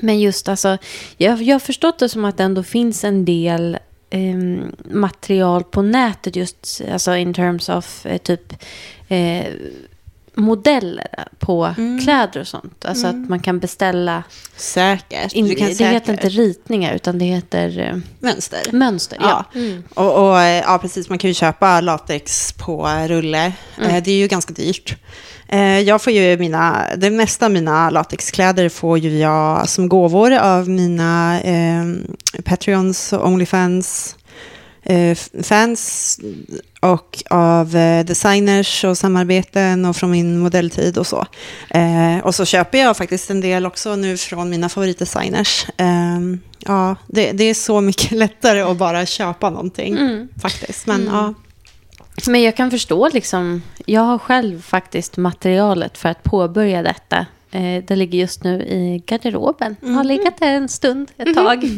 men 0.00 0.20
just 0.20 0.48
alltså, 0.48 0.78
jag, 1.16 1.42
jag 1.42 1.54
har 1.54 1.60
förstått 1.60 1.98
det 1.98 2.08
som 2.08 2.24
att 2.24 2.36
det 2.36 2.44
ändå 2.44 2.62
finns 2.62 3.04
en 3.04 3.24
del 3.24 3.78
em, 4.10 4.76
material 4.84 5.64
på 5.64 5.82
nätet 5.82 6.36
just 6.36 6.82
alltså 6.92 7.16
in 7.16 7.34
terms 7.34 7.68
of 7.68 8.06
eh, 8.06 8.18
typ 8.18 8.52
eh, 9.08 9.44
modeller 10.34 11.28
på 11.38 11.74
kläder 12.04 12.40
och 12.40 12.46
sånt. 12.46 12.84
Alltså 12.84 13.06
att 13.06 13.28
man 13.28 13.40
kan 13.40 13.58
beställa, 13.58 14.22
Säkert. 14.56 15.32
kan 15.32 15.68
det 15.68 15.74
säkert. 15.74 15.92
heter 15.92 16.12
inte 16.12 16.28
ritningar 16.28 16.94
utan 16.94 17.18
det 17.18 17.24
heter 17.24 17.78
eh, 17.80 17.96
Mönster. 18.18 18.60
mönster. 18.72 19.18
Ja. 19.20 19.44
Ja, 19.54 20.02
och, 20.02 20.28
och 20.30 20.40
eh, 20.40 20.62
ja, 20.66 20.78
precis. 20.78 21.08
Man 21.08 21.18
kan 21.18 21.30
ju 21.30 21.34
köpa 21.34 21.80
latex 21.80 22.52
på 22.52 22.86
rulle. 23.08 23.44
Eh, 23.82 24.02
Det 24.04 24.10
är 24.10 24.16
ju 24.18 24.28
ganska 24.28 24.52
dyrt. 24.54 24.96
Jag 25.84 26.02
får 26.02 26.12
ju 26.12 26.36
mina, 26.38 26.86
det 26.96 27.10
mesta 27.10 27.46
av 27.46 27.52
mina 27.52 27.90
latexkläder 27.90 28.68
får 28.68 28.98
ju 28.98 29.18
jag 29.18 29.68
som 29.68 29.88
gåvor 29.88 30.32
av 30.32 30.68
mina 30.68 31.40
eh, 31.40 31.84
Patreons 32.44 33.12
och 33.12 33.26
Onlyfans 33.26 34.16
fans 35.42 36.18
och 36.80 37.22
av 37.30 37.76
eh, 37.76 38.04
designers 38.04 38.84
och 38.84 38.98
samarbeten 38.98 39.84
och 39.84 39.96
från 39.96 40.10
min 40.10 40.38
modelltid 40.38 40.98
och 40.98 41.06
så. 41.06 41.26
Eh, 41.70 42.18
och 42.24 42.34
så 42.34 42.44
köper 42.44 42.78
jag 42.78 42.96
faktiskt 42.96 43.30
en 43.30 43.40
del 43.40 43.66
också 43.66 43.96
nu 43.96 44.16
från 44.16 44.50
mina 44.50 44.68
favoritdesigners. 44.68 45.66
Eh, 45.76 46.20
ja, 46.58 46.96
det, 47.06 47.32
det 47.32 47.44
är 47.44 47.54
så 47.54 47.80
mycket 47.80 48.10
lättare 48.24 48.60
att 48.60 48.76
bara 48.76 49.06
köpa 49.06 49.50
någonting 49.50 49.98
faktiskt. 50.42 50.86
Men 50.86 51.06
ja, 51.12 51.34
Men 52.26 52.42
jag 52.42 52.56
kan 52.56 52.70
förstå 52.70 53.08
liksom, 53.08 53.62
jag 53.86 54.02
har 54.02 54.18
själv 54.18 54.62
faktiskt 54.62 55.16
materialet 55.16 55.98
för 55.98 56.08
att 56.08 56.22
påbörja 56.22 56.82
detta. 56.82 57.26
Eh, 57.54 57.84
det 57.84 57.96
ligger 57.96 58.18
just 58.18 58.44
nu 58.44 58.62
i 58.62 59.02
garderoben. 59.06 59.76
Har 59.82 60.04
legat 60.04 60.38
där 60.40 60.48
en 60.52 60.68
stund, 60.68 61.10
ett 61.18 61.34
tag. 61.34 61.60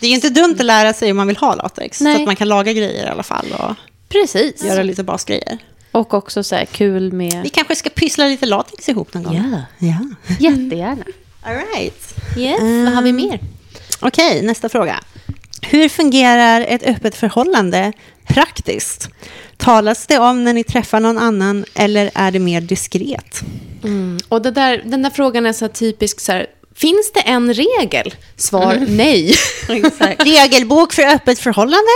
det 0.00 0.06
är 0.06 0.08
ju 0.08 0.14
inte 0.14 0.28
dumt 0.30 0.56
att 0.58 0.64
lära 0.66 0.92
sig 0.92 1.10
om 1.10 1.16
man 1.16 1.26
vill 1.26 1.36
ha 1.36 1.54
latex. 1.54 2.00
Nej. 2.00 2.14
Så 2.14 2.20
att 2.20 2.26
man 2.26 2.36
kan 2.36 2.48
laga 2.48 2.72
grejer 2.72 3.06
i 3.06 3.08
alla 3.08 3.22
fall 3.22 3.46
och 3.58 3.74
Precis. 4.08 4.64
göra 4.64 4.82
lite 4.82 5.02
basgrejer. 5.02 5.58
Och 5.92 6.14
också 6.14 6.42
så 6.42 6.54
här 6.54 6.64
kul 6.64 7.10
Vi 7.10 7.16
med... 7.16 7.52
kanske 7.52 7.74
ska 7.76 7.90
pyssla 7.90 8.26
lite 8.26 8.46
latex 8.46 8.88
ihop 8.88 9.14
någon 9.14 9.22
gång. 9.22 9.34
Ja, 9.34 9.62
Ja. 9.88 9.98
jättegärna. 10.40 11.04
All 11.42 11.54
right. 11.54 12.14
Yes. 12.38 12.60
Vad 12.60 12.94
har 12.94 13.02
vi 13.02 13.12
mer? 13.12 13.40
Okej, 14.00 14.42
nästa 14.42 14.68
fråga. 14.68 15.00
Hur 15.62 15.88
fungerar 15.88 16.60
ett 16.68 16.82
öppet 16.82 17.14
förhållande 17.14 17.92
Praktiskt. 18.28 19.08
Talas 19.56 20.06
det 20.06 20.18
om 20.18 20.44
när 20.44 20.52
ni 20.52 20.64
träffar 20.64 21.00
någon 21.00 21.18
annan 21.18 21.64
eller 21.74 22.10
är 22.14 22.30
det 22.30 22.38
mer 22.38 22.60
diskret? 22.60 23.40
Mm. 23.84 24.18
Och 24.28 24.42
där, 24.42 24.82
den 24.84 25.02
där 25.02 25.10
frågan 25.10 25.46
är 25.46 25.52
så 25.52 25.64
här 25.64 25.72
typisk 25.72 26.20
så 26.20 26.32
här, 26.32 26.46
Finns 26.74 27.12
det 27.12 27.20
en 27.20 27.54
regel? 27.54 28.14
Svar 28.36 28.74
Mm. 28.74 28.96
nej. 28.96 29.34
Regelbok 30.18 30.92
för 30.92 31.02
öppet 31.14 31.38
förhållande? 31.38 31.86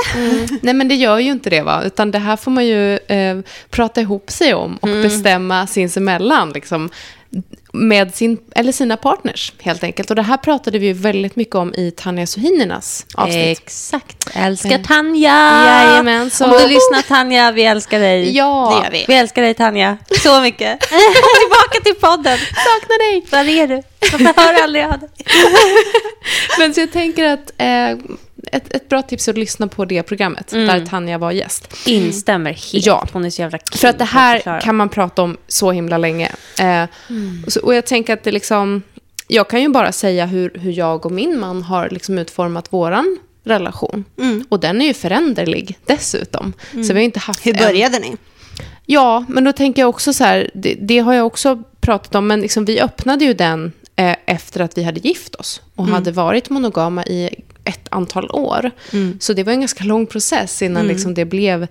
nej, 0.63 0.75
men 0.75 0.89
det 0.89 0.95
gör 0.95 1.19
ju 1.19 1.31
inte 1.31 1.51
det, 1.51 1.63
va? 1.63 1.83
Utan 1.85 2.11
det 2.11 2.19
här 2.19 2.37
får 2.37 2.51
man 2.51 2.67
ju 2.67 2.97
eh, 2.97 3.39
prata 3.71 4.01
ihop 4.01 4.31
sig 4.31 4.55
om 4.55 4.77
och 4.77 4.89
Mm. 4.89 5.03
bestämma 5.03 5.67
sinsemellan, 5.67 6.51
liksom, 6.51 6.91
med 7.73 8.15
sin, 8.15 8.39
eller 8.55 8.73
sina 8.73 8.97
partners, 8.97 9.53
helt 9.61 9.85
enkelt. 9.85 10.11
Och 10.11 10.17
det 10.17 10.23
här 10.23 10.37
pratade 10.37 10.79
vi 10.79 10.87
ju 10.87 10.93
väldigt 10.93 11.37
mycket 11.37 11.55
om 11.55 11.75
i 11.75 11.91
Tanja 11.91 12.27
Sohininas 12.27 13.07
avsnitt. 13.15 13.59
Exakt. 13.59 14.17
Älskar 14.35 14.71
Eh. 14.71 14.83
Tanja! 14.83 15.65
Jajamän, 15.67 16.31
så- 16.31 16.45
Om 16.45 16.51
du 16.51 16.59
lyssnar 16.69 17.03
Tanja, 17.09 17.53
vi 17.53 17.65
älskar 17.65 18.01
dig. 18.01 18.37
Ja, 18.37 18.81
Det 18.81 18.85
gör 18.87 18.93
vi. 18.93 19.05
Vi 19.09 19.15
älskar 19.15 19.43
dig 19.43 19.55
Tanja, 19.55 19.97
så 20.23 20.41
mycket. 20.41 20.81
Kom 20.91 20.99
tillbaka 21.41 21.81
till 21.85 21.95
podden. 21.95 22.39
saknar 22.39 23.13
dig. 23.13 23.27
Var 23.31 23.63
är 23.63 23.67
du? 23.69 23.83
Varför 24.13 24.43
hör 24.43 24.63
aldrig 24.63 24.85
av 24.85 24.99
dig? 25.01 25.09
Men 26.59 26.75
så 26.75 26.81
jag 26.81 26.93
tänker 26.93 27.25
att 27.25 27.53
eh, 27.59 27.99
ett, 28.53 28.75
ett 28.75 28.89
bra 28.89 29.03
tips 29.03 29.29
är 29.29 29.33
att 29.33 29.39
lyssna 29.39 29.67
på 29.69 29.85
det 29.85 30.03
programmet 30.03 30.53
Mm. 30.53 30.67
där 30.67 30.87
Tanja 30.87 31.19
var 31.19 31.31
gäst. 31.33 31.75
Instämmer 31.87 32.51
helt. 32.73 32.87
Ja. 32.87 33.07
Hon 33.13 33.25
är 33.25 33.31
så 33.31 33.43
jävla 33.43 33.59
För 33.75 33.89
att 33.89 33.99
det 33.99 34.05
här 34.05 34.37
förklara. 34.37 34.61
kan 34.61 34.77
man 34.77 34.89
prata 34.89 35.23
om 35.23 35.37
så 35.49 35.73
himla 35.73 35.99
länge. 35.99 36.33
Eh, 36.61 36.85
och, 37.47 37.53
så, 37.53 37.61
och 37.61 37.75
jag 37.75 37.87
tänker 37.87 38.13
att 38.13 38.25
det 38.25 38.33
liksom... 38.33 38.83
Jag 39.29 39.49
kan 39.51 39.63
ju 39.63 39.69
bara 39.69 39.93
säga 39.93 40.27
hur, 40.27 40.51
hur 40.55 40.73
jag 40.73 41.07
och 41.07 41.13
min 41.13 41.41
man 41.41 41.63
har 41.63 41.89
liksom 41.91 42.19
utformat 42.19 42.73
våran 42.73 43.19
relation. 43.45 44.05
Och 44.49 44.61
den 44.61 44.81
är 44.83 44.87
ju 44.87 44.95
föränderlig 44.95 45.79
dessutom. 45.87 46.53
Så 46.73 46.79
vi 46.81 46.93
har 46.95 47.01
inte 47.01 47.19
haft 47.19 47.47
Hur 47.47 47.53
en- 47.53 47.59
började 47.67 47.99
ni? 47.99 48.17
Ja, 48.87 49.25
men 49.29 49.45
då 49.45 49.53
tänker 49.53 49.83
jag 49.83 49.89
också 49.89 50.13
så 50.13 50.25
här, 50.25 50.51
det, 50.55 50.75
det 50.81 50.99
har 50.99 51.15
jag 51.15 51.27
också 51.27 51.63
pratat 51.81 52.15
om, 52.15 52.27
men 52.27 52.41
liksom, 52.41 52.65
vi 52.65 52.81
öppnade 52.81 53.25
ju 53.25 53.35
den 53.35 53.73
eh, 53.97 54.17
efter 54.27 54.61
att 54.61 54.79
vi 54.79 54.83
hade 54.83 55.01
gift 55.01 55.35
oss 55.35 55.63
och 55.75 55.87
hade 55.87 56.13
varit 56.13 56.51
monogama 56.51 57.05
i 57.05 57.31
ett 57.71 57.89
antal 57.91 58.31
år. 58.31 58.71
Så 59.21 59.33
det 59.33 59.43
var 59.45 59.53
en 59.53 59.61
ganska 59.61 59.85
lång 59.85 60.07
process 60.07 60.63
innan 60.63 60.87
liksom, 60.89 61.15
det 61.15 61.25
blev 61.25 61.67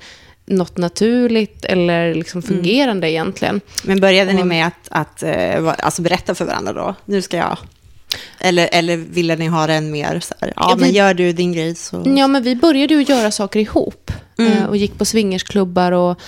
något 0.45 0.77
naturligt 0.77 1.65
eller 1.65 2.13
liksom 2.15 2.41
fungerande 2.41 3.11
egentligen. 3.11 3.61
Men 3.83 3.99
började 3.99 4.33
ni 4.33 4.43
med 4.43 4.67
att, 4.67 4.87
att 4.91 5.23
eh, 5.23 5.73
alltså 5.77 6.01
berätta 6.01 6.35
för 6.35 6.45
varandra 6.45 6.73
då? 6.73 6.95
Nu 7.05 7.21
ska 7.21 7.37
jag... 7.37 7.57
Eller, 8.39 8.69
eller 8.71 8.97
ville 8.97 9.35
ni 9.35 9.47
ha 9.47 9.67
den 9.67 9.91
mer 9.91 10.19
så 10.19 10.33
här, 10.41 10.53
ja 10.55 10.75
men 10.79 10.89
vi- 10.89 10.95
gör 10.97 11.13
du 11.13 11.31
din 11.33 11.53
grej 11.53 11.75
så... 11.75 12.03
Ja, 12.17 12.27
men 12.27 12.43
vi 12.43 12.55
började 12.55 12.93
ju 12.93 13.01
göra 13.03 13.31
saker 13.31 13.59
ihop. 13.59 14.11
Eh, 14.39 14.65
och 14.65 14.77
gick 14.77 14.97
på 14.97 15.05
swingersklubbar 15.05 15.91
och 15.91 16.19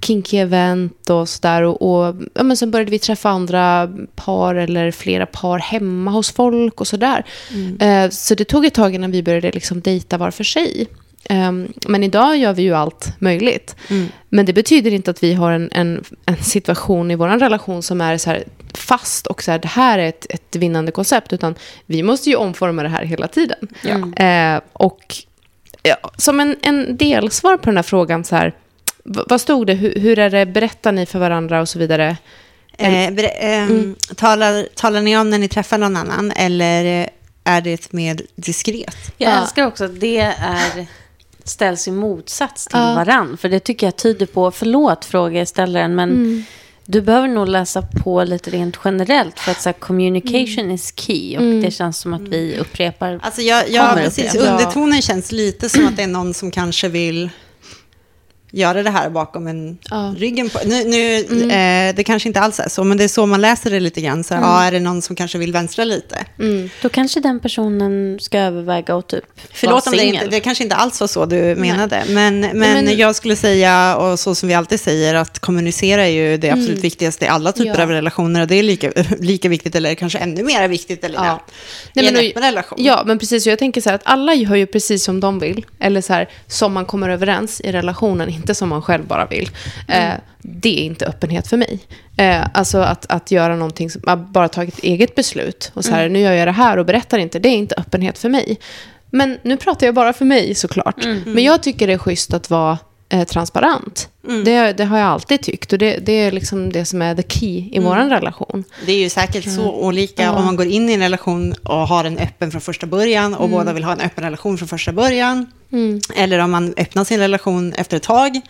kinky 0.00 0.36
event 0.36 1.10
och 1.10 1.28
sådär. 1.28 1.62
Och, 1.62 1.82
och 2.06 2.16
ja, 2.34 2.42
men 2.42 2.56
sen 2.56 2.70
började 2.70 2.90
vi 2.90 2.98
träffa 2.98 3.28
andra 3.30 3.90
par 4.14 4.54
eller 4.54 4.90
flera 4.90 5.26
par 5.26 5.58
hemma 5.58 6.10
hos 6.10 6.30
folk 6.32 6.80
och 6.80 6.86
sådär. 6.88 7.24
Eh, 7.80 8.10
så 8.10 8.34
det 8.34 8.44
tog 8.44 8.66
ett 8.66 8.74
tag 8.74 8.94
innan 8.94 9.10
vi 9.10 9.22
började 9.22 9.50
liksom 9.52 9.80
dejta 9.80 10.18
var 10.18 10.30
för 10.30 10.44
sig. 10.44 10.86
Ehm, 11.28 11.72
men 11.86 12.02
idag 12.04 12.36
gör 12.36 12.52
vi 12.52 12.62
ju 12.62 12.74
allt 12.74 13.12
möjligt. 13.18 13.76
Men 14.28 14.46
det 14.46 14.52
betyder 14.52 14.90
inte 14.90 15.10
att 15.10 15.22
vi 15.22 15.34
har 15.34 15.52
en, 15.52 15.68
en, 15.72 16.04
en 16.26 16.36
situation 16.36 17.10
i 17.10 17.14
vår 17.14 17.28
relation 17.28 17.82
som 17.82 18.00
är 18.00 18.18
så 18.18 18.30
här 18.30 18.44
fast 18.74 19.26
och 19.26 19.42
så 19.42 19.50
här, 19.50 19.58
det 19.58 19.68
här 19.68 19.98
är 19.98 20.08
ett, 20.08 20.26
ett 20.30 20.56
vinnande 20.56 20.92
koncept. 20.92 21.32
Utan 21.32 21.54
vi 21.86 22.02
måste 22.02 22.30
ju 22.30 22.36
omforma 22.36 22.82
det 22.82 22.88
här 22.88 23.04
hela 23.04 23.28
tiden. 23.28 23.68
Eh, 24.16 24.60
och 24.72 25.16
ja, 25.82 25.96
som 26.16 26.40
en, 26.40 26.56
en 26.62 26.96
delsvar 26.96 27.56
på 27.56 27.64
den 27.66 27.76
här 27.76 27.82
frågan, 27.82 28.24
så 28.24 28.36
här, 28.36 28.54
v- 29.04 29.20
vad 29.26 29.40
stod 29.40 29.66
det? 29.66 29.74
Hur, 29.74 29.94
hur 30.00 30.18
är 30.18 30.30
det? 30.30 30.46
Berättar 30.46 30.92
ni 30.92 31.06
för 31.06 31.18
varandra 31.18 31.60
och 31.60 31.68
så 31.68 31.78
vidare? 31.78 32.16
Eh, 32.78 33.10
ber- 33.10 33.30
ehm, 33.40 33.96
talar, 34.16 34.66
talar 34.74 35.00
ni 35.00 35.16
om 35.18 35.30
när 35.30 35.38
ni 35.38 35.48
träffar 35.48 35.78
någon 35.78 35.96
annan 35.96 36.32
eller 36.36 37.00
eh, 37.02 37.06
är 37.44 37.60
det 37.60 37.92
mer 37.92 38.20
diskret? 38.36 38.96
Jag 39.18 39.32
Ja. 39.32 39.40
älskar 39.42 39.66
också 39.66 39.84
att 39.84 40.00
det 40.00 40.18
är, 40.18 40.86
ställs 41.48 41.88
i 41.88 41.90
motsats 41.90 42.66
till 42.66 42.78
Ja. 42.78 42.94
varann. 42.94 43.36
För 43.36 43.48
det 43.48 43.60
tycker 43.60 43.86
jag 43.86 43.96
tyder 43.96 44.26
på, 44.26 44.50
förlåt 44.50 45.04
frågeställaren, 45.04 45.94
men 45.94 46.10
Mm. 46.10 46.44
du 46.84 47.00
behöver 47.00 47.28
nog 47.28 47.48
läsa 47.48 47.82
på 47.82 48.24
lite 48.24 48.50
rent 48.50 48.78
generellt. 48.84 49.38
För 49.40 49.50
att 49.50 49.60
så 49.62 49.68
här, 49.68 49.74
communication 49.74 50.70
is 50.70 50.92
key. 50.96 51.36
Och 51.36 51.42
Mm. 51.42 51.62
det 51.62 51.70
känns 51.70 51.98
som 51.98 52.14
att 52.14 52.20
vi 52.28 52.56
upprepar. 52.58 53.20
Alltså 53.22 53.40
jag, 53.42 53.70
jag, 53.70 53.94
precis, 53.96 54.34
upprepa. 54.34 54.52
undertonen 54.52 55.02
känns 55.02 55.32
lite 55.32 55.68
som 55.68 55.86
att 55.86 55.96
det 55.96 56.02
är 56.02 56.06
någon 56.06 56.34
som 56.34 56.50
kanske 56.50 56.88
vill 56.88 57.30
göra 58.52 58.82
det 58.82 58.90
här 58.90 59.10
bakom 59.10 59.46
en 59.46 59.78
Ja. 59.90 60.14
ryggen 60.16 60.50
på. 60.50 60.58
Nu, 60.66 60.84
nu, 60.84 61.14
eh, 61.52 61.94
det 61.94 62.04
kanske 62.04 62.28
inte 62.28 62.40
alls 62.40 62.60
är 62.60 62.68
så, 62.68 62.84
men 62.84 62.96
det 62.98 63.04
är 63.04 63.08
så 63.08 63.26
man 63.26 63.40
läser 63.40 63.70
det 63.70 63.80
lite 63.80 64.00
grann. 64.00 64.24
Så, 64.24 64.34
här, 64.34 64.42
ja, 64.42 64.62
är 64.64 64.72
det 64.72 64.80
någon 64.80 65.02
som 65.02 65.16
kanske 65.16 65.38
vill 65.38 65.52
vänstra 65.52 65.84
lite? 65.84 66.24
Då 66.82 66.88
kanske 66.88 67.20
den 67.20 67.40
personen 67.40 68.18
ska 68.20 68.38
överväga 68.38 68.94
och 68.94 69.06
typ 69.06 69.24
Förlåt 69.52 69.86
om 69.86 69.92
det 69.92 70.04
inte, 70.04 70.26
det 70.26 70.40
kanske 70.40 70.64
inte 70.64 70.76
alls 70.76 71.00
var 71.00 71.06
så 71.06 71.26
du 71.26 71.54
menade. 71.58 72.04
Men, 72.08 72.40
men, 72.40 72.58
men- 72.58 72.98
jag 72.98 73.16
skulle 73.16 73.36
säga, 73.36 73.96
och 73.96 74.18
så 74.18 74.34
som 74.34 74.48
vi 74.48 74.54
alltid 74.54 74.80
säger, 74.80 75.14
att 75.14 75.38
kommunicera 75.38 76.06
är 76.06 76.10
ju 76.10 76.36
det 76.36 76.50
absolut 76.50 76.84
viktigaste 76.84 77.24
i 77.24 77.28
alla 77.28 77.52
typer 77.52 77.76
Ja. 77.76 77.82
av 77.82 77.88
relationer. 77.90 78.40
Och 78.40 78.46
det 78.46 78.54
är 78.54 78.62
lika, 78.62 78.92
lika 79.18 79.48
viktigt, 79.48 79.74
eller 79.74 79.94
kanske 79.94 80.18
ännu 80.18 80.42
mer 80.42 80.68
viktigt, 80.68 81.04
eller 81.04 81.16
Ja. 81.16 81.40
Nej, 81.94 82.04
i 82.04 82.08
en 82.08 82.16
öppen 82.16 82.42
relation. 82.42 82.78
Ja, 82.84 83.02
men 83.06 83.18
precis. 83.18 83.46
Och 83.46 83.52
jag 83.52 83.58
tänker 83.58 83.80
så 83.80 83.88
här 83.88 83.94
att 83.96 84.02
alla 84.04 84.34
gör 84.34 84.54
ju 84.54 84.66
precis 84.66 85.04
som 85.04 85.20
de 85.20 85.38
vill. 85.38 85.66
Eller 85.80 86.00
så 86.00 86.12
här, 86.12 86.28
som 86.46 86.72
man 86.72 86.84
kommer 86.86 87.08
överens 87.08 87.60
i 87.60 87.72
relationen, 87.72 88.28
inte 88.40 88.54
som 88.54 88.68
man 88.68 88.82
själv 88.82 89.06
bara 89.06 89.26
vill. 89.26 89.50
Eh, 89.88 90.12
det 90.38 90.80
är 90.80 90.84
inte 90.84 91.06
öppenhet 91.06 91.46
för 91.46 91.56
mig. 91.56 91.78
Eh, 92.16 92.46
alltså 92.54 92.78
att, 92.78 93.06
att 93.08 93.30
göra 93.30 93.56
någonting 93.56 93.90
som 93.90 94.26
bara 94.32 94.48
tagit 94.48 94.78
ett 94.78 94.84
eget 94.84 95.14
beslut. 95.14 95.70
Och 95.74 95.84
så 95.84 95.90
här, 95.90 96.08
nu 96.08 96.18
gör 96.20 96.32
jag 96.32 96.48
det 96.48 96.52
här 96.52 96.76
och 96.76 96.86
berättar 96.86 97.18
inte. 97.18 97.38
Det 97.38 97.48
är 97.48 97.56
inte 97.56 97.74
öppenhet 97.78 98.18
för 98.18 98.28
mig. 98.28 98.58
Men 99.10 99.38
nu 99.42 99.56
pratar 99.56 99.86
jag 99.86 99.94
bara 99.94 100.12
för 100.12 100.24
mig 100.24 100.54
såklart. 100.54 101.04
Men 101.26 101.44
jag 101.44 101.62
tycker 101.62 101.86
det 101.86 101.92
är 101.92 101.98
schysst 101.98 102.34
att 102.34 102.50
vara 102.50 102.78
eh, 103.08 103.24
transparent. 103.24 104.08
Det, 104.44 104.72
det 104.72 104.84
har 104.84 104.98
jag 104.98 105.08
alltid 105.08 105.42
tyckt. 105.42 105.72
Och 105.72 105.78
det, 105.78 105.98
det 105.98 106.12
är 106.12 106.32
liksom 106.32 106.72
det 106.72 106.84
som 106.84 107.02
är 107.02 107.14
the 107.14 107.22
key 107.22 107.68
i 107.72 107.78
vår 107.78 107.96
relation. 107.96 108.64
Det 108.86 108.92
är 108.92 108.98
ju 108.98 109.08
säkert 109.10 109.44
så 109.54 109.72
olika 109.72 110.32
om 110.32 110.44
man 110.44 110.56
går 110.56 110.66
in 110.66 110.88
i 110.88 110.92
en 110.92 111.00
relation 111.00 111.54
och 111.62 111.88
har 111.88 112.04
en 112.04 112.18
öppen 112.18 112.50
från 112.50 112.60
första 112.60 112.86
början 112.86 113.34
och 113.34 113.50
båda 113.50 113.72
vill 113.72 113.84
ha 113.84 113.92
en 113.92 114.00
öppen 114.00 114.24
relation 114.24 114.58
från 114.58 114.68
första 114.68 114.92
början. 114.92 115.46
Eller 116.14 116.38
om 116.38 116.50
man 116.50 116.74
öppnar 116.76 117.04
sin 117.04 117.18
relation 117.20 117.72
efter 117.72 117.96
ett 117.96 118.02
tag. 118.02 118.40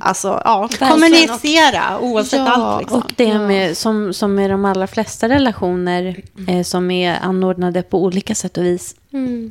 Alltså, 0.00 0.42
ja, 0.44 0.68
kommunicera 0.78 1.98
oavsett 2.00 2.38
Ja, 2.38 2.48
allt. 2.52 2.80
Liksom. 2.82 2.98
Och 3.02 3.12
det 3.16 3.38
med, 3.38 3.76
som, 3.76 4.12
som 4.14 4.34
med 4.34 4.50
de 4.50 4.64
allra 4.64 4.86
flesta 4.86 5.28
relationer 5.28 6.22
eh, 6.48 6.62
som 6.62 6.90
är 6.90 7.18
anordnade 7.22 7.82
på 7.82 8.02
olika 8.04 8.34
sätt 8.34 8.58
och 8.58 8.64
vis. 8.64 8.94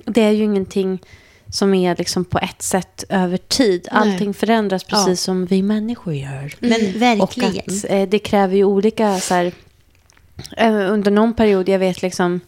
Det 0.06 0.22
är 0.24 0.32
ju 0.32 0.44
ingenting 0.44 1.00
som 1.52 1.74
är 1.74 1.96
liksom 1.96 2.26
på 2.26 2.40
ett 2.40 2.62
sätt 2.62 3.04
över 3.10 3.38
tid. 3.38 3.88
Nej. 3.92 4.02
Allting 4.02 4.34
förändras 4.34 4.84
precis 4.84 5.08
Ja. 5.08 5.16
som 5.16 5.46
vi 5.46 5.62
människor 5.62 6.14
gör. 6.14 6.54
Men 6.60 6.72
Och 7.22 7.38
verkligen. 7.38 7.58
att 7.78 7.86
eh, 7.90 8.02
det 8.10 8.20
kräver 8.20 8.56
ju 8.56 8.64
olika, 8.64 9.20
så 9.20 9.34
här, 9.34 9.52
eh, 10.58 10.74
under 10.94 11.12
någon 11.12 11.34
period, 11.34 11.70
jag 11.70 11.80
vet 11.80 12.02
liksom 12.02 12.40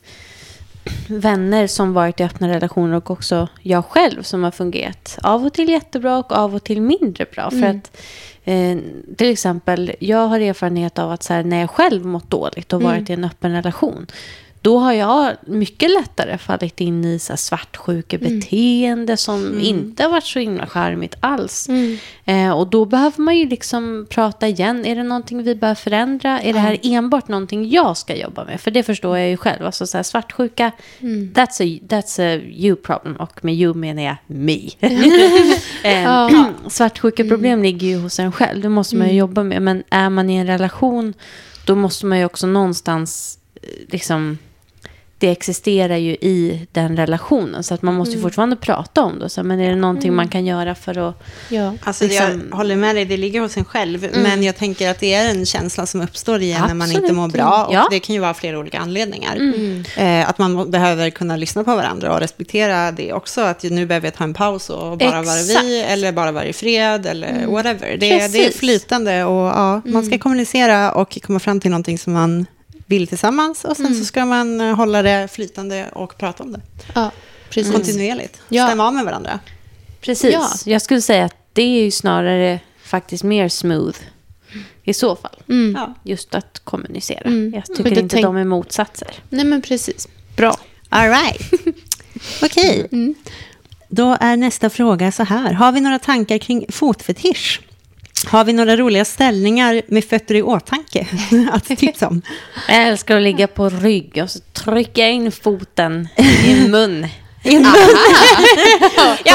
vänner 1.07 1.67
som 1.67 1.93
varit 1.93 2.19
i 2.19 2.23
öppna 2.23 2.47
relationer 2.47 2.97
och 2.97 3.11
också 3.11 3.47
jag 3.61 3.85
själv 3.85 4.23
som 4.23 4.43
har 4.43 4.51
fungerat 4.51 5.19
av 5.23 5.45
och 5.45 5.53
till 5.53 5.69
jättebra 5.69 6.17
och 6.17 6.31
av 6.31 6.55
och 6.55 6.63
till 6.63 6.81
mindre 6.81 7.25
bra. 7.35 7.51
För 7.51 7.63
att 7.63 8.01
eh, 8.43 8.77
till 9.17 9.29
exempel, 9.31 9.91
jag 9.99 10.27
har 10.27 10.39
erfarenhet 10.39 10.99
av 10.99 11.11
att 11.11 11.23
så 11.23 11.33
här, 11.33 11.43
när 11.43 11.59
jag 11.59 11.69
själv 11.69 12.05
mått 12.05 12.29
dåligt 12.29 12.73
och 12.73 12.81
varit 12.81 13.09
i 13.09 13.13
en 13.13 13.25
öppen 13.25 13.51
relation 13.51 14.07
då 14.61 14.79
har 14.79 14.93
jag 14.93 15.35
mycket 15.45 15.89
lättare 15.91 16.37
fallit 16.37 16.81
in 16.81 17.05
i 17.05 17.19
så 17.19 17.33
här 17.33 17.37
svartsjukebeteende 17.37 19.17
som 19.17 19.59
inte 19.59 20.03
har 20.03 20.09
varit 20.09 20.25
så 20.25 20.39
himla 20.39 20.67
charmigt 20.67 21.15
alls. 21.19 21.69
Eh, 22.25 22.51
och 22.51 22.67
då 22.67 22.85
behöver 22.85 23.21
man 23.21 23.37
ju 23.37 23.49
liksom 23.49 24.07
prata 24.09 24.47
igen. 24.47 24.85
Är 24.85 24.95
det 24.95 25.03
någonting 25.03 25.43
vi 25.43 25.55
behöver 25.55 25.75
förändra? 25.75 26.41
Är 26.41 26.53
det 26.53 26.59
här 26.59 26.77
enbart 26.83 27.27
någonting 27.27 27.69
jag 27.69 27.97
ska 27.97 28.15
jobba 28.15 28.45
med? 28.45 28.61
För 28.61 28.71
det 28.71 28.83
förstår 28.83 29.17
jag 29.17 29.29
ju 29.29 29.37
själv. 29.37 29.65
Alltså 29.65 29.87
så 29.87 29.97
här, 29.97 30.03
svartsjuka, 30.03 30.71
that's, 31.33 31.77
a, 31.77 31.79
that's 31.89 32.35
a 32.37 32.41
you 32.55 32.75
problem. 32.75 33.15
Och 33.15 33.45
med 33.45 33.55
you 33.55 33.73
menar 33.73 34.03
jag 34.03 34.15
me. 34.27 34.69
eh, 35.83 36.49
Svartsjukeproblem 36.67 37.63
ligger 37.63 37.87
ju 37.87 37.97
hos 37.97 38.19
en 38.19 38.31
själv. 38.31 38.61
Det 38.61 38.69
måste 38.69 38.95
man 38.95 39.07
ju 39.07 39.13
jobba 39.13 39.43
med. 39.43 39.61
Men 39.61 39.83
är 39.89 40.09
man 40.09 40.29
i 40.29 40.35
en 40.35 40.47
relation, 40.47 41.13
då 41.65 41.75
måste 41.75 42.05
man 42.05 42.19
ju 42.19 42.25
också 42.25 42.47
någonstans 42.47 43.39
eh, 43.61 43.69
liksom 43.87 44.37
det 45.19 45.29
existerar 45.31 45.97
ju 45.97 46.11
i 46.11 46.67
den 46.71 46.97
relationen. 46.97 47.63
Så 47.63 47.73
att 47.73 47.81
man 47.81 47.95
måste 47.95 48.15
ju 48.15 48.21
fortfarande 48.21 48.55
prata 48.55 49.01
om 49.01 49.19
det. 49.19 49.29
Så, 49.29 49.43
men 49.43 49.59
är 49.59 49.69
det 49.69 49.75
någonting 49.75 50.13
man 50.13 50.27
kan 50.27 50.45
göra 50.45 50.75
för 50.75 51.09
att... 51.09 51.23
Ja. 51.49 51.73
Alltså, 51.83 52.03
Liksom- 52.03 52.47
Jag 52.49 52.57
håller 52.57 52.75
med 52.75 52.95
dig, 52.95 53.05
det 53.05 53.17
ligger 53.17 53.41
hos 53.41 53.57
en 53.57 53.65
själv. 53.65 54.07
Men 54.23 54.43
jag 54.43 54.55
tänker 54.57 54.89
att 54.89 54.99
det 54.99 55.13
är 55.13 55.29
en 55.29 55.45
känsla 55.45 55.85
som 55.85 56.01
uppstår 56.01 56.41
igen 56.41 56.61
när 56.67 56.73
man 56.73 56.87
inte 56.87 56.97
Absolut. 56.99 57.15
mår 57.17 57.27
bra. 57.27 57.65
Och 57.65 57.73
Ja. 57.73 57.87
Det 57.91 57.99
kan 57.99 58.13
ju 58.15 58.21
vara 58.21 58.33
flera 58.33 58.59
olika 58.59 58.79
anledningar. 58.79 59.37
Eh, 59.97 60.29
att 60.29 60.37
man 60.37 60.71
behöver 60.71 61.09
kunna 61.09 61.35
lyssna 61.35 61.63
på 61.63 61.75
varandra 61.75 62.13
och 62.13 62.19
respektera 62.19 62.91
det 62.91 63.13
också. 63.13 63.41
Att 63.41 63.63
nu 63.63 63.85
behöver 63.85 64.07
jag 64.07 64.15
ta 64.15 64.23
en 64.23 64.33
paus 64.33 64.69
och 64.69 64.97
bara 64.97 65.21
vara 65.21 65.39
Exakt. 65.39 65.63
vi. 65.65 65.81
Eller 65.81 66.11
bara 66.11 66.31
vara 66.31 66.45
i 66.45 66.53
fred 66.53 67.05
eller 67.05 67.47
whatever. 67.47 67.97
Det, 67.99 68.27
det 68.27 68.45
är 68.45 68.51
flytande 68.51 69.23
och 69.23 69.45
ja, 69.47 69.81
man 69.85 70.05
ska 70.05 70.17
kommunicera 70.17 70.91
och 70.91 71.17
komma 71.23 71.39
fram 71.39 71.59
till 71.59 71.71
någonting 71.71 71.97
som 71.97 72.13
man 72.13 72.45
vill 72.89 73.07
tillsammans. 73.07 73.65
Och 73.65 73.77
sen 73.77 73.95
så 73.95 74.05
ska 74.05 74.25
man 74.25 74.61
eh, 74.61 74.75
hålla 74.75 75.01
det 75.01 75.27
flytande 75.31 75.89
och 75.93 76.17
prata 76.17 76.43
om 76.43 76.51
det. 76.51 76.61
ja, 76.95 77.11
precis. 77.49 77.73
Kontinuerligt. 77.73 78.41
Ja. 78.49 78.67
Stämma 78.67 78.87
av 78.87 78.93
med 78.93 79.05
varandra. 79.05 79.39
Precis. 80.01 80.33
Ja. 80.33 80.49
Jag 80.65 80.81
skulle 80.81 81.01
säga 81.01 81.25
att 81.25 81.35
det 81.53 81.61
är 81.61 81.83
ju 81.83 81.91
snarare 81.91 82.59
faktiskt 82.83 83.23
mer 83.23 83.49
smooth 83.49 83.97
i 84.83 84.93
så 84.93 85.15
fall. 85.15 85.35
Mm. 85.49 85.75
Ja. 85.77 85.93
Just 86.03 86.35
att 86.35 86.59
kommunicera. 86.63 87.21
Mm. 87.21 87.53
Jag 87.55 87.65
tycker 87.77 87.99
inte 87.99 88.15
tänk- 88.15 88.25
de 88.25 88.37
är 88.37 88.43
motsatser. 88.45 89.07
Nej, 89.29 89.45
men 89.45 89.61
precis. 89.61 90.07
Bra. 90.37 90.57
All 90.89 91.09
right. 91.09 91.41
Okej. 92.43 92.87
Då 93.89 94.17
är 94.19 94.37
nästa 94.37 94.69
fråga 94.69 95.11
så 95.11 95.23
här. 95.23 95.53
Har 95.53 95.71
vi 95.71 95.81
några 95.81 95.99
tankar 95.99 96.37
kring 96.37 96.65
fotfetisch? 96.69 97.61
Har 98.27 98.45
vi 98.45 98.53
några 98.53 98.77
roliga 98.77 99.05
ställningar 99.05 99.81
med 99.87 100.05
fötter 100.05 100.35
i 100.35 100.41
åtanke 100.41 101.07
att 101.51 101.65
tipsa 101.65 102.07
om? 102.07 102.21
Jag 102.67 102.87
älskar 102.87 103.15
att 103.15 103.21
ligga 103.21 103.47
på 103.47 103.69
rygg 103.69 104.19
och 104.23 104.29
så 104.29 104.39
trycka 104.39 105.07
in 105.07 105.31
foten 105.31 106.07
i 106.45 106.67
mun. 106.69 107.07
Jag 107.43 107.63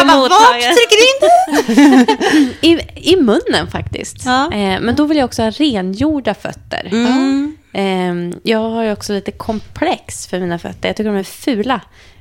bara, 0.07 0.18
vart 0.18 0.61
trycker 0.61 0.97
du 1.01 1.05
in? 1.12 2.51
I, 2.61 2.80
I 3.12 3.16
munnen 3.16 3.66
faktiskt. 3.72 4.16
Ja. 4.24 4.53
Eh, 4.53 4.80
men 4.80 4.95
då 4.95 5.05
vill 5.05 5.16
jag 5.16 5.24
också 5.24 5.43
ha 5.43 5.51
rengjorda 5.51 6.35
fötter. 6.35 6.89
Mm. 6.93 7.57
Eh, 7.72 8.39
jag 8.43 8.70
har 8.70 8.82
ju 8.85 8.93
också 8.93 9.12
lite 9.12 9.30
komplex 9.32 10.26
för 10.26 10.41
mina 10.41 10.59
fötter. 10.59 10.89
Jag 10.89 10.97
tycker 10.97 11.11
de 11.11 11.18
är 11.18 11.22
fula 11.22 11.80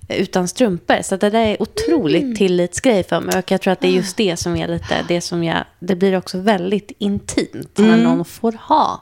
utan 0.09 0.47
strumpor. 0.47 1.01
Så 1.01 1.15
det 1.17 1.29
där 1.29 1.39
är 1.45 1.61
otroligt 1.61 2.23
Mm. 2.23 2.35
tillitsgrej 2.35 3.03
för 3.03 3.19
mig. 3.19 3.37
Och 3.39 3.51
jag 3.51 3.61
tror 3.61 3.71
att 3.73 3.81
det 3.81 3.87
är 3.87 3.91
just 3.91 4.17
det 4.17 4.37
som 4.37 4.55
är 4.55 4.67
lite 4.67 5.05
det 5.07 5.21
som 5.21 5.43
jag... 5.43 5.63
Det 5.79 5.95
blir 5.95 6.17
också 6.17 6.37
väldigt 6.37 6.91
intimt 6.97 7.79
Mm. 7.79 7.91
när 7.91 7.97
någon 8.03 8.25
får 8.25 8.55
ha 8.59 9.01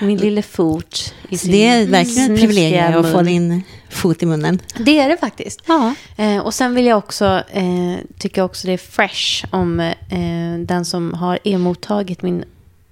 min 0.00 0.18
lilla 0.18 0.42
fot 0.42 1.14
i 1.28 1.38
sin 1.38 1.52
Det 1.52 1.66
är 1.66 1.86
verkligen 1.86 2.34
ett 2.34 2.40
privilegium 2.40 3.00
att 3.04 3.12
få 3.12 3.22
din 3.22 3.62
fot 3.90 4.22
i 4.22 4.26
munnen. 4.26 4.62
Det 4.78 4.98
är 4.98 5.08
det 5.08 5.16
faktiskt. 5.16 5.60
Ja. 5.66 5.94
Eh, 6.16 6.38
och 6.38 6.54
sen 6.54 6.74
vill 6.74 6.86
jag 6.86 6.98
också, 6.98 7.42
eh, 7.50 7.96
tycker 8.18 8.40
jag 8.40 8.46
också 8.46 8.66
det 8.66 8.72
är 8.72 8.78
fresh 8.78 9.44
om 9.50 9.80
eh, 9.80 10.58
den 10.66 10.84
som 10.84 11.14
har 11.14 11.38
emottagit 11.44 12.22
min 12.22 12.44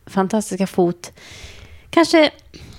fantastiska 0.07 0.67
fot 0.67 1.13
kanske 1.91 2.31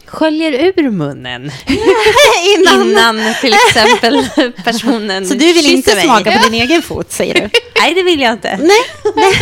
sköljer 0.10 0.51
ur 0.78 0.89
munnen 0.89 1.51
Innan. 2.57 2.89
innan 2.89 3.34
till 3.41 3.53
exempel 3.53 4.28
personen 4.64 5.28
Så 5.28 5.34
du 5.34 5.53
vill 5.53 5.72
inte 5.72 5.95
mig. 5.95 6.03
smaka 6.03 6.32
på 6.32 6.49
din 6.49 6.62
egen 6.62 6.82
fot, 6.82 7.12
säger 7.12 7.34
du? 7.34 7.49
Nej, 7.82 7.93
det 7.93 8.03
vill 8.03 8.20
jag 8.22 8.32
inte. 8.34 8.57
Nej. 8.62 8.80
nej. 9.16 9.34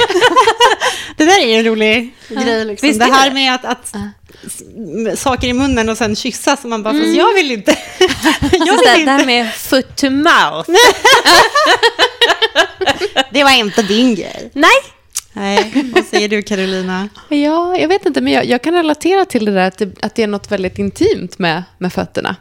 Det 1.17 1.25
där 1.25 1.39
är 1.41 1.45
ju 1.47 1.53
en 1.53 1.63
rolig 1.65 2.13
grej. 2.29 2.65
Liksom. 2.65 2.87
Visst 2.87 2.99
Det 2.99 3.05
är 3.05 3.09
här 3.11 3.31
med 3.31 3.55
att, 3.55 3.65
att 3.65 3.93
m- 3.95 5.15
saker 5.17 5.47
i 5.47 5.53
munnen 5.53 5.89
och 5.89 5.97
sen 5.97 6.15
kyssas. 6.15 6.63
Och 6.63 6.69
man 6.69 6.83
bara, 6.83 6.89
Mm. 6.93 7.15
jag 7.15 7.33
vill 7.33 7.51
inte. 7.51 7.77
jag 7.99 8.09
det, 8.49 8.71
vill 8.71 8.77
det 8.83 8.89
här 8.89 8.99
inte. 9.15 9.25
med 9.25 9.53
foot 9.55 9.95
to 9.95 10.09
mouth. 10.09 10.71
Det 13.31 13.43
var 13.43 13.51
inte 13.51 13.81
din 13.81 14.15
grej. 14.15 14.51
Nej. 14.53 14.71
Nej, 15.37 15.71
vad 15.95 16.05
säger 16.05 16.29
du 16.29 16.41
Carolina? 16.41 17.09
Ja, 17.29 17.77
jag 17.77 17.87
vet 17.87 18.05
inte, 18.05 18.21
men 18.21 18.33
jag, 18.33 18.45
jag 18.45 18.61
kan 18.61 18.73
relatera 18.73 19.25
till 19.25 19.45
det 19.45 19.51
där 19.51 19.67
att 19.67 19.77
det, 19.77 20.03
att 20.03 20.15
det 20.15 20.23
är 20.23 20.27
något 20.27 20.51
väldigt 20.51 20.79
intimt 20.79 21.39
med, 21.39 21.63
med 21.77 21.93
fötterna. 21.93 22.35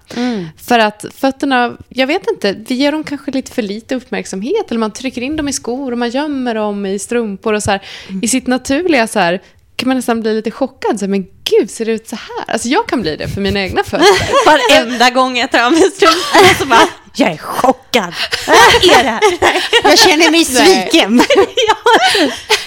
För 0.56 0.78
att 0.78 1.04
fötterna, 1.14 1.76
jag 1.88 2.06
vet 2.06 2.30
inte, 2.30 2.56
vi 2.68 2.74
ger 2.74 2.92
dem 2.92 3.04
kanske 3.04 3.30
lite 3.30 3.52
för 3.52 3.62
lite 3.62 3.94
uppmärksamhet. 3.94 4.70
Eller 4.70 4.78
man 4.78 4.90
trycker 4.90 5.22
in 5.22 5.36
dem 5.36 5.48
i 5.48 5.52
skor 5.52 5.92
och 5.92 5.98
man 5.98 6.10
gömmer 6.10 6.54
dem 6.54 6.86
i 6.86 6.98
strumpor. 6.98 7.52
och 7.54 7.62
så 7.62 7.70
här. 7.70 7.82
I 8.22 8.28
sitt 8.28 8.46
naturliga 8.46 9.06
så 9.06 9.18
här, 9.18 9.42
kan 9.76 9.88
man 9.88 9.96
nästan 9.96 10.20
bli 10.20 10.34
lite 10.34 10.50
chockad. 10.50 11.00
Så 11.00 11.08
men 11.08 11.26
gud, 11.44 11.70
ser 11.70 11.84
det 11.84 11.92
ut 11.92 12.08
så 12.08 12.16
här? 12.16 12.52
Alltså 12.52 12.68
jag 12.68 12.88
kan 12.88 13.02
bli 13.02 13.16
det 13.16 13.28
för 13.28 13.40
mina 13.40 13.60
egna 13.60 13.84
fötter. 13.84 14.46
Varenda 14.46 15.10
gång 15.10 15.36
jag 15.36 15.50
tar 15.52 15.66
av 15.66 15.72
mig 15.72 15.90
strumporna 15.90 16.54
så 16.58 16.66
bara, 16.66 16.88
jag 17.16 17.32
är 17.32 17.36
chockad. 17.38 18.14
Vad 18.46 18.56
är 18.98 19.04
det? 19.04 19.20
Jag 19.82 19.98
känner 19.98 20.30
mig 20.30 20.44
sviken. 20.44 21.22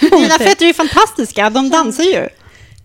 Dina 0.00 0.38
fötter 0.38 0.66
är 0.66 0.72
fantastiska, 0.72 1.50
de 1.50 1.70
dansar 1.70 2.04
ju. 2.04 2.28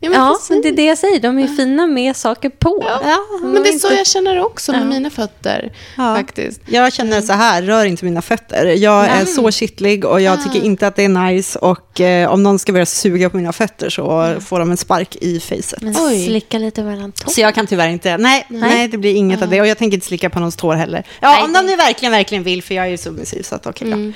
Ja, 0.06 0.12
men 0.12 0.20
Ja, 0.50 0.62
det 0.64 0.68
är 0.68 0.72
det 0.72 0.86
jag 0.86 0.98
säger. 0.98 1.20
De 1.20 1.40
är 1.40 1.48
fina 1.48 1.88
med 1.88 2.16
saker 2.16 2.50
på. 2.50 2.84
Ja, 3.04 3.20
Men 3.42 3.64
det 3.64 3.70
är 3.70 3.80
så 3.80 3.94
jag 3.94 4.08
känner 4.08 4.46
också 4.46 4.72
med 4.72 4.82
Ja. 4.82 4.86
mina 4.86 5.10
fötter. 5.10 5.74
Ja. 5.98 6.16
Faktiskt. 6.16 6.62
Jag 6.66 6.94
känner 6.94 7.22
så 7.22 7.34
här, 7.34 7.62
rör 7.62 7.86
inte 7.86 8.06
mina 8.06 8.22
fötter. 8.22 8.66
Jag 8.66 9.06
är 9.06 9.26
så 9.26 9.52
kittlig 9.52 10.06
och 10.06 10.22
jag 10.22 10.44
tycker 10.44 10.66
inte 10.66 10.88
att 10.88 10.96
det 10.96 11.04
är 11.04 11.10
nice. 11.10 11.60
Och 11.60 12.02
eh, 12.02 12.32
om 12.32 12.44
någon 12.44 12.60
ska 12.60 12.72
börja 12.72 12.86
suga 12.86 13.30
på 13.30 13.38
mina 13.38 13.54
fötter 13.54 13.90
så 13.90 14.36
får 14.42 14.60
de 14.60 14.72
en 14.72 14.78
spark 14.78 15.16
i 15.16 15.40
facet. 15.40 15.82
Men 15.82 15.96
Oj. 16.00 16.26
slicka 16.26 16.58
lite 16.58 16.84
mellan 16.84 17.12
tårna. 17.12 17.32
Så 17.32 17.42
jag 17.42 17.56
kan 17.56 17.68
tyvärr 17.68 17.90
inte, 17.90 18.18
nej, 18.18 18.46
nej. 18.50 18.88
det 18.88 18.98
blir 18.98 19.16
inget 19.16 19.42
av 19.42 19.50
det. 19.50 19.62
Och 19.62 19.68
jag 19.68 19.78
tänker 19.78 19.96
inte 19.96 20.08
slicka 20.08 20.30
på 20.30 20.40
någons 20.40 20.56
tår 20.56 20.76
heller. 20.76 21.04
Ja, 21.20 21.30
Nej, 21.30 21.44
om 21.44 21.54
de 21.54 21.66
nu 21.66 21.76
verkligen, 21.76 22.12
verkligen 22.12 22.44
vill, 22.44 22.64
för 22.64 22.76
jag 22.76 22.86
är 22.86 22.90
ju 22.90 22.98
submissiv, 22.98 23.42
så 23.44 23.56
att 23.56 23.66
okej 23.68 23.92
då. 23.92 24.12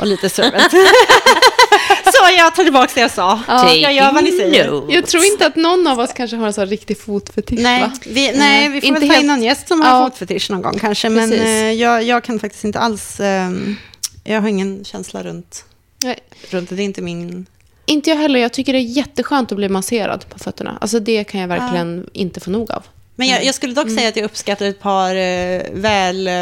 Och 0.00 0.06
lite 0.06 0.28
servant. 0.28 0.72
så 2.04 2.30
jag 2.38 2.54
tar 2.54 2.62
tillbaka 2.64 2.90
det 2.94 3.00
jag 3.00 3.10
sa. 3.10 3.40
jag 3.74 3.92
gör 3.94 4.12
vad 4.12 4.24
ni 4.24 4.32
säger. 4.32 4.82
Jag 4.92 5.06
tror 5.06 5.24
inte 5.24 5.46
att 5.46 5.56
någon 5.56 5.86
av 5.86 5.98
oss 6.00 6.10
kanske 6.16 6.36
har 6.36 6.46
en 6.46 6.52
sån 6.52 6.66
riktig 6.66 7.00
fotfetisch. 7.00 7.58
Nej, 7.60 7.90
vi, 8.06 8.32
nej, 8.38 8.68
vi 8.68 8.80
får 8.80 8.88
Inte 8.88 9.00
väl 9.00 9.08
ta 9.08 9.14
in 9.14 9.20
helt- 9.20 9.26
någon 9.26 9.42
gäst 9.42 9.68
som 9.68 9.80
Ja. 9.84 9.88
har 9.90 10.10
fotfetisch 10.10 10.50
någon 10.50 10.62
gång 10.62 10.78
kanske. 10.78 11.08
Men 11.08 11.32
eh, 11.32 11.72
jag, 11.72 12.02
jag 12.02 12.24
kan 12.24 12.38
faktiskt 12.40 12.64
inte 12.64 12.78
alls, 12.78 13.20
ehm, 13.20 13.76
jag 14.24 14.40
har 14.40 14.48
ingen 14.48 14.84
känsla 14.84 15.22
runt, 15.22 15.64
Nej. 16.04 16.18
runt 16.50 16.68
det. 16.68 16.76
Det 16.76 16.82
är 16.82 16.84
inte 16.84 17.02
min... 17.02 17.46
Inte 17.86 18.10
jag 18.10 18.16
heller. 18.16 18.40
Jag 18.40 18.52
tycker 18.52 18.72
det 18.72 18.78
är 18.78 18.96
jätteskönt 18.96 19.52
att 19.52 19.56
bli 19.56 19.68
masserad 19.68 20.24
på 20.28 20.38
fötterna. 20.38 20.78
Alltså 20.80 21.00
det 21.00 21.24
kan 21.24 21.40
jag 21.40 21.48
verkligen 21.48 22.06
inte 22.12 22.40
få 22.40 22.50
nog 22.50 22.70
av. 22.70 22.82
Men 23.16 23.28
jag, 23.28 23.44
jag 23.44 23.54
skulle 23.54 23.74
dock 23.74 23.90
säga 23.90 24.08
att 24.08 24.16
jag 24.16 24.24
uppskattar 24.24 24.66
ett 24.66 24.80
par 24.80 25.14
eh, 25.14 25.62
väl 25.72 26.28
eh, 26.28 26.34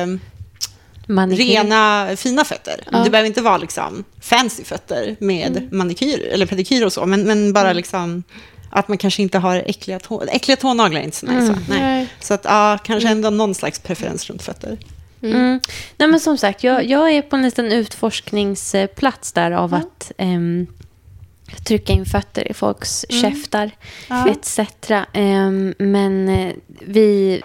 Manikyr. 1.06 1.44
rena, 1.44 2.08
fina 2.16 2.44
fötter. 2.44 2.80
Ja. 2.92 2.98
Det 2.98 3.10
behöver 3.10 3.26
inte 3.26 3.42
vara 3.42 3.56
liksom 3.56 4.04
fancy 4.20 4.64
fötter 4.64 5.16
med 5.20 5.72
manikyr 5.72 6.28
eller 6.32 6.46
pedikyr 6.46 6.84
och 6.84 6.92
så, 6.92 7.06
men, 7.06 7.22
men 7.22 7.52
bara 7.52 7.72
liksom 7.72 8.22
att 8.70 8.88
man 8.88 8.98
kanske 8.98 9.22
inte 9.22 9.38
har 9.38 9.56
äckliga, 9.66 9.98
tå, 9.98 10.22
äckliga 10.28 10.56
tånaglar 10.56 11.00
är 11.00 11.04
inte 11.04 11.16
så 11.16 11.26
nice. 11.26 11.52
va? 11.52 11.58
Nej. 11.68 11.80
Nej. 11.80 12.08
Så 12.20 12.34
att 12.34 12.44
ja, 12.44 12.78
kanske 12.84 13.08
ändå 13.08 13.30
någon 13.30 13.54
slags 13.54 13.78
preferens 13.78 14.30
runt 14.30 14.42
fötter. 14.42 14.78
Mm. 15.22 15.60
Nej, 15.96 16.08
men 16.08 16.20
som 16.20 16.38
sagt, 16.38 16.64
jag, 16.64 16.84
jag 16.86 17.12
är 17.12 17.22
på 17.22 17.36
en 17.36 17.42
liten 17.42 17.72
utforskningsplats 17.72 19.32
där 19.32 19.50
av 19.50 19.74
att 19.74 20.12
ehm, 20.18 20.66
trycka 21.66 21.92
in 21.92 22.06
fötter 22.06 22.50
i 22.50 22.54
folks 22.54 23.04
käftar 23.08 23.70
Ja. 24.08 24.28
etc. 24.30 24.58
Ehm, 25.12 25.74
men 25.78 26.28
eh, 26.28 26.52
vi 26.80 27.42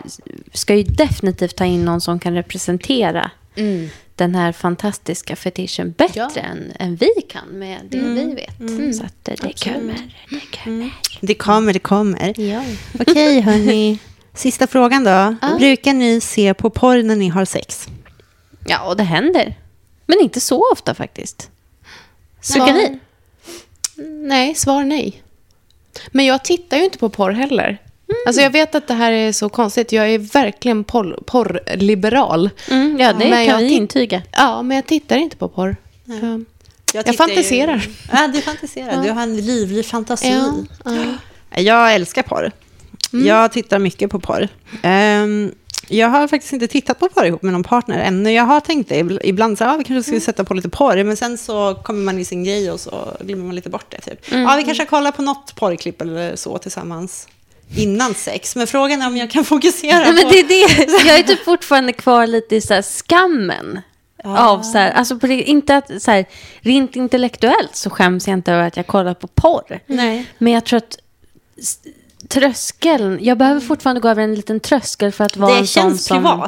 ska 0.53 0.75
ju 0.75 0.83
definitivt 0.83 1.55
ta 1.55 1.65
in 1.65 1.85
någon 1.85 2.01
som 2.01 2.19
kan 2.19 2.33
representera 2.33 3.31
den 4.15 4.35
här 4.35 4.51
fantastiska 4.51 5.35
fetischen 5.35 5.91
bättre 5.91 6.19
Ja. 6.35 6.41
än, 6.41 6.71
än 6.79 6.95
vi 6.95 7.09
kan 7.29 7.47
med 7.47 7.79
det 7.89 7.97
vi 7.97 8.33
vet. 8.33 8.95
Så 8.97 9.03
att 9.03 9.15
det 9.25 9.35
kommer. 9.63 10.13
Det 10.29 10.57
kommer. 10.63 10.91
Det 11.21 11.33
kommer, 11.35 11.73
det 11.73 11.79
kommer. 11.79 12.39
Ja. 12.41 12.63
Okej, 12.99 13.41
hörni. 13.41 13.99
Sista 14.33 14.67
frågan 14.67 15.03
då. 15.03 15.35
Brukar 15.57 15.93
ni 15.93 16.21
se 16.21 16.53
på 16.53 16.69
porr 16.69 17.03
när 17.03 17.15
ni 17.15 17.29
har 17.29 17.45
sex? 17.45 17.87
ja, 18.67 18.81
och 18.87 18.97
det 18.97 19.03
händer. 19.03 19.55
Men 20.05 20.19
inte 20.21 20.39
så 20.39 20.71
ofta 20.71 20.93
faktiskt. 20.93 21.49
Brukar 22.53 22.73
ni? 22.73 22.99
Nej, 24.27 24.55
svar 24.55 24.83
nej. 24.83 25.23
Men 26.11 26.25
jag 26.25 26.43
tittar 26.43 26.77
ju 26.77 26.83
inte 26.83 26.97
på 26.97 27.09
porr 27.09 27.31
heller. 27.31 27.77
Alltså 28.25 28.41
jag 28.41 28.49
vet 28.49 28.75
att 28.75 28.87
det 28.87 28.93
här 28.93 29.11
är 29.11 29.31
så 29.31 29.49
konstigt. 29.49 29.91
Jag 29.91 30.09
är 30.09 30.17
verkligen 30.19 30.85
porr- 30.85 31.23
porrliberal. 31.25 32.49
Mm, 32.69 32.97
ja, 32.99 33.13
det 33.13 33.29
Men 33.29 33.45
kan 33.45 33.45
jag 33.45 33.57
vi 33.57 33.69
intyga. 33.73 34.21
Ja, 34.31 34.61
men 34.61 34.75
jag 34.75 34.85
tittar 34.85 35.17
inte 35.17 35.37
på 35.37 35.47
porr. 35.47 35.75
Ja. 36.05 36.13
Jag 36.93 37.05
tittar 37.05 37.17
fantiserar. 37.25 37.75
Ju... 37.77 37.91
Ja, 38.11 38.27
du 38.33 38.41
fantiserar. 38.41 39.03
Du 39.03 39.09
har 39.11 39.23
en 39.23 39.37
livlig 39.37 39.85
fantasi. 39.85 40.27
Ja, 40.29 40.53
ja. 40.85 41.61
Jag 41.61 41.93
älskar 41.95 42.23
porr. 42.23 42.51
Jag 43.25 43.51
tittar 43.51 43.79
mycket 43.79 44.09
på 44.11 44.19
porr. 44.19 44.47
Ehm, 44.83 45.51
jag 45.87 46.07
har 46.09 46.27
faktiskt 46.27 46.53
inte 46.53 46.67
tittat 46.67 46.99
på 46.99 47.09
porr 47.09 47.25
ihop 47.25 47.41
med 47.43 47.53
någon 47.53 47.63
partner 47.63 47.99
ännu. 47.99 48.31
Jag 48.31 48.43
har 48.43 48.59
tänkt 48.59 48.89
det 48.89 48.95
ibl- 49.03 49.19
ibland, 49.23 49.57
så, 49.57 49.65
ah, 49.65 49.77
vi 49.77 49.83
kanske 49.83 50.03
skulle 50.03 50.21
sätta 50.21 50.43
på 50.43 50.53
lite 50.53 50.69
porr, 50.69 51.03
men 51.03 51.17
sen 51.17 51.37
så 51.37 51.75
kommer 51.83 52.03
man 52.03 52.19
i 52.19 52.25
sin 52.25 52.43
grej 52.43 52.71
och 52.71 52.79
så 52.79 53.17
glömmer 53.21 53.45
man 53.45 53.55
lite 53.55 53.69
bort 53.69 53.85
det. 53.91 54.01
Typ. 54.01 54.19
Ja, 54.31 54.55
vi 54.57 54.63
kanske 54.63 54.85
kollar 54.85 55.11
på 55.11 55.21
något 55.21 55.55
porrklipp 55.55 56.01
eller 56.01 56.35
så 56.35 56.57
tillsammans. 56.57 57.27
Innan 57.75 58.13
sex. 58.13 58.55
Men 58.55 58.67
frågan 58.67 59.01
är 59.01 59.07
om 59.07 59.17
jag 59.17 59.31
kan 59.31 59.45
fokusera 59.45 59.99
Nej, 59.99 60.13
men 60.13 60.23
på... 60.23 60.29
det 60.29 60.39
är 60.39 60.47
det. 60.47 61.07
Jag 61.07 61.19
är 61.19 61.23
typ 61.23 61.45
fortfarande 61.45 61.93
kvar 61.93 62.27
lite 62.27 62.55
i 62.55 62.61
så 62.61 62.73
här 62.73 62.81
skammen. 62.81 63.81
Av 64.23 64.61
så 64.61 64.77
här, 64.77 64.91
alltså 64.91 65.19
på 65.19 65.27
det, 65.27 65.43
inte 65.43 65.77
att 65.77 66.01
så 66.01 66.11
här, 66.11 66.25
rent 66.59 66.95
intellektuellt 66.95 67.75
så 67.75 67.89
skäms 67.89 68.27
jag 68.27 68.33
inte 68.33 68.51
över 68.51 68.67
att 68.67 68.77
jag 68.77 68.87
kollar 68.87 69.13
på 69.13 69.27
porr. 69.27 69.79
Nej. 69.87 70.25
Men 70.37 70.53
jag 70.53 70.65
tror 70.65 70.77
att 70.77 70.97
tröskeln, 72.27 73.19
jag 73.21 73.37
behöver 73.37 73.61
fortfarande 73.61 74.01
gå 74.01 74.09
över 74.09 74.23
en 74.23 74.35
liten 74.35 74.59
tröskel 74.59 75.11
för 75.11 75.23
att 75.23 75.37
vara 75.37 75.53
Det 75.53 75.59
en 75.59 75.67
sån 75.67 75.83
känns 75.83 76.05
som... 76.05 76.47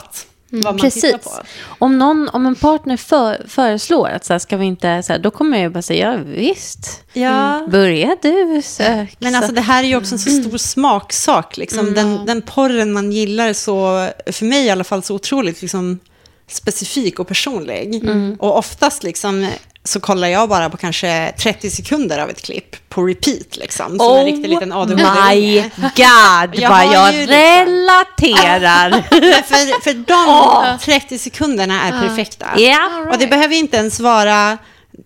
privat. 0.53 0.65
Vad 0.65 0.73
man 0.73 0.81
Precis. 0.81 1.01
tittar 1.01 1.17
på. 1.17 1.31
Om, 1.79 1.97
någon, 1.97 2.29
om 2.29 2.45
en 2.45 2.55
partner 2.55 2.97
för, 2.97 3.45
föreslår 3.47 4.09
att 4.09 4.25
så 4.25 4.33
här, 4.33 4.39
ska 4.39 4.57
vi 4.57 4.65
inte, 4.65 5.03
så 5.03 5.13
här, 5.13 5.19
då 5.19 5.31
kommer 5.31 5.57
jag 5.57 5.63
ju 5.63 5.69
bara 5.69 5.81
säga 5.81 6.13
ja 6.13 6.19
visst. 6.25 7.03
Ja. 7.13 7.67
Börja 7.71 8.17
du 8.21 8.61
sök. 8.63 9.17
Men 9.19 9.35
alltså 9.35 9.51
det 9.51 9.61
här 9.61 9.83
är 9.83 9.87
ju 9.87 9.95
också 9.95 10.15
en 10.15 10.19
så 10.19 10.29
stor 10.29 10.57
smaksak. 10.57 11.57
Liksom. 11.57 11.93
Den, 11.93 12.25
den 12.25 12.41
porren 12.41 12.93
man 12.93 13.11
gillar 13.11 13.47
är 13.47 13.53
så, 13.53 14.09
för 14.31 14.45
mig 14.45 14.65
i 14.65 14.69
alla 14.69 14.83
fall, 14.83 15.03
så 15.03 15.15
otroligt 15.15 15.61
liksom, 15.61 15.99
specifik 16.47 17.19
och 17.19 17.27
personlig. 17.27 18.03
Och 18.39 18.57
oftast 18.57 19.03
liksom, 19.03 19.47
så 19.83 19.99
kollar 19.99 20.27
jag 20.27 20.49
bara 20.49 20.69
på 20.69 20.77
kanske 20.77 21.33
30 21.37 21.69
sekunder 21.69 22.19
av 22.19 22.29
ett 22.29 22.41
klipp 22.41 22.89
på 22.89 23.03
repeat. 23.03 23.57
Liksom, 23.57 23.99
som 23.99 24.17
en 24.17 24.25
riktig 24.25 24.49
liten 24.49 24.73
Oh 24.73 24.87
my 24.87 25.61
god, 25.61 25.91
Jag 26.61 26.69
vad 26.69 26.85
jag 26.93 27.13
liksom- 27.13 27.35
relaterar. 27.35 28.91
för, 29.43 29.81
för 29.81 29.93
de 29.93 30.77
30 30.79 31.17
sekunderna 31.19 31.81
är 31.83 31.91
perfekta. 32.07 32.47
Ja. 32.57 33.05
Och 33.11 33.17
det 33.17 33.27
behöver 33.27 33.55
inte 33.55 33.77
ens 33.77 33.99
vara 33.99 34.57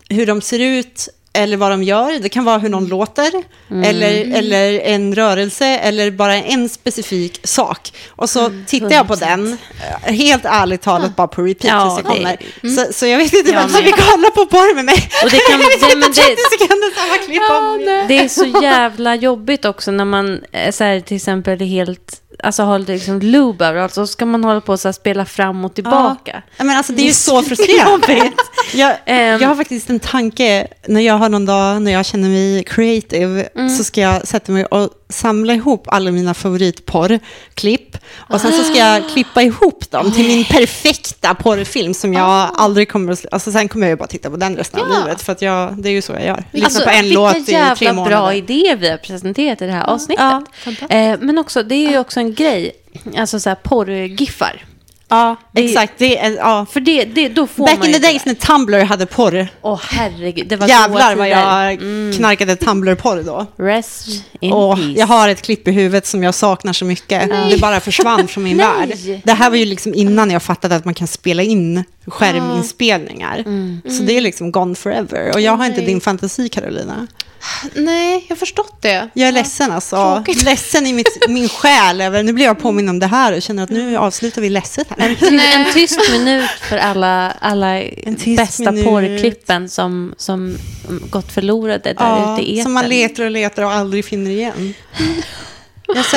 hur 0.09 0.25
de 0.25 0.41
ser 0.41 0.59
ut 0.59 1.09
eller 1.37 1.57
vad 1.57 1.71
de 1.71 1.83
gör. 1.83 2.19
Det 2.19 2.29
kan 2.29 2.45
vara 2.45 2.57
hur 2.57 2.69
någon 2.69 2.87
låter, 2.87 3.31
eller, 3.85 4.35
eller 4.37 4.79
en 4.79 5.15
rörelse, 5.15 5.65
eller 5.65 6.11
bara 6.11 6.35
en 6.35 6.69
specifik 6.69 7.39
sak. 7.43 7.91
Och 8.09 8.29
så 8.29 8.51
tittar 8.67 8.91
jag 8.91 9.07
på 9.07 9.15
den, 9.15 9.57
helt 10.03 10.45
ärligt 10.45 10.81
talat, 10.81 11.15
bara 11.15 11.27
på 11.27 11.41
repeat 11.41 11.73
Ja, 11.73 11.95
tills 11.95 12.07
det- 12.07 12.15
kommer. 12.15 12.85
Så, 12.87 12.93
så 12.93 13.05
jag 13.05 13.17
vet 13.17 13.33
inte 13.33 13.51
Jag 13.51 13.59
vem 13.59 13.69
som 13.69 13.83
med. 13.83 13.83
vill 13.83 14.03
kolla 14.11 14.29
på 14.29 14.45
porr 14.45 14.75
med 14.75 14.85
mig. 14.85 15.09
Och 15.23 15.29
det 15.29 15.37
kan- 15.37 15.61
jag 15.81 15.89
det- 15.89 15.95
men 15.97 16.09
det- 16.11 16.21
30 16.21 16.37
sekunder 16.51 16.95
samma 16.95 17.17
klipp 17.17 17.51
om. 17.51 18.05
Det 18.07 18.19
är 18.19 18.27
så 18.27 18.61
jävla 18.63 19.15
jobbigt 19.15 19.65
också 19.65 19.91
när 19.91 20.05
man 20.05 20.39
eh, 20.51 20.71
så 20.71 20.83
här, 20.83 20.99
till 20.99 21.17
exempel 21.17 21.61
är 21.61 21.65
helt, 21.65 22.21
alltså 22.43 22.63
har 22.63 22.79
liksom 22.79 23.19
loob 23.19 23.61
överallt, 23.61 23.93
så 23.93 24.07
ska 24.07 24.25
man 24.25 24.43
hålla 24.43 24.61
på 24.61 24.71
och 24.73 24.95
spela 24.95 25.25
fram 25.25 25.65
och 25.65 25.73
tillbaka. 25.75 26.43
Ja, 26.57 26.63
men 26.63 26.77
alltså, 26.77 26.93
det 26.93 27.01
är 27.01 27.05
ju 27.05 27.13
så 27.13 27.41
frustrerande. 27.43 28.31
Jag, 28.73 28.95
Ehm. 29.05 29.41
jag 29.41 29.47
har 29.47 29.55
faktiskt 29.55 29.89
en 29.89 29.99
tanke, 29.99 30.67
när 30.87 31.01
jag 31.01 31.13
har 31.13 31.29
någon 31.29 31.45
dag 31.45 31.81
när 31.81 31.91
jag 31.91 32.05
känner 32.05 32.29
mig 32.29 32.63
creative, 32.63 33.49
så 33.77 33.83
ska 33.83 34.01
jag 34.01 34.27
sätta 34.27 34.51
mig 34.51 34.65
och 34.65 34.89
samla 35.09 35.53
ihop 35.53 35.83
alla 35.87 36.11
mina 36.11 36.33
favoritporrklipp. 36.33 37.97
Och 38.15 38.41
sen 38.41 38.51
så 38.51 38.63
ska 38.63 38.77
jag 38.77 39.09
klippa 39.09 39.41
ihop 39.41 39.91
dem 39.91 40.11
till 40.11 40.27
min 40.27 40.45
perfekta 40.45 41.35
porrfilm 41.35 41.93
som 41.93 42.13
jag 42.13 42.49
aldrig 42.55 42.89
kommer 42.89 43.13
att... 43.13 43.25
Alltså 43.31 43.51
sen 43.51 43.67
kommer 43.69 43.85
jag 43.87 43.91
ju 43.91 43.95
bara 43.97 44.07
titta 44.07 44.29
på 44.29 44.37
den 44.37 44.55
resten 44.55 44.81
av 44.81 44.87
Ja. 44.91 44.99
livet, 44.99 45.21
för 45.21 45.31
att 45.31 45.41
jag, 45.41 45.81
det 45.83 45.89
är 45.89 45.93
ju 45.93 46.01
så 46.01 46.13
jag 46.13 46.25
gör. 46.25 46.43
Lyssna 46.51 46.65
Alltså, 46.65 46.83
på 46.83 46.89
en 46.89 47.03
vilka 47.03 47.19
låt 47.19 47.37
i 47.37 47.43
tre 47.43 47.53
jävla 47.53 47.93
månader. 47.93 48.17
bra 48.17 48.33
idéer 48.33 48.75
vi 48.75 48.89
har 48.89 48.97
presenterat 48.97 49.61
i 49.61 49.65
det 49.65 49.71
här 49.71 49.83
avsnittet. 49.83 50.25
Ja, 50.65 50.71
eh, 50.95 51.17
men 51.19 51.37
också, 51.37 51.63
det 51.63 51.75
är 51.75 51.89
ju 51.91 51.99
också 51.99 52.19
en 52.19 52.33
grej, 52.33 52.71
alltså 53.17 53.39
så 53.39 53.49
här 53.49 53.55
porrgiffar. 53.55 54.65
Ja, 55.09 55.35
Det 55.51 55.65
exakt. 55.65 55.93
Det 55.97 56.17
är, 56.17 56.35
ja. 56.35 56.65
För 56.71 56.79
det, 56.79 57.05
det, 57.05 57.29
då 57.29 57.47
får 57.47 57.65
Back 57.65 57.77
man 57.77 57.87
in 57.87 57.93
the 57.93 57.99
days 57.99 58.25
när 58.25 58.33
Tumblr 58.33 58.83
hade 58.83 59.05
porr. 59.05 59.47
Åh 59.61 59.81
herregud, 59.89 60.47
det 60.47 60.55
var 60.55 60.67
Jävlar 60.67 61.15
vad 61.15 61.29
jag 61.29 61.79
knarkade 62.15 62.55
Tumblr-porr 62.55 63.23
då. 63.23 63.45
Rest 63.57 64.07
in 64.39 64.53
Åh, 64.53 64.75
peace. 64.75 64.99
jag 64.99 65.07
har 65.07 65.29
ett 65.29 65.41
klipp 65.41 65.67
i 65.67 65.71
huvudet 65.71 66.05
som 66.05 66.23
jag 66.23 66.35
saknar 66.35 66.73
så 66.73 66.85
mycket. 66.85 67.29
Det 67.49 67.57
bara 67.61 67.79
försvann 67.79 68.27
från 68.27 68.43
min 68.43 68.57
värld. 68.67 68.93
Det 69.23 69.33
här 69.33 69.49
var 69.49 69.57
ju 69.57 69.65
liksom 69.65 69.93
innan 69.93 70.31
jag 70.31 70.43
fattade 70.43 70.75
att 70.75 70.85
man 70.85 70.93
kan 70.93 71.07
spela 71.07 71.43
in 71.43 71.83
skärminspelningar. 72.07 73.43
Så 73.89 74.03
det 74.03 74.17
är 74.17 74.21
liksom 74.21 74.51
gone 74.51 74.75
forever. 74.75 75.31
Och 75.33 75.41
jag 75.41 75.51
har 75.57 75.65
inte 75.65 75.77
Nej. 75.77 75.85
din 75.87 76.01
fantasi, 76.01 76.49
Carolina. 76.49 77.07
Nej, 77.73 78.25
jag 78.27 78.35
har 78.35 78.39
förstått 78.39 78.81
det. 78.81 79.09
Jag 79.13 79.27
är 79.27 79.31
ledsen 79.31 79.71
alltså. 79.71 79.95
Tråkigt. 80.15 80.43
Ledsen 80.43 80.87
i 80.87 80.93
mitt, 80.93 81.07
min 81.29 81.49
själ. 81.49 82.01
Över, 82.01 82.23
nu 82.23 82.33
blir 82.33 82.45
jag 82.45 82.59
påminn 82.59 82.89
om 82.89 82.99
det 82.99 83.07
här 83.07 83.35
och 83.35 83.41
känner 83.41 83.63
att 83.63 83.69
nu 83.69 83.97
avslutar 83.97 84.41
vi 84.41 84.49
ledset 84.49 84.87
här. 84.97 85.17
En 85.55 85.73
tyst 85.73 85.99
minut 86.11 86.49
för 86.69 86.77
alla, 86.77 87.31
alla 87.39 87.81
bästa 88.37 88.71
minut. 88.71 88.85
porrklippen 88.85 89.69
som, 89.69 90.13
som 90.17 90.57
gått 91.09 91.31
förlorade 91.31 91.93
där 91.93 91.95
Ja, 91.99 92.33
ute 92.33 92.49
i 92.49 92.53
etern. 92.53 92.63
som 92.63 92.73
man 92.73 92.85
letar 92.89 93.23
och 93.23 93.31
letar 93.31 93.63
och 93.63 93.71
aldrig 93.71 94.05
finner 94.05 94.31
igen. 94.31 94.73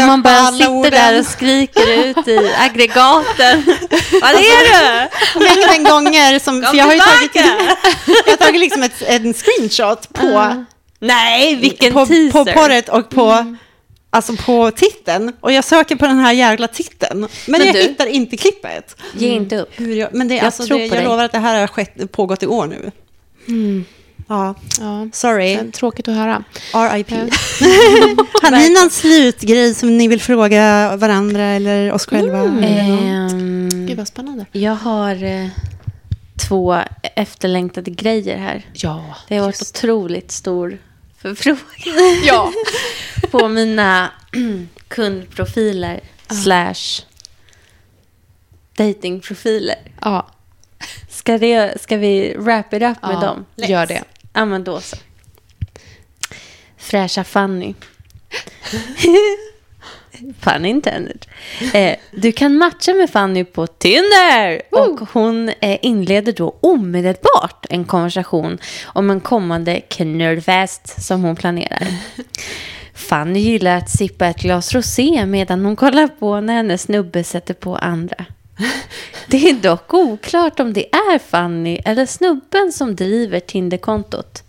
Man 0.07 0.23
bara 0.23 0.35
alla 0.35 0.53
sitter 0.57 0.71
orden. 0.71 0.91
där 0.93 1.19
och 1.19 1.27
skriker 1.27 2.05
ut 2.05 2.29
i 2.29 2.51
aggregaten. 2.59 3.63
Vad 4.23 4.31
är 4.31 4.65
du? 4.69 5.45
mängden 5.45 5.85
gånger 5.93 6.39
som... 6.39 6.63
Kom 6.63 6.71
för 6.71 6.79
jag 6.79 6.85
har 6.85 6.93
ju 6.95 6.99
tagit, 7.01 7.33
tillbaka! 7.33 7.77
jag 8.27 8.33
har 8.33 8.37
tagit 8.37 8.61
liksom 8.61 8.83
ett, 8.83 9.03
en 9.03 9.35
screenshot 9.35 10.13
på, 10.13 10.65
Nej, 10.99 11.57
vilken 11.57 11.93
på, 11.93 12.07
teaser. 12.07 12.31
på 12.33 12.45
porret 12.45 12.89
och 12.89 13.09
på, 13.11 13.57
alltså 14.11 14.33
på 14.37 14.71
titeln. 14.71 15.33
Och 15.41 15.53
jag 15.53 15.65
söker 15.65 15.97
på 15.97 16.07
den 16.07 16.19
här 16.19 16.33
jävla 16.33 16.69
titeln. 16.69 17.21
Men, 17.21 17.29
Men 17.47 17.67
jag 17.67 17.75
du- 17.75 17.81
hittar 17.81 18.07
inte 18.07 18.37
klippet. 18.37 18.97
Ge 19.15 19.29
inte 19.29 19.57
upp. 19.57 19.71
Hur 19.73 19.95
jag, 19.95 20.15
men 20.15 20.29
det, 20.29 20.35
Jag 20.35 20.45
alltså, 20.45 20.65
det, 20.65 20.87
jag 20.87 21.05
lovar 21.05 21.25
att 21.25 21.33
det 21.33 21.39
här 21.39 21.61
har 21.61 21.67
skett, 21.67 22.13
pågått 22.13 22.43
i 22.43 22.47
år 22.47 22.67
nu. 22.67 22.91
Ja, 24.31 24.55
Ja. 24.81 25.09
sorry. 25.13 25.73
Tråkigt 25.73 26.09
att 26.09 26.15
höra. 26.15 26.45
R.I.P. 26.75 27.15
Har 28.43 28.51
ni 28.51 28.69
någon 28.81 28.91
slutgrej 28.91 29.75
som 29.75 29.99
ni 29.99 30.09
vill 30.09 30.21
fråga 30.21 30.97
varandra 30.97 31.43
eller 31.45 31.93
oss 31.93 32.07
själva? 32.07 32.39
eller 32.39 32.51
något? 32.89 33.33
Ehm, 33.33 33.87
Gud 33.87 33.97
vad 33.99 34.09
spännande. 34.09 34.47
jag 34.53 34.75
har 34.75 35.25
eh, 35.25 35.47
två 36.49 36.79
efterlängtade 37.17 37.91
grejer 37.91 38.37
här. 38.39 38.67
Ja. 38.73 39.05
Det 39.29 39.37
har 39.37 39.47
varit 39.47 39.63
otroligt 39.63 40.31
stor 40.31 40.79
förfrågan 41.19 41.61
Ja. 42.25 42.53
på 43.31 43.49
mina 43.49 44.11
kundprofiler 44.89 46.01
slash 46.43 47.03
datingprofiler. 48.77 49.77
ja. 50.01 50.27
Ska, 51.09 51.39
det, 51.39 51.81
ska 51.83 51.97
vi 51.97 52.37
wrap 52.39 52.73
it 52.75 52.83
up 52.83 53.03
med 53.03 53.15
Ja, 53.15 53.21
dem? 53.21 53.45
Gör 53.57 53.87
det. 53.87 54.03
Ja, 54.33 54.45
men 54.45 54.65
då 54.65 54.81
så. 54.81 54.97
Fräscha 56.77 57.25
Fanny. 57.25 57.75
Pun 60.41 60.65
intended. 60.65 61.27
Eh, 61.75 61.97
du 62.11 62.33
kan 62.33 62.59
matcha 62.59 62.95
med 62.95 63.11
Fanny 63.11 63.45
på 63.45 63.67
Tinder. 63.67 64.63
Och 64.71 65.01
hon 65.13 65.49
eh, 65.49 65.79
inleder 65.83 66.33
då 66.33 66.57
omedelbart 66.61 67.67
en 67.71 67.85
konversation 67.85 68.59
om 68.85 69.11
en 69.11 69.21
kommande 69.21 69.81
knullfest 69.81 71.03
som 71.03 71.23
hon 71.25 71.37
planerar. 71.37 71.87
Fanny 72.95 73.39
gillar 73.39 73.77
att 73.77 73.91
sippa 73.91 74.27
ett 74.27 74.41
glas 74.41 74.75
rosé 74.75 75.27
medan 75.27 75.65
hon 75.65 75.77
kollar 75.77 76.09
på 76.09 76.41
när 76.41 76.55
hennes 76.55 76.83
snubbe 76.83 77.25
sätter 77.25 77.55
på 77.55 77.77
andra. 77.77 78.25
Det 79.27 79.51
är 79.51 79.55
dock 79.55 79.95
oklart 79.95 80.61
om 80.61 80.73
det 80.73 80.95
är 80.95 81.19
Fanny 81.19 81.79
eller 81.85 82.07
snubben 82.07 82.73
som 82.73 82.97
driver 82.97 83.41
Tinderkontot. 83.41 84.43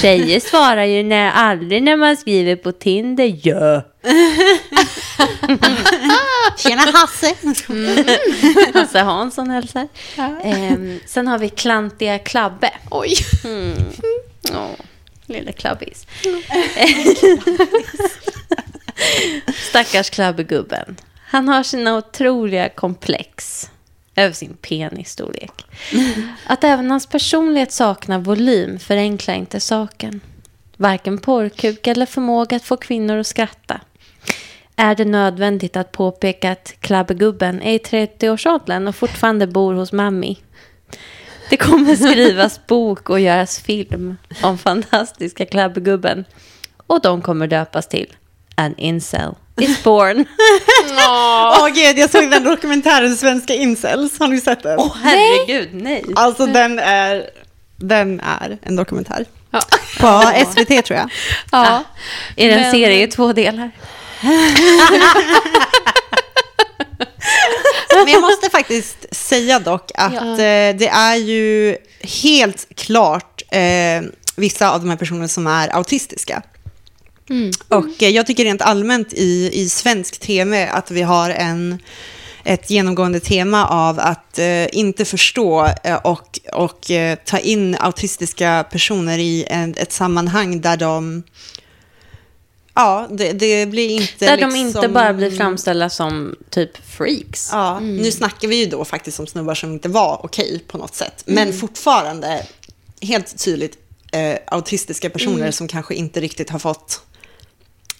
Tjejer 0.00 0.40
svarar 0.40 0.84
ju 0.84 1.02
när, 1.02 1.30
aldrig 1.30 1.82
när 1.82 1.96
man 1.96 2.16
skriver 2.16 2.56
på 2.56 2.72
Tinder 2.72 3.38
ja. 3.42 3.82
Tjena 6.56 6.82
Hasse! 6.82 7.34
Hasse 8.74 8.98
Hansson 8.98 9.50
hälsar. 9.50 9.88
Ehm, 10.42 11.00
sen 11.06 11.26
har 11.26 11.38
vi 11.38 11.48
klantiga 11.48 12.18
Klabbe. 12.18 12.70
Oj. 12.90 13.14
Åh, 14.52 14.70
lilla 15.26 15.52
klabbis. 15.52 16.06
Stackars 19.68 20.10
klabbegubben. 20.10 20.96
Han 21.28 21.48
har 21.48 21.62
sina 21.62 21.96
otroliga 21.96 22.68
komplex 22.68 23.70
över 24.16 24.32
sin 24.32 24.56
penisstorlek. 24.56 25.52
Att 26.46 26.64
även 26.64 26.90
hans 26.90 27.06
personlighet 27.06 27.72
saknar 27.72 28.18
volym 28.18 28.78
förenklar 28.78 29.34
inte 29.34 29.60
saken. 29.60 30.20
Varken 30.76 31.18
porrkuk 31.18 31.86
eller 31.86 32.06
förmåga 32.06 32.56
att 32.56 32.64
få 32.64 32.76
kvinnor 32.76 33.16
att 33.16 33.26
skratta. 33.26 33.80
Är 34.76 34.94
det 34.94 35.04
nödvändigt 35.04 35.76
att 35.76 35.92
påpeka 35.92 36.52
att 36.52 36.74
klabbegubben 36.80 37.62
är 37.62 37.74
i 37.74 37.78
30-årsåldern 37.78 38.88
och 38.88 38.96
fortfarande 38.96 39.46
bor 39.46 39.74
hos 39.74 39.92
mammi? 39.92 40.38
Det 41.50 41.56
kommer 41.56 41.96
skrivas 42.10 42.66
bok 42.66 43.10
och 43.10 43.20
göras 43.20 43.60
film 43.60 44.16
om 44.42 44.58
fantastiska 44.58 45.46
klabbegubben. 45.46 46.24
Och 46.86 47.00
de 47.00 47.22
kommer 47.22 47.46
döpas 47.46 47.88
till 47.88 48.12
An 48.54 48.74
incel 48.76 49.34
is 49.60 49.82
born. 49.82 50.24
Åh 51.58 51.68
gud, 51.68 51.98
jag 51.98 52.10
såg 52.10 52.30
den 52.30 52.44
dokumentären 52.44 53.16
Svenska 53.16 53.54
incels. 53.54 54.18
Har 54.18 54.28
ni 54.28 54.40
sett 54.40 54.62
den? 54.62 54.78
Åh 54.78 54.96
herregud, 55.02 55.68
nej. 55.72 56.04
Alltså 56.16 56.46
den 56.46 56.78
är, 56.78 57.30
den 57.76 58.20
är 58.20 58.58
en 58.62 58.76
dokumentär. 58.76 59.24
Ja. 59.50 59.60
På 60.00 60.22
SVT 60.52 60.84
tror 60.84 60.98
jag. 60.98 61.10
ja. 61.52 61.82
Är 62.36 62.48
det 62.48 62.54
en 62.54 62.60
Men- 62.60 62.70
serie 62.72 63.02
i 63.02 63.06
två 63.06 63.32
delar? 63.32 63.70
Men 67.94 68.08
jag 68.12 68.20
måste 68.20 68.50
faktiskt 68.50 69.06
säga 69.14 69.58
dock 69.58 69.90
att 69.94 70.12
Ja. 70.14 70.30
eh, 70.32 70.76
det 70.76 70.88
är 70.88 71.16
ju 71.16 71.76
helt 72.22 72.66
klart 72.76 73.42
eh, 73.50 73.60
vissa 74.36 74.70
av 74.70 74.80
de 74.80 74.90
här 74.90 74.96
personerna 74.96 75.28
som 75.28 75.46
är 75.46 75.76
autistiska. 75.76 76.42
Mm. 77.30 77.50
Och 77.68 78.02
eh, 78.02 78.08
jag 78.08 78.26
tycker 78.26 78.44
rent 78.44 78.62
allmänt 78.62 79.12
i, 79.12 79.50
i 79.52 79.68
svensk 79.68 80.18
tv 80.18 80.68
att 80.68 80.90
vi 80.90 81.02
har 81.02 81.30
en, 81.30 81.78
ett 82.44 82.70
genomgående 82.70 83.20
tema 83.20 83.66
av 83.66 84.00
att 84.00 84.38
eh, 84.38 84.76
inte 84.76 85.04
förstå 85.04 85.68
eh, 85.84 85.96
och, 85.96 86.38
och 86.52 86.90
eh, 86.90 87.18
ta 87.24 87.38
in 87.38 87.76
autistiska 87.80 88.66
personer 88.70 89.18
i 89.18 89.44
en, 89.48 89.74
ett 89.78 89.92
sammanhang 89.92 90.60
där 90.60 90.76
de... 90.76 91.22
Ja, 92.74 93.08
det, 93.10 93.32
det 93.32 93.66
blir 93.66 93.90
inte... 93.90 94.26
Där 94.26 94.36
liksom, 94.36 94.50
de 94.50 94.58
inte 94.58 94.88
bara 94.88 95.12
blir 95.12 95.30
framställda 95.30 95.90
som 95.90 96.36
typ 96.50 96.70
freaks. 96.96 97.48
Ja, 97.52 97.80
nu 97.80 98.10
snackar 98.10 98.48
vi 98.48 98.56
ju 98.56 98.66
då 98.66 98.84
faktiskt 98.84 99.20
om 99.20 99.26
snubbar 99.26 99.54
som 99.54 99.72
inte 99.72 99.88
var 99.88 100.20
okej 100.22 100.64
på 100.66 100.78
något 100.78 100.94
sätt. 100.94 101.22
Men 101.26 101.52
fortfarande 101.52 102.46
helt 103.00 103.44
tydligt 103.44 103.78
eh, 104.12 104.38
autistiska 104.46 105.10
personer 105.10 105.50
som 105.50 105.68
kanske 105.68 105.94
inte 105.94 106.20
riktigt 106.20 106.50
har 106.50 106.58
fått 106.58 107.00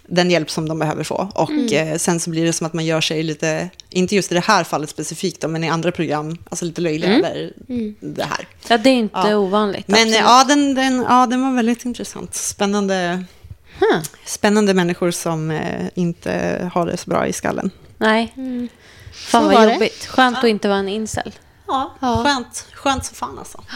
den 0.08 0.30
hjälp 0.30 0.50
som 0.50 0.68
de 0.68 0.78
behöver 0.78 1.04
få. 1.04 1.28
Och 1.34 1.72
eh, 1.72 1.96
sen 1.98 2.20
så 2.20 2.30
blir 2.30 2.44
det 2.44 2.52
som 2.52 2.66
att 2.66 2.72
man 2.72 2.84
gör 2.84 3.00
sig 3.00 3.22
lite, 3.22 3.70
inte 3.90 4.14
just 4.16 4.32
i 4.32 4.34
det 4.34 4.40
här 4.44 4.64
fallet 4.64 4.90
specifikt 4.90 5.40
då, 5.40 5.48
men 5.48 5.64
i 5.64 5.68
andra 5.68 5.92
program, 5.92 6.36
alltså 6.50 6.64
lite 6.64 6.80
löjlig 6.80 7.08
över 7.08 7.52
det 8.00 8.24
här. 8.24 8.48
Ja, 8.68 8.78
det 8.78 8.90
är 8.90 8.94
inte 8.94 9.18
Ja. 9.18 9.36
ovanligt. 9.36 9.88
Men 9.88 9.94
absolut. 9.98 10.16
eh, 10.16 10.22
ja 10.22 10.44
den, 10.48 10.74
den, 10.74 11.04
ja, 11.08 11.26
den 11.26 11.42
var 11.42 11.52
väldigt 11.56 11.84
intressant. 11.84 12.34
Spännande, 12.34 13.24
Huh. 13.80 14.02
spännande 14.26 14.74
människor 14.74 15.10
som 15.10 15.50
eh, 15.50 15.86
inte 15.94 16.30
har 16.74 16.86
det 16.86 16.96
så 16.96 17.10
bra 17.10 17.26
i 17.26 17.32
skallen. 17.32 17.70
Nej. 17.98 18.32
Fan 19.12 19.42
Så 19.42 19.48
vad 19.48 19.54
var 19.54 19.66
det. 19.66 19.72
jobbigt. 19.72 20.06
Skönt 20.06 20.38
att 20.38 20.44
inte 20.44 20.68
vara 20.68 20.78
en 20.78 20.88
incel. 20.88 21.32
Ja, 21.66 21.94
Ja. 22.00 22.22
Skönt, 22.24 22.66
skönt 22.74 23.04
som 23.04 23.14
fan 23.14 23.38
alltså. 23.38 23.60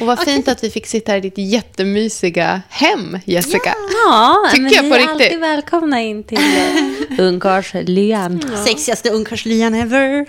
Och 0.00 0.06
vad 0.06 0.18
fint 0.18 0.48
att 0.48 0.64
vi 0.64 0.70
fick 0.70 0.86
sitta 0.86 1.12
här 1.12 1.18
i 1.18 1.20
ditt 1.20 1.38
jättemysiga 1.38 2.62
hem, 2.68 3.18
Jessica. 3.24 3.74
Ja, 4.06 4.36
Tycker 4.50 4.62
men 4.62 4.72
jag 4.72 4.84
ni 4.84 4.90
på 4.90 4.94
är 4.96 4.98
riktigt. 4.98 5.12
alltid 5.26 5.40
välkomna 5.40 6.00
in 6.02 6.24
till 6.24 6.38
ungkarlslyan. 7.18 8.42
Sexigaste 8.66 9.10
ungkarlslyan 9.10 9.74
ever. 9.74 10.26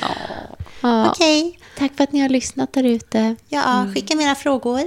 Ja. 0.00 1.10
Okej, 1.10 1.58
Tack 1.78 1.92
för 1.96 2.04
att 2.04 2.12
ni 2.12 2.20
har 2.20 2.28
lyssnat 2.28 2.72
där 2.72 2.84
ute. 2.84 3.36
ja, 3.48 3.86
skicka 3.94 4.16
mina 4.16 4.34
frågor 4.34 4.80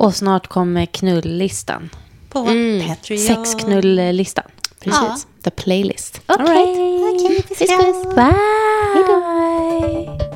Och 0.00 0.14
snart 0.16 0.46
kommer 0.46 0.86
knulllistan. 0.86 1.90
på 2.30 2.44
Patreon. 2.88 3.18
Sexknulllistan. 3.18 4.44
Precis. 4.80 5.26
The 5.42 5.50
playlist. 5.50 6.20
Okej. 6.26 6.44
Okej, 7.14 7.42
puss, 7.48 7.58
puss. 7.58 8.14
Bye. 8.14 8.34
Sex. 10.18 10.27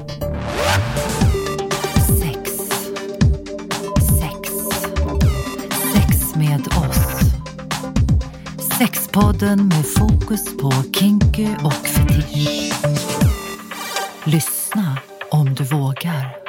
Sexpodden 8.82 9.68
med 9.68 9.86
fokus 9.86 10.56
på 10.56 10.72
kinky 10.98 11.48
och 11.64 11.72
fetisch. 11.72 12.72
Lyssna 14.24 14.98
om 15.30 15.54
du 15.54 15.64
vågar. 15.64 16.41